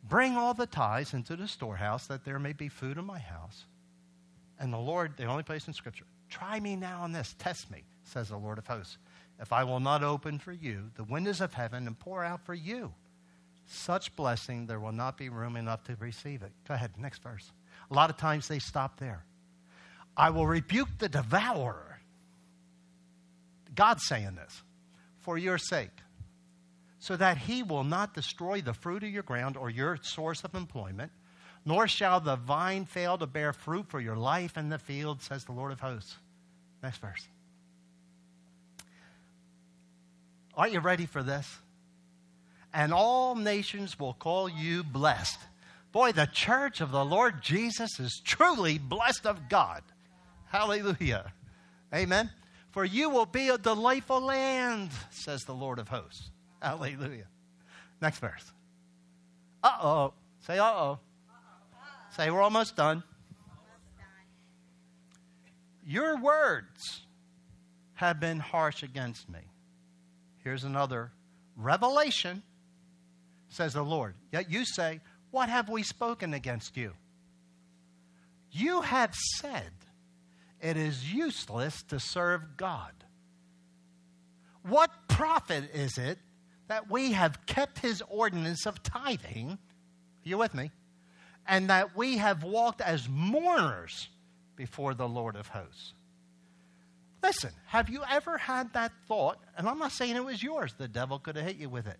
Bring 0.03 0.35
all 0.35 0.53
the 0.53 0.67
tithes 0.67 1.13
into 1.13 1.35
the 1.35 1.47
storehouse 1.47 2.07
that 2.07 2.25
there 2.25 2.37
may 2.37 2.53
be 2.53 2.67
food 2.67 2.97
in 2.97 3.05
my 3.05 3.19
house 3.19 3.65
and 4.59 4.71
the 4.71 4.77
Lord, 4.77 5.17
the 5.17 5.25
only 5.25 5.43
place 5.43 5.67
in 5.67 5.73
Scripture, 5.73 6.05
try 6.29 6.59
me 6.59 6.75
now 6.75 7.01
on 7.01 7.11
this, 7.11 7.35
test 7.39 7.69
me, 7.71 7.83
says 8.03 8.29
the 8.29 8.37
Lord 8.37 8.57
of 8.57 8.67
hosts. 8.67 8.97
If 9.39 9.51
I 9.51 9.63
will 9.63 9.79
not 9.79 10.03
open 10.03 10.39
for 10.39 10.53
you 10.53 10.91
the 10.95 11.03
windows 11.03 11.41
of 11.41 11.53
heaven 11.53 11.87
and 11.87 11.99
pour 11.99 12.23
out 12.23 12.45
for 12.45 12.53
you 12.53 12.93
such 13.67 14.15
blessing, 14.15 14.67
there 14.67 14.79
will 14.79 14.91
not 14.91 15.17
be 15.17 15.29
room 15.29 15.55
enough 15.55 15.83
to 15.85 15.95
receive 15.95 16.43
it. 16.43 16.51
Go 16.67 16.75
ahead, 16.75 16.91
next 16.97 17.23
verse. 17.23 17.51
A 17.89 17.93
lot 17.93 18.09
of 18.09 18.17
times 18.17 18.47
they 18.47 18.59
stop 18.59 18.99
there. 18.99 19.25
I 20.15 20.29
will 20.29 20.47
rebuke 20.47 20.89
the 20.99 21.09
devourer. 21.09 21.99
God's 23.73 24.05
saying 24.05 24.35
this 24.35 24.61
for 25.19 25.37
your 25.37 25.57
sake, 25.57 25.89
so 26.99 27.17
that 27.17 27.37
he 27.37 27.63
will 27.63 27.83
not 27.83 28.13
destroy 28.13 28.61
the 28.61 28.73
fruit 28.73 29.03
of 29.03 29.09
your 29.09 29.23
ground 29.23 29.57
or 29.57 29.69
your 29.69 29.97
source 30.01 30.43
of 30.43 30.55
employment, 30.55 31.11
nor 31.65 31.87
shall 31.87 32.19
the 32.19 32.35
vine 32.35 32.85
fail 32.85 33.17
to 33.17 33.25
bear 33.25 33.51
fruit 33.51 33.87
for 33.89 33.99
your 33.99 34.15
life 34.15 34.55
in 34.55 34.69
the 34.69 34.77
field, 34.77 35.21
says 35.21 35.43
the 35.45 35.51
Lord 35.51 35.71
of 35.71 35.79
hosts. 35.79 36.15
Next 36.83 36.99
verse. 36.99 37.27
Are 40.55 40.67
you 40.67 40.79
ready 40.79 41.07
for 41.07 41.23
this? 41.23 41.57
And 42.73 42.93
all 42.93 43.35
nations 43.35 43.99
will 43.99 44.13
call 44.13 44.47
you 44.47 44.83
blessed. 44.83 45.39
Boy, 45.91 46.11
the 46.11 46.27
church 46.27 46.81
of 46.81 46.91
the 46.91 47.03
Lord 47.03 47.41
Jesus 47.41 47.99
is 47.99 48.21
truly 48.23 48.77
blessed 48.77 49.25
of 49.25 49.49
God. 49.49 49.81
Hallelujah. 50.47 51.33
Amen. 51.93 52.29
For 52.71 52.83
you 52.83 53.09
will 53.09 53.25
be 53.25 53.49
a 53.49 53.57
delightful 53.57 54.19
land, 54.19 54.91
says 55.09 55.43
the 55.45 55.53
Lord 55.53 55.79
of 55.79 55.87
hosts. 55.87 56.29
Hallelujah. 56.61 57.27
Next 58.01 58.19
verse. 58.19 58.51
Uh 59.63 59.77
oh. 59.81 60.13
Say, 60.41 60.59
uh 60.59 60.65
oh. 60.65 60.99
Say, 62.15 62.31
we're 62.31 62.41
almost 62.41 62.77
done. 62.77 63.03
Your 65.85 66.17
words 66.17 67.01
have 67.95 68.21
been 68.21 68.39
harsh 68.39 68.83
against 68.83 69.29
me. 69.29 69.39
Here's 70.41 70.63
another 70.63 71.11
revelation, 71.57 72.41
says 73.49 73.73
the 73.73 73.83
Lord. 73.83 74.15
Yet 74.31 74.49
you 74.49 74.63
say, 74.63 75.01
What 75.31 75.49
have 75.49 75.67
we 75.67 75.83
spoken 75.83 76.33
against 76.33 76.77
you? 76.77 76.93
You 78.49 78.81
have 78.81 79.13
said, 79.13 79.71
It 80.61 80.77
is 80.77 81.13
useless 81.13 81.83
to 81.89 81.99
serve 81.99 82.55
God. 82.55 82.93
What 84.63 84.89
profit 85.09 85.69
is 85.73 85.97
it 85.97 86.17
that 86.69 86.89
we 86.89 87.11
have 87.11 87.45
kept 87.45 87.79
his 87.79 88.01
ordinance 88.07 88.65
of 88.65 88.81
tithing? 88.81 89.51
Are 89.51 89.57
you 90.23 90.37
with 90.37 90.53
me? 90.53 90.71
And 91.47 91.69
that 91.69 91.95
we 91.95 92.17
have 92.17 92.43
walked 92.43 92.81
as 92.81 93.07
mourners 93.07 94.07
before 94.55 94.93
the 94.93 95.07
Lord 95.07 95.35
of 95.35 95.47
hosts. 95.47 95.93
Listen, 97.21 97.51
have 97.67 97.89
you 97.89 98.03
ever 98.09 98.37
had 98.37 98.73
that 98.73 98.91
thought? 99.07 99.39
And 99.57 99.67
I'm 99.67 99.79
not 99.79 99.91
saying 99.91 100.15
it 100.15 100.23
was 100.23 100.41
yours, 100.41 100.73
the 100.77 100.87
devil 100.87 101.19
could 101.19 101.35
have 101.35 101.45
hit 101.45 101.57
you 101.57 101.69
with 101.69 101.87
it. 101.87 101.97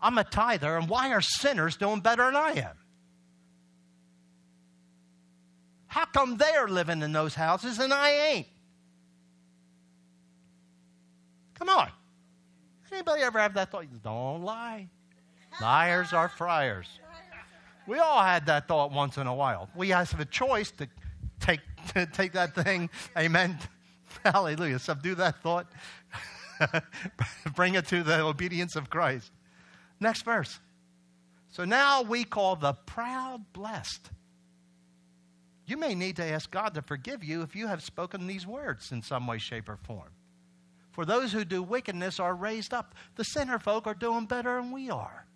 I'm 0.00 0.16
a 0.16 0.24
tither, 0.24 0.76
and 0.76 0.88
why 0.88 1.12
are 1.12 1.20
sinners 1.20 1.76
doing 1.76 2.00
better 2.00 2.24
than 2.24 2.36
I 2.36 2.52
am? 2.52 2.76
How 5.88 6.04
come 6.04 6.36
they're 6.36 6.68
living 6.68 7.02
in 7.02 7.12
those 7.12 7.34
houses 7.34 7.80
and 7.80 7.92
I 7.92 8.10
ain't? 8.10 8.46
Come 11.54 11.68
on. 11.68 11.90
Anybody 12.92 13.22
ever 13.22 13.38
have 13.38 13.54
that 13.54 13.70
thought? 13.70 13.86
Don't 14.02 14.42
lie. 14.42 14.88
Liars 15.60 16.12
are 16.12 16.28
friars. 16.28 16.86
We 17.90 17.98
all 17.98 18.22
had 18.22 18.46
that 18.46 18.68
thought 18.68 18.92
once 18.92 19.18
in 19.18 19.26
a 19.26 19.34
while. 19.34 19.68
We 19.74 19.88
have 19.88 20.20
a 20.20 20.24
choice 20.24 20.70
to 20.78 20.86
take, 21.40 21.58
to 21.94 22.06
take 22.06 22.30
that 22.34 22.54
thing, 22.54 22.88
amen. 23.18 23.58
Hallelujah. 24.24 24.78
Subdue 24.78 25.16
that 25.16 25.42
thought. 25.42 25.66
Bring 27.56 27.74
it 27.74 27.88
to 27.88 28.04
the 28.04 28.20
obedience 28.20 28.76
of 28.76 28.90
Christ. 28.90 29.32
Next 29.98 30.22
verse. 30.22 30.60
So 31.48 31.64
now 31.64 32.02
we 32.02 32.22
call 32.22 32.54
the 32.54 32.74
proud 32.74 33.44
blessed. 33.52 34.08
You 35.66 35.76
may 35.76 35.96
need 35.96 36.14
to 36.16 36.24
ask 36.24 36.48
God 36.48 36.74
to 36.74 36.82
forgive 36.82 37.24
you 37.24 37.42
if 37.42 37.56
you 37.56 37.66
have 37.66 37.82
spoken 37.82 38.28
these 38.28 38.46
words 38.46 38.92
in 38.92 39.02
some 39.02 39.26
way, 39.26 39.38
shape, 39.38 39.68
or 39.68 39.78
form. 39.78 40.10
For 40.92 41.04
those 41.04 41.32
who 41.32 41.44
do 41.44 41.60
wickedness 41.60 42.20
are 42.20 42.36
raised 42.36 42.72
up. 42.72 42.94
The 43.16 43.24
sinner 43.24 43.58
folk 43.58 43.88
are 43.88 43.94
doing 43.94 44.26
better 44.26 44.62
than 44.62 44.70
we 44.70 44.90
are. 44.90 45.26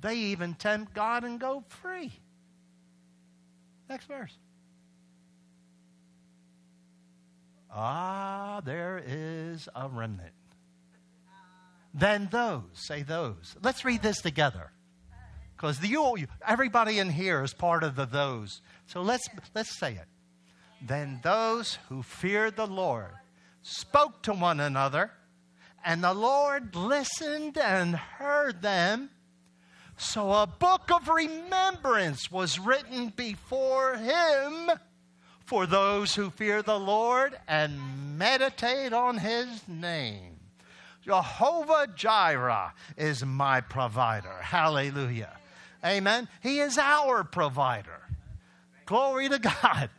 They 0.00 0.16
even 0.16 0.54
tempt 0.54 0.94
God 0.94 1.24
and 1.24 1.38
go 1.38 1.64
free. 1.68 2.12
Next 3.88 4.06
verse. 4.06 4.36
Ah, 7.72 8.60
there 8.64 9.02
is 9.04 9.68
a 9.74 9.88
remnant. 9.88 10.32
Then 11.92 12.28
those, 12.30 12.62
say 12.74 13.02
those. 13.02 13.56
Let's 13.62 13.84
read 13.84 14.02
this 14.02 14.20
together. 14.20 14.70
Because 15.56 15.84
you, 15.84 16.16
everybody 16.46 16.98
in 16.98 17.10
here 17.10 17.42
is 17.42 17.52
part 17.52 17.84
of 17.84 17.94
the 17.94 18.06
those. 18.06 18.62
So 18.86 19.02
let's, 19.02 19.28
let's 19.54 19.78
say 19.78 19.92
it. 19.92 20.06
Then 20.80 21.20
those 21.22 21.78
who 21.88 22.02
feared 22.02 22.56
the 22.56 22.66
Lord 22.66 23.12
spoke 23.62 24.22
to 24.22 24.32
one 24.32 24.60
another, 24.60 25.10
and 25.84 26.02
the 26.02 26.14
Lord 26.14 26.74
listened 26.74 27.58
and 27.58 27.94
heard 27.94 28.62
them. 28.62 29.10
So 30.00 30.32
a 30.32 30.46
book 30.46 30.90
of 30.90 31.08
remembrance 31.08 32.32
was 32.32 32.58
written 32.58 33.12
before 33.14 33.96
him 33.96 34.70
for 35.44 35.66
those 35.66 36.14
who 36.14 36.30
fear 36.30 36.62
the 36.62 36.80
Lord 36.80 37.38
and 37.46 38.18
meditate 38.18 38.94
on 38.94 39.18
his 39.18 39.68
name. 39.68 40.40
Jehovah 41.04 41.86
Jireh 41.94 42.72
is 42.96 43.26
my 43.26 43.60
provider. 43.60 44.38
Hallelujah. 44.40 45.36
Amen. 45.84 46.28
He 46.42 46.60
is 46.60 46.78
our 46.78 47.22
provider. 47.22 48.00
Glory 48.86 49.28
to 49.28 49.38
God. 49.38 49.90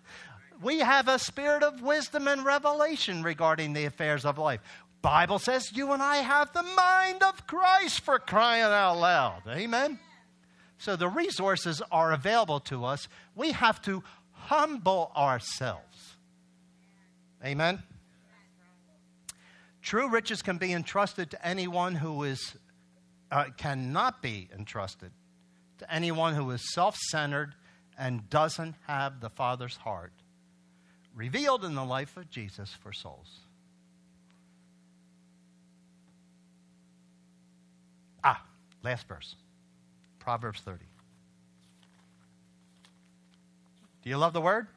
We 0.63 0.79
have 0.79 1.07
a 1.09 1.19
spirit 1.19 1.61
of 1.61 1.83
wisdom 1.83 2.27
and 2.27 2.43
revelation 2.43 3.21
regarding 3.21 3.73
the 3.73 3.85
affairs 3.85 4.25
of 4.25 4.39
life. 4.39 4.61
Bible 5.01 5.39
says 5.39 5.71
you 5.75 5.91
and 5.93 6.01
I 6.01 6.17
have 6.17 6.53
the 6.53 6.63
mind 6.63 7.23
of 7.23 7.47
Christ 7.47 8.01
for 8.01 8.19
crying 8.19 8.63
out 8.63 8.99
loud. 8.99 9.41
Amen. 9.47 9.99
So 10.77 10.95
the 10.95 11.07
resources 11.07 11.81
are 11.91 12.11
available 12.11 12.59
to 12.61 12.85
us. 12.85 13.07
We 13.35 13.51
have 13.51 13.81
to 13.83 14.03
humble 14.31 15.11
ourselves. 15.15 16.15
Amen. 17.43 17.81
True 19.81 20.09
riches 20.09 20.41
can 20.41 20.57
be 20.57 20.73
entrusted 20.73 21.31
to 21.31 21.45
anyone 21.45 21.95
who 21.95 22.23
is 22.23 22.55
uh, 23.31 23.45
cannot 23.57 24.21
be 24.21 24.49
entrusted 24.53 25.11
to 25.79 25.91
anyone 25.91 26.35
who 26.35 26.51
is 26.51 26.73
self-centered 26.73 27.55
and 27.97 28.29
doesn't 28.29 28.75
have 28.87 29.21
the 29.21 29.29
Father's 29.29 29.77
heart 29.77 30.13
revealed 31.15 31.65
in 31.65 31.75
the 31.75 31.83
life 31.83 32.17
of 32.17 32.29
Jesus 32.29 32.71
for 32.81 32.93
souls. 32.93 33.39
Ah, 38.23 38.43
last 38.83 39.07
verse. 39.07 39.35
Proverbs 40.19 40.61
30. 40.61 40.85
Do 44.03 44.09
you 44.09 44.17
love 44.17 44.33
the 44.33 44.41
word? 44.41 44.67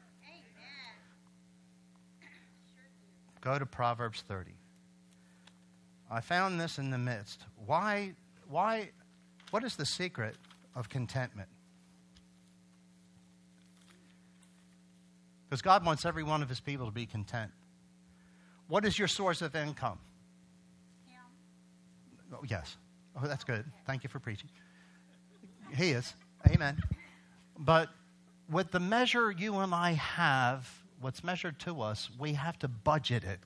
Go 3.41 3.59
to 3.59 3.65
Proverbs 3.65 4.23
30. 4.27 4.51
I 6.09 6.21
found 6.21 6.59
this 6.59 6.77
in 6.77 6.89
the 6.89 6.97
midst. 6.97 7.43
Why, 7.65 8.13
why, 8.47 8.89
what 9.51 9.63
is 9.63 9.75
the 9.75 9.85
secret 9.85 10.35
of 10.75 10.89
contentment? 10.89 11.49
Because 15.47 15.61
God 15.61 15.85
wants 15.85 16.05
every 16.05 16.23
one 16.23 16.41
of 16.41 16.49
his 16.49 16.59
people 16.59 16.87
to 16.87 16.91
be 16.91 17.05
content. 17.05 17.51
What 18.67 18.83
is 18.83 18.97
your 18.97 19.07
source 19.07 19.41
of 19.41 19.55
income? 19.55 19.99
Oh, 22.33 22.43
yes. 22.47 22.77
Oh, 23.15 23.27
that's 23.27 23.43
good. 23.43 23.65
Thank 23.85 24.03
you 24.03 24.09
for 24.09 24.19
preaching. 24.19 24.49
He 25.75 25.91
is. 25.91 26.13
Amen. 26.47 26.81
But 27.57 27.89
with 28.49 28.71
the 28.71 28.79
measure 28.79 29.31
you 29.31 29.55
and 29.57 29.73
I 29.73 29.93
have, 29.93 30.69
what's 30.99 31.23
measured 31.23 31.59
to 31.59 31.81
us, 31.81 32.09
we 32.19 32.33
have 32.33 32.59
to 32.59 32.67
budget 32.67 33.23
it. 33.23 33.39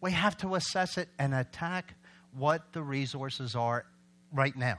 We 0.00 0.12
have 0.12 0.36
to 0.38 0.54
assess 0.54 0.96
it 0.96 1.08
and 1.18 1.34
attack 1.34 1.94
what 2.32 2.72
the 2.72 2.82
resources 2.82 3.56
are 3.56 3.84
right 4.32 4.56
now. 4.56 4.78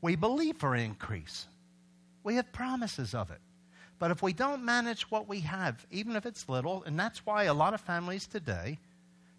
We 0.00 0.16
believe 0.16 0.56
for 0.56 0.74
increase, 0.74 1.46
we 2.24 2.34
have 2.34 2.52
promises 2.52 3.14
of 3.14 3.30
it. 3.30 3.40
But 3.98 4.10
if 4.10 4.22
we 4.22 4.32
don't 4.32 4.64
manage 4.64 5.10
what 5.10 5.28
we 5.28 5.40
have, 5.40 5.84
even 5.90 6.14
if 6.14 6.24
it's 6.24 6.48
little, 6.48 6.84
and 6.84 6.98
that's 6.98 7.26
why 7.26 7.44
a 7.44 7.54
lot 7.54 7.74
of 7.74 7.80
families 7.80 8.26
today, 8.26 8.78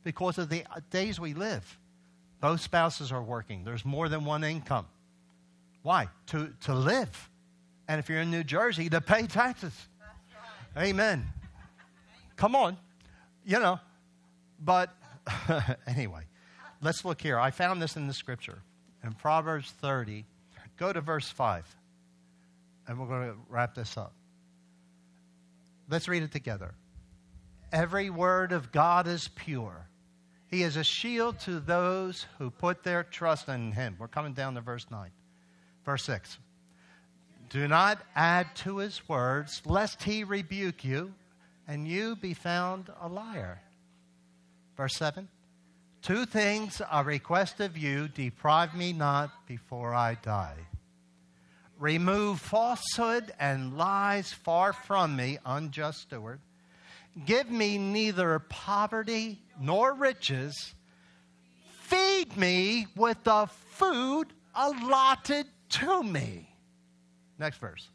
because 0.03 0.37
of 0.37 0.49
the 0.49 0.63
days 0.89 1.19
we 1.19 1.33
live, 1.33 1.77
both 2.41 2.61
spouses 2.61 3.11
are 3.11 3.21
working. 3.21 3.63
There's 3.63 3.85
more 3.85 4.09
than 4.09 4.25
one 4.25 4.43
income. 4.43 4.87
Why? 5.81 6.09
To, 6.27 6.53
to 6.61 6.73
live. 6.73 7.29
And 7.87 7.99
if 7.99 8.09
you're 8.09 8.21
in 8.21 8.31
New 8.31 8.43
Jersey, 8.43 8.89
to 8.89 9.01
pay 9.01 9.27
taxes. 9.27 9.73
Right. 10.75 10.89
Amen. 10.89 11.25
Come 12.35 12.55
on. 12.55 12.77
You 13.45 13.59
know, 13.59 13.79
but 14.59 14.93
anyway, 15.87 16.23
let's 16.81 17.03
look 17.03 17.21
here. 17.21 17.39
I 17.39 17.51
found 17.51 17.81
this 17.81 17.95
in 17.95 18.07
the 18.07 18.13
scripture 18.13 18.59
in 19.03 19.13
Proverbs 19.13 19.71
30. 19.81 20.25
Go 20.77 20.93
to 20.93 21.01
verse 21.01 21.29
5, 21.29 21.65
and 22.87 22.99
we're 22.99 23.07
going 23.07 23.31
to 23.31 23.37
wrap 23.49 23.75
this 23.75 23.97
up. 23.97 24.13
Let's 25.89 26.07
read 26.07 26.23
it 26.23 26.31
together. 26.31 26.73
Every 27.71 28.09
word 28.09 28.51
of 28.51 28.71
God 28.71 29.07
is 29.07 29.27
pure. 29.27 29.87
He 30.49 30.63
is 30.63 30.77
a 30.77 30.83
shield 30.83 31.39
to 31.41 31.59
those 31.59 32.25
who 32.37 32.49
put 32.49 32.83
their 32.83 33.03
trust 33.03 33.47
in 33.49 33.71
him. 33.71 33.95
We're 33.99 34.07
coming 34.07 34.33
down 34.33 34.55
to 34.55 34.61
verse 34.61 34.87
9. 34.89 35.11
Verse 35.85 36.03
6. 36.03 36.39
Do 37.49 37.67
not 37.67 37.99
add 38.15 38.55
to 38.57 38.77
his 38.77 39.07
words, 39.07 39.61
lest 39.65 40.03
he 40.03 40.23
rebuke 40.23 40.83
you 40.83 41.13
and 41.67 41.87
you 41.87 42.15
be 42.15 42.33
found 42.33 42.91
a 42.99 43.07
liar. 43.07 43.61
Verse 44.75 44.95
7. 44.95 45.27
Two 46.01 46.25
things 46.25 46.81
I 46.89 47.01
request 47.01 47.59
of 47.59 47.77
you 47.77 48.07
deprive 48.07 48.73
me 48.73 48.93
not 48.93 49.31
before 49.47 49.93
I 49.93 50.15
die. 50.15 50.55
Remove 51.77 52.39
falsehood 52.39 53.31
and 53.39 53.77
lies 53.77 54.33
far 54.33 54.73
from 54.73 55.15
me, 55.15 55.37
unjust 55.45 56.01
steward. 56.01 56.39
Give 57.25 57.49
me 57.49 57.77
neither 57.77 58.39
poverty 58.39 59.41
nor 59.59 59.93
riches. 59.93 60.73
Feed 61.81 62.37
me 62.37 62.87
with 62.95 63.23
the 63.23 63.47
food 63.71 64.27
allotted 64.55 65.47
to 65.69 66.03
me. 66.03 66.55
Next 67.37 67.57
verse. 67.57 67.89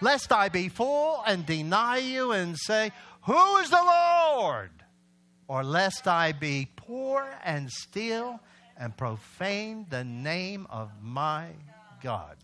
Lest 0.00 0.32
I 0.32 0.48
be 0.48 0.68
full 0.68 1.22
and 1.26 1.44
deny 1.44 1.98
you 1.98 2.32
and 2.32 2.58
say, 2.58 2.90
Who 3.22 3.56
is 3.58 3.70
the 3.70 3.82
Lord? 3.84 4.70
Or 5.46 5.62
lest 5.62 6.06
I 6.06 6.32
be 6.32 6.68
poor 6.76 7.28
and 7.44 7.70
steal 7.70 8.40
and 8.76 8.96
profane 8.96 9.86
the 9.90 10.04
name 10.04 10.66
of 10.70 10.90
my 11.02 11.48
God. 12.02 12.36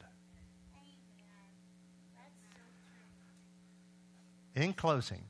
In 4.55 4.73
closing, 4.73 5.23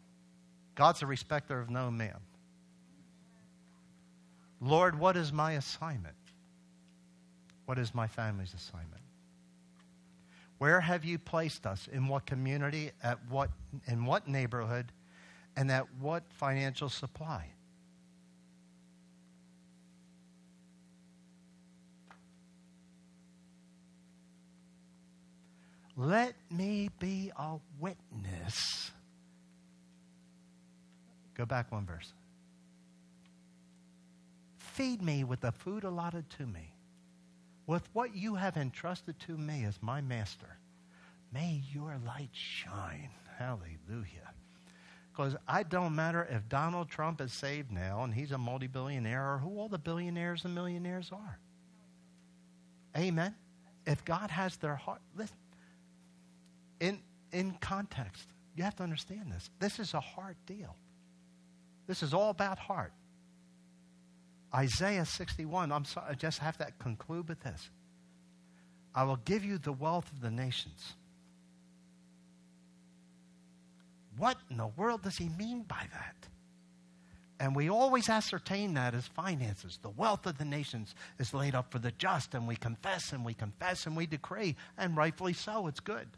God's 0.77 1.03
a 1.03 1.07
respecter 1.07 1.59
of 1.59 1.71
no 1.71 1.91
man. 1.91 2.19
Lord, 4.61 4.99
what 4.99 5.17
is 5.17 5.33
my 5.33 5.53
assignment? 5.53 6.15
What 7.65 7.79
is 7.79 7.95
my 7.95 8.07
family's 8.07 8.55
assignment? 8.55 9.03
Where 10.59 10.81
have 10.81 11.05
you 11.05 11.19
placed 11.19 11.67
us? 11.67 11.89
In 11.93 12.09
what 12.09 12.27
community? 12.27 12.93
At 13.03 13.19
what 13.29 13.51
in 13.87 14.05
what 14.05 14.29
neighborhood? 14.29 14.93
And 15.57 15.71
at 15.71 15.87
what 15.99 16.23
financial 16.31 16.89
supply? 16.89 17.49
Let 25.97 26.35
me 26.51 26.91
be 26.99 27.33
a 27.39 27.57
witness 27.81 28.91
Go 31.37 31.45
back 31.45 31.71
one 31.71 31.85
verse. 31.85 32.13
Feed 34.57 35.03
me 35.03 35.25
with 35.25 35.41
the 35.41 35.53
food 35.53 35.85
allotted 35.85 36.29
to 36.31 36.47
me, 36.47 36.73
with 37.67 37.89
what 37.93 38.15
you 38.15 38.35
have 38.37 38.57
entrusted 38.57 39.19
to 39.21 39.37
me 39.37 39.65
as 39.65 39.79
my 39.83 40.01
master. 40.01 40.59
May 41.33 41.63
your 41.73 41.99
light 42.07 42.31
shine. 42.33 43.11
Hallelujah. 43.39 44.33
Because 45.13 45.37
I 45.49 45.63
don't 45.63 45.95
matter 45.95 46.27
if 46.31 46.49
Donald 46.49 46.89
Trump 46.89 47.21
is 47.21 47.33
saved 47.33 47.73
now 47.73 48.05
and 48.05 48.13
he's 48.13 48.33
a 48.33 48.39
multi 48.39 48.67
billionaire 48.67 49.35
or 49.35 49.39
who 49.39 49.59
all 49.59 49.69
the 49.69 49.79
billionaires 49.79 50.45
and 50.45 50.55
millionaires 50.55 51.11
are. 51.13 51.39
Amen. 52.97 53.35
If 53.87 54.05
God 54.05 54.31
has 54.31 54.57
their 54.57 54.77
heart, 54.77 55.01
listen, 55.17 55.37
in, 56.81 57.01
in 57.33 57.53
context, 57.61 58.27
you 58.57 58.65
have 58.65 58.77
to 58.77 58.83
understand 58.83 59.33
this. 59.33 59.51
This 59.59 59.79
is 59.79 59.95
a 59.95 60.01
hard 60.01 60.37
deal. 60.47 60.77
This 61.87 62.03
is 62.03 62.13
all 62.13 62.31
about 62.31 62.59
heart. 62.59 62.93
Isaiah 64.55 65.05
61, 65.05 65.73
I'm 65.73 65.85
sorry, 65.85 66.07
I 66.11 66.15
just 66.15 66.39
have 66.39 66.57
to 66.59 66.67
conclude 66.79 67.29
with 67.29 67.41
this. 67.43 67.71
I 68.95 69.05
will 69.05 69.19
give 69.25 69.45
you 69.45 69.59
the 69.59 69.73
wealth 69.73 70.11
of 70.13 70.21
the 70.21 70.31
nations. 70.31 70.95
What 74.17 74.39
in 74.51 74.57
the 74.57 74.69
world 74.69 75.03
does 75.03 75.19
he 75.19 75.29
mean 75.29 75.63
by 75.63 75.87
that? 75.93 76.15
And 77.39 77.55
we 77.55 77.69
always 77.69 78.09
ascertain 78.09 78.73
that 78.75 78.95
as 78.95 79.07
finances. 79.07 79.79
The 79.83 79.91
wealth 79.91 80.25
of 80.25 80.39
the 80.39 80.45
nations 80.47 80.95
is 81.19 81.35
laid 81.35 81.55
up 81.55 81.71
for 81.71 81.79
the 81.79 81.93
just, 81.93 82.35
and 82.35 82.49
we 82.49 82.57
confess 82.57 83.13
and 83.13 83.25
we 83.25 83.35
confess 83.35 83.85
and 83.85 83.95
we 83.95 84.07
decree, 84.07 84.57
and 84.79 84.97
rightfully 84.97 85.35
so, 85.35 85.67
it's 85.67 85.81
good. 85.81 86.09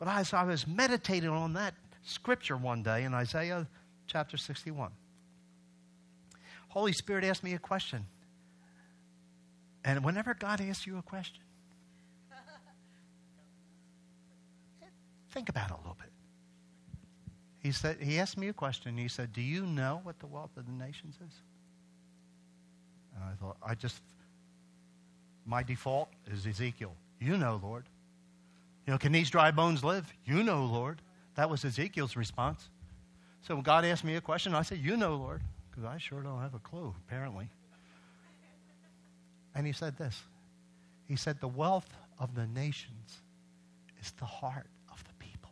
But 0.00 0.08
as 0.08 0.34
I 0.34 0.42
was 0.42 0.66
meditating 0.66 1.30
on 1.30 1.52
that 1.52 1.74
scripture 2.02 2.56
one 2.56 2.82
day 2.82 3.04
in 3.04 3.14
Isaiah 3.14 3.68
chapter 4.06 4.36
61. 4.36 4.90
Holy 6.68 6.92
Spirit 6.92 7.24
asked 7.24 7.44
me 7.44 7.54
a 7.54 7.58
question. 7.58 8.06
And 9.84 10.04
whenever 10.04 10.34
God 10.34 10.60
asks 10.60 10.86
you 10.86 10.98
a 10.98 11.02
question, 11.02 11.42
think 15.30 15.48
about 15.48 15.70
it 15.70 15.74
a 15.74 15.76
little 15.76 15.96
bit. 15.98 16.10
He 17.58 17.72
said 17.72 17.98
he 18.00 18.18
asked 18.18 18.36
me 18.36 18.48
a 18.48 18.52
question. 18.52 18.96
He 18.96 19.08
said, 19.08 19.32
"Do 19.32 19.40
you 19.40 19.66
know 19.66 20.00
what 20.02 20.18
the 20.18 20.26
wealth 20.26 20.56
of 20.56 20.66
the 20.66 20.72
nations 20.72 21.16
is?" 21.16 21.40
And 23.14 23.24
I 23.24 23.32
thought, 23.34 23.56
I 23.62 23.74
just 23.74 24.02
my 25.46 25.62
default 25.62 26.08
is 26.26 26.46
Ezekiel. 26.46 26.94
You 27.20 27.36
know, 27.36 27.60
Lord. 27.62 27.88
You 28.86 28.92
know, 28.92 28.98
can 28.98 29.12
these 29.12 29.30
dry 29.30 29.50
bones 29.50 29.82
live? 29.82 30.12
You 30.24 30.42
know, 30.42 30.64
Lord. 30.64 31.00
That 31.36 31.50
was 31.50 31.64
Ezekiel's 31.64 32.16
response. 32.16 32.68
So 33.46 33.60
God 33.60 33.84
asked 33.84 34.04
me 34.04 34.16
a 34.16 34.22
question, 34.22 34.54
I 34.54 34.62
said, 34.62 34.78
You 34.78 34.96
know, 34.96 35.16
Lord, 35.16 35.42
because 35.70 35.84
I 35.84 35.98
sure 35.98 36.22
don't 36.22 36.40
have 36.40 36.54
a 36.54 36.58
clue, 36.58 36.94
apparently. 37.06 37.48
And 39.54 39.66
he 39.66 39.72
said 39.72 39.96
this 39.98 40.22
He 41.06 41.16
said, 41.16 41.40
The 41.40 41.48
wealth 41.48 41.88
of 42.18 42.34
the 42.34 42.46
nations 42.46 43.20
is 44.00 44.12
the 44.12 44.24
heart 44.24 44.66
of 44.90 45.04
the 45.04 45.12
people. 45.18 45.50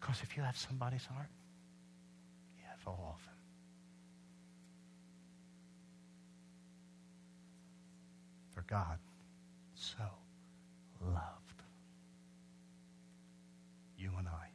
Because 0.00 0.22
if 0.22 0.34
you 0.36 0.42
have 0.42 0.56
somebody's 0.56 1.04
heart, 1.04 1.28
you 2.56 2.64
have 2.70 2.80
all 2.86 3.16
of 3.18 3.24
them. 3.26 3.34
For 8.54 8.62
God 8.62 8.98
so 9.74 9.98
loved 11.04 11.48
you 13.98 14.10
and 14.18 14.28
I 14.28 14.48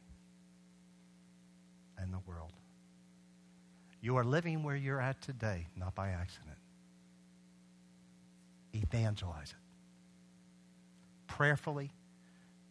and 2.02 2.12
the 2.12 2.13
world. 2.26 2.52
You 4.00 4.16
are 4.16 4.24
living 4.24 4.62
where 4.62 4.76
you're 4.76 5.00
at 5.00 5.20
today, 5.22 5.66
not 5.76 5.94
by 5.94 6.08
accident. 6.10 6.58
Evangelize 8.74 9.50
it 9.50 9.64
prayerfully 11.26 11.90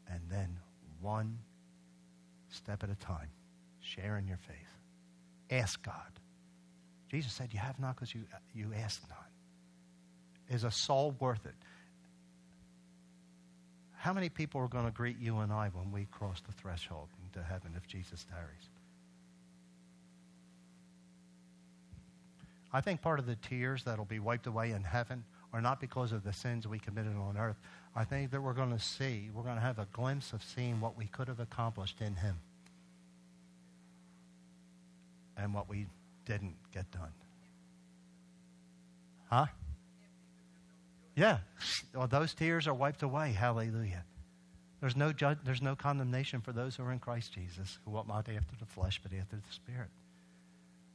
and 0.09 0.21
then 0.29 0.57
one 1.01 1.37
step 2.49 2.83
at 2.83 2.89
a 2.89 2.95
time, 2.95 3.29
sharing 3.81 4.27
your 4.27 4.37
faith. 4.37 4.55
Ask 5.49 5.83
God. 5.83 5.95
Jesus 7.09 7.33
said, 7.33 7.49
You 7.51 7.59
have 7.59 7.79
not 7.79 7.95
because 7.95 8.13
you, 8.13 8.23
you 8.53 8.71
ask 8.75 9.01
not. 9.09 9.29
Is 10.49 10.63
a 10.63 10.71
soul 10.71 11.15
worth 11.19 11.45
it? 11.45 11.55
How 13.97 14.13
many 14.13 14.29
people 14.29 14.61
are 14.61 14.67
going 14.67 14.85
to 14.85 14.91
greet 14.91 15.19
you 15.19 15.39
and 15.39 15.51
I 15.51 15.69
when 15.69 15.91
we 15.91 16.05
cross 16.11 16.41
the 16.45 16.51
threshold 16.53 17.07
into 17.23 17.45
heaven 17.45 17.73
if 17.75 17.87
Jesus 17.87 18.25
tarries? 18.29 18.69
I 22.73 22.81
think 22.81 23.01
part 23.01 23.19
of 23.19 23.27
the 23.27 23.35
tears 23.35 23.83
that'll 23.83 24.03
be 24.05 24.19
wiped 24.19 24.47
away 24.47 24.71
in 24.71 24.83
heaven 24.83 25.23
are 25.53 25.61
not 25.61 25.79
because 25.79 26.11
of 26.11 26.23
the 26.23 26.33
sins 26.33 26.67
we 26.67 26.79
committed 26.79 27.15
on 27.15 27.37
earth. 27.37 27.57
I 27.95 28.03
think 28.03 28.31
that 28.31 28.41
we're 28.41 28.53
going 28.53 28.71
to 28.71 28.79
see, 28.79 29.29
we're 29.31 29.43
going 29.43 29.55
to 29.55 29.61
have 29.61 29.77
a 29.77 29.87
glimpse 29.93 30.33
of 30.33 30.41
seeing 30.43 30.81
what 30.81 30.97
we 30.97 31.05
could 31.05 31.27
have 31.27 31.39
accomplished 31.39 32.01
in 32.01 32.15
Him 32.15 32.37
and 35.37 35.53
what 35.53 35.69
we 35.69 35.85
didn't 36.25 36.55
get 36.73 36.89
done. 36.91 37.11
Huh? 39.29 39.45
Yeah. 41.15 41.37
Well, 41.93 42.07
those 42.07 42.33
tears 42.33 42.67
are 42.67 42.73
wiped 42.73 43.03
away. 43.03 43.33
Hallelujah. 43.33 44.03
There's 44.81 44.95
no, 44.95 45.13
ju- 45.13 45.37
there's 45.45 45.61
no 45.61 45.75
condemnation 45.75 46.41
for 46.41 46.51
those 46.51 46.75
who 46.75 46.83
are 46.83 46.91
in 46.91 46.99
Christ 46.99 47.33
Jesus, 47.33 47.77
who 47.85 47.91
walk 47.91 48.07
not 48.07 48.27
after 48.27 48.55
the 48.59 48.65
flesh, 48.65 48.99
but 49.01 49.17
after 49.17 49.35
the 49.35 49.53
Spirit. 49.53 49.89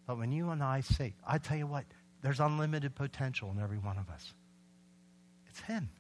But 0.09 0.17
when 0.17 0.33
you 0.33 0.49
and 0.49 0.63
I 0.63 0.81
see, 0.81 1.13
I 1.27 1.37
tell 1.37 1.59
you 1.59 1.67
what, 1.67 1.85
there's 2.23 2.41
unlimited 2.41 2.95
potential 2.95 3.53
in 3.55 3.63
every 3.63 3.77
one 3.77 3.99
of 3.99 4.09
us. 4.09 4.33
It's 5.51 5.61
Him. 5.61 5.91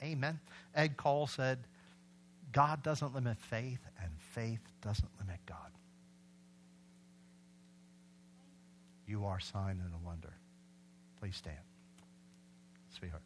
Amen. 0.00 0.38
Ed 0.72 0.96
Cole 0.96 1.26
said, 1.26 1.58
God 2.52 2.84
doesn't 2.84 3.12
limit 3.12 3.36
faith, 3.38 3.80
and 4.00 4.12
faith 4.34 4.60
doesn't 4.80 5.08
limit 5.18 5.40
God. 5.46 5.72
You 9.08 9.24
are 9.24 9.40
sign 9.40 9.82
and 9.84 9.92
a 9.92 10.06
wonder. 10.06 10.32
Please 11.20 11.34
stand. 11.34 11.56
Sweetheart. 12.96 13.22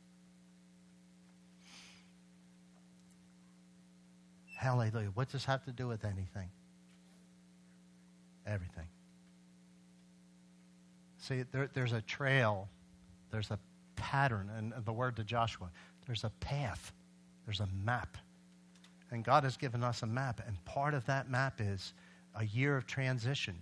Hallelujah. 4.57 5.11
What 5.13 5.27
does 5.27 5.35
this 5.35 5.45
have 5.45 5.65
to 5.67 5.73
do 5.73 5.87
with 5.87 6.07
anything? 6.07 6.49
Everything. 8.47 8.87
See, 11.29 11.45
there, 11.53 11.69
there's 11.75 11.93
a 11.93 12.01
trail, 12.01 12.69
there's 13.31 13.51
a 13.51 13.59
pattern, 13.97 14.51
and 14.57 14.73
the 14.87 14.93
word 14.93 15.17
to 15.17 15.25
Joshua, 15.25 15.69
there's 16.07 16.25
a 16.25 16.31
path, 16.41 16.93
there's 17.45 17.61
a 17.61 17.69
map. 17.85 18.17
And 19.11 19.23
God 19.23 19.45
has 19.45 19.59
given 19.59 19.85
us 19.85 20.03
a 20.03 20.07
map, 20.07 20.41
and 20.47 20.65
part 20.65 20.95
of 20.95 21.05
that 21.05 21.29
map 21.29 21.61
is 21.61 21.93
a 22.35 22.47
year 22.47 22.79
of 22.79 22.87
transition. 22.87 23.55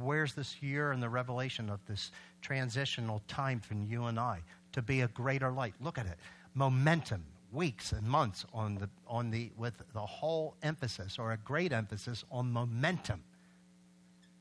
Where's 0.00 0.32
this 0.32 0.62
year 0.62 0.92
in 0.92 1.00
the 1.00 1.10
revelation 1.10 1.68
of 1.68 1.84
this 1.86 2.10
transitional 2.40 3.20
time 3.28 3.60
for 3.60 3.74
you 3.74 4.04
and 4.04 4.18
I 4.18 4.40
to 4.72 4.80
be 4.80 5.02
a 5.02 5.08
greater 5.08 5.50
light? 5.50 5.74
Look 5.78 5.98
at 5.98 6.06
it. 6.06 6.16
Momentum, 6.54 7.22
weeks 7.52 7.92
and 7.92 8.06
months 8.06 8.46
on 8.54 8.76
the, 8.76 8.88
on 9.06 9.30
the, 9.30 9.50
with 9.58 9.74
the 9.92 10.00
whole 10.00 10.54
emphasis 10.62 11.18
or 11.18 11.32
a 11.32 11.36
great 11.38 11.72
emphasis 11.72 12.24
on 12.30 12.50
momentum. 12.50 13.22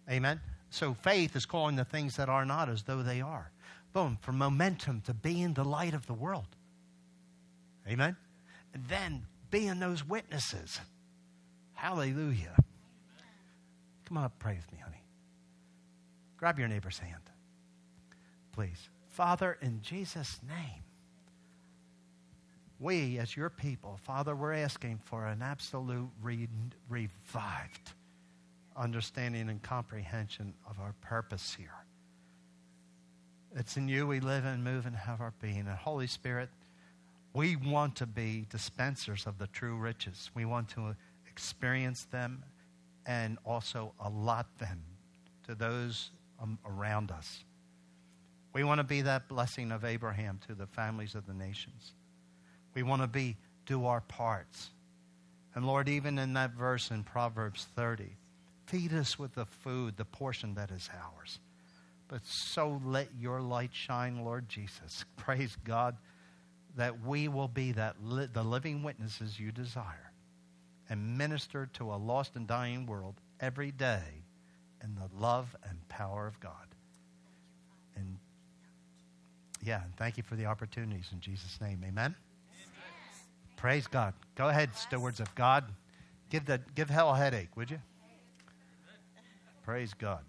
Amen? 0.10 0.40
So 0.70 0.94
faith 0.94 1.36
is 1.36 1.46
calling 1.46 1.76
the 1.76 1.86
things 1.86 2.16
that 2.18 2.30
are 2.30 2.46
not 2.46 2.70
as 2.70 2.84
though 2.84 3.02
they 3.02 3.22
are. 3.22 3.52
Boom, 3.94 4.18
for 4.22 4.32
momentum 4.32 5.02
to 5.02 5.14
being 5.14 5.54
the 5.54 5.64
light 5.64 5.94
of 5.94 6.06
the 6.06 6.14
world. 6.14 6.56
Amen? 7.88 8.16
And 8.74 8.86
then 8.88 9.26
being 9.50 9.80
those 9.80 10.06
witnesses. 10.06 10.80
Hallelujah. 11.74 12.56
Come 14.06 14.18
on 14.18 14.26
up, 14.26 14.38
pray 14.38 14.56
with 14.56 14.72
me, 14.72 14.78
honey. 14.84 15.04
Grab 16.38 16.60
your 16.60 16.68
neighbor's 16.68 17.00
hand, 17.00 17.22
please. 18.54 18.90
Father, 19.08 19.58
in 19.62 19.82
Jesus' 19.82 20.40
name, 20.48 20.84
we, 22.80 23.18
as 23.18 23.36
your 23.36 23.50
people, 23.50 24.00
Father, 24.04 24.36
we're 24.36 24.54
asking 24.54 25.00
for 25.04 25.26
an 25.26 25.42
absolute 25.42 26.10
re- 26.22 26.48
revived 26.88 27.92
understanding 28.80 29.50
and 29.50 29.62
comprehension 29.62 30.54
of 30.68 30.80
our 30.80 30.94
purpose 31.02 31.56
here. 31.58 31.86
It's 33.56 33.78
in 33.78 33.88
you 33.88 34.08
we 34.08 34.20
live 34.20 34.46
and 34.46 34.64
move 34.64 34.86
and 34.86 34.96
have 34.96 35.22
our 35.22 35.34
being. 35.42 35.60
And 35.60 35.70
Holy 35.70 36.08
Spirit, 36.08 36.50
we 37.34 37.56
want 37.56 37.96
to 37.98 38.06
be 38.06 38.46
dispensers 38.50 39.26
of 39.26 39.38
the 39.38 39.48
true 39.48 39.76
riches. 39.76 40.32
We 40.34 40.46
want 40.46 40.70
to 40.70 40.96
experience 41.30 42.06
them 42.12 42.44
and 43.06 43.38
also 43.46 43.94
allot 44.00 44.46
them 44.60 44.82
to 45.48 45.56
those 45.56 46.12
um, 46.42 46.60
around 46.66 47.12
us. 47.12 47.44
We 48.54 48.64
want 48.64 48.80
to 48.80 48.84
be 48.84 49.02
that 49.02 49.28
blessing 49.28 49.72
of 49.72 49.84
Abraham 49.84 50.40
to 50.48 50.56
the 50.56 50.68
families 50.68 51.16
of 51.16 51.26
the 51.28 51.34
nations. 51.34 51.94
We 52.74 52.84
want 52.84 53.02
to 53.02 53.08
be 53.08 53.36
do 53.66 53.86
our 53.86 54.02
parts. 54.02 54.70
And 55.56 55.66
Lord, 55.66 55.90
even 55.90 56.18
in 56.18 56.34
that 56.34 56.52
verse 56.52 56.92
in 56.92 57.04
Proverbs 57.04 57.68
30, 57.76 58.10
feed 58.70 58.94
us 58.94 59.18
with 59.18 59.34
the 59.34 59.46
food, 59.46 59.98
the 59.98 60.06
portion 60.06 60.54
that 60.54 60.70
is 60.70 60.90
ours. 60.94 61.40
But 62.08 62.22
so 62.26 62.80
let 62.86 63.10
your 63.20 63.42
light 63.42 63.72
shine, 63.74 64.24
Lord 64.24 64.48
Jesus. 64.48 65.06
Praise 65.18 65.58
God 65.64 65.98
that 66.76 67.04
we 67.04 67.28
will 67.28 67.48
be 67.48 67.72
that 67.72 67.96
li- 68.04 68.30
the 68.32 68.44
living 68.44 68.84
witnesses 68.84 69.40
you 69.40 69.52
desire 69.52 70.12
and 70.88 71.18
minister 71.18 71.68
to 71.74 71.92
a 71.92 71.98
lost 71.98 72.36
and 72.36 72.48
dying 72.48 72.86
world 72.86 73.16
every 73.40 73.72
day 73.72 74.24
in 74.84 74.96
the 74.96 75.10
love 75.20 75.56
and 75.68 75.88
power 75.90 76.28
of 76.28 76.40
God. 76.40 76.54
And 77.96 78.18
yeah, 79.64 79.84
and 79.84 79.96
thank 79.98 80.18
you 80.18 80.24
for 80.24 80.36
the 80.36 80.46
opportunities 80.46 81.10
in 81.12 81.20
Jesus' 81.20 81.60
name. 81.60 81.84
Amen. 81.88 82.16
Praise 83.58 83.88
God. 83.88 84.14
Go 84.36 84.48
ahead, 84.48 84.76
stewards 84.76 85.20
of 85.20 85.34
God. 85.36 85.66
Give, 86.30 86.46
the, 86.46 86.62
give 86.76 86.90
hell 86.90 87.10
a 87.10 87.18
headache, 87.18 87.58
would 87.58 87.72
you? 87.72 87.80
Praise 89.70 89.94
God. 89.94 90.29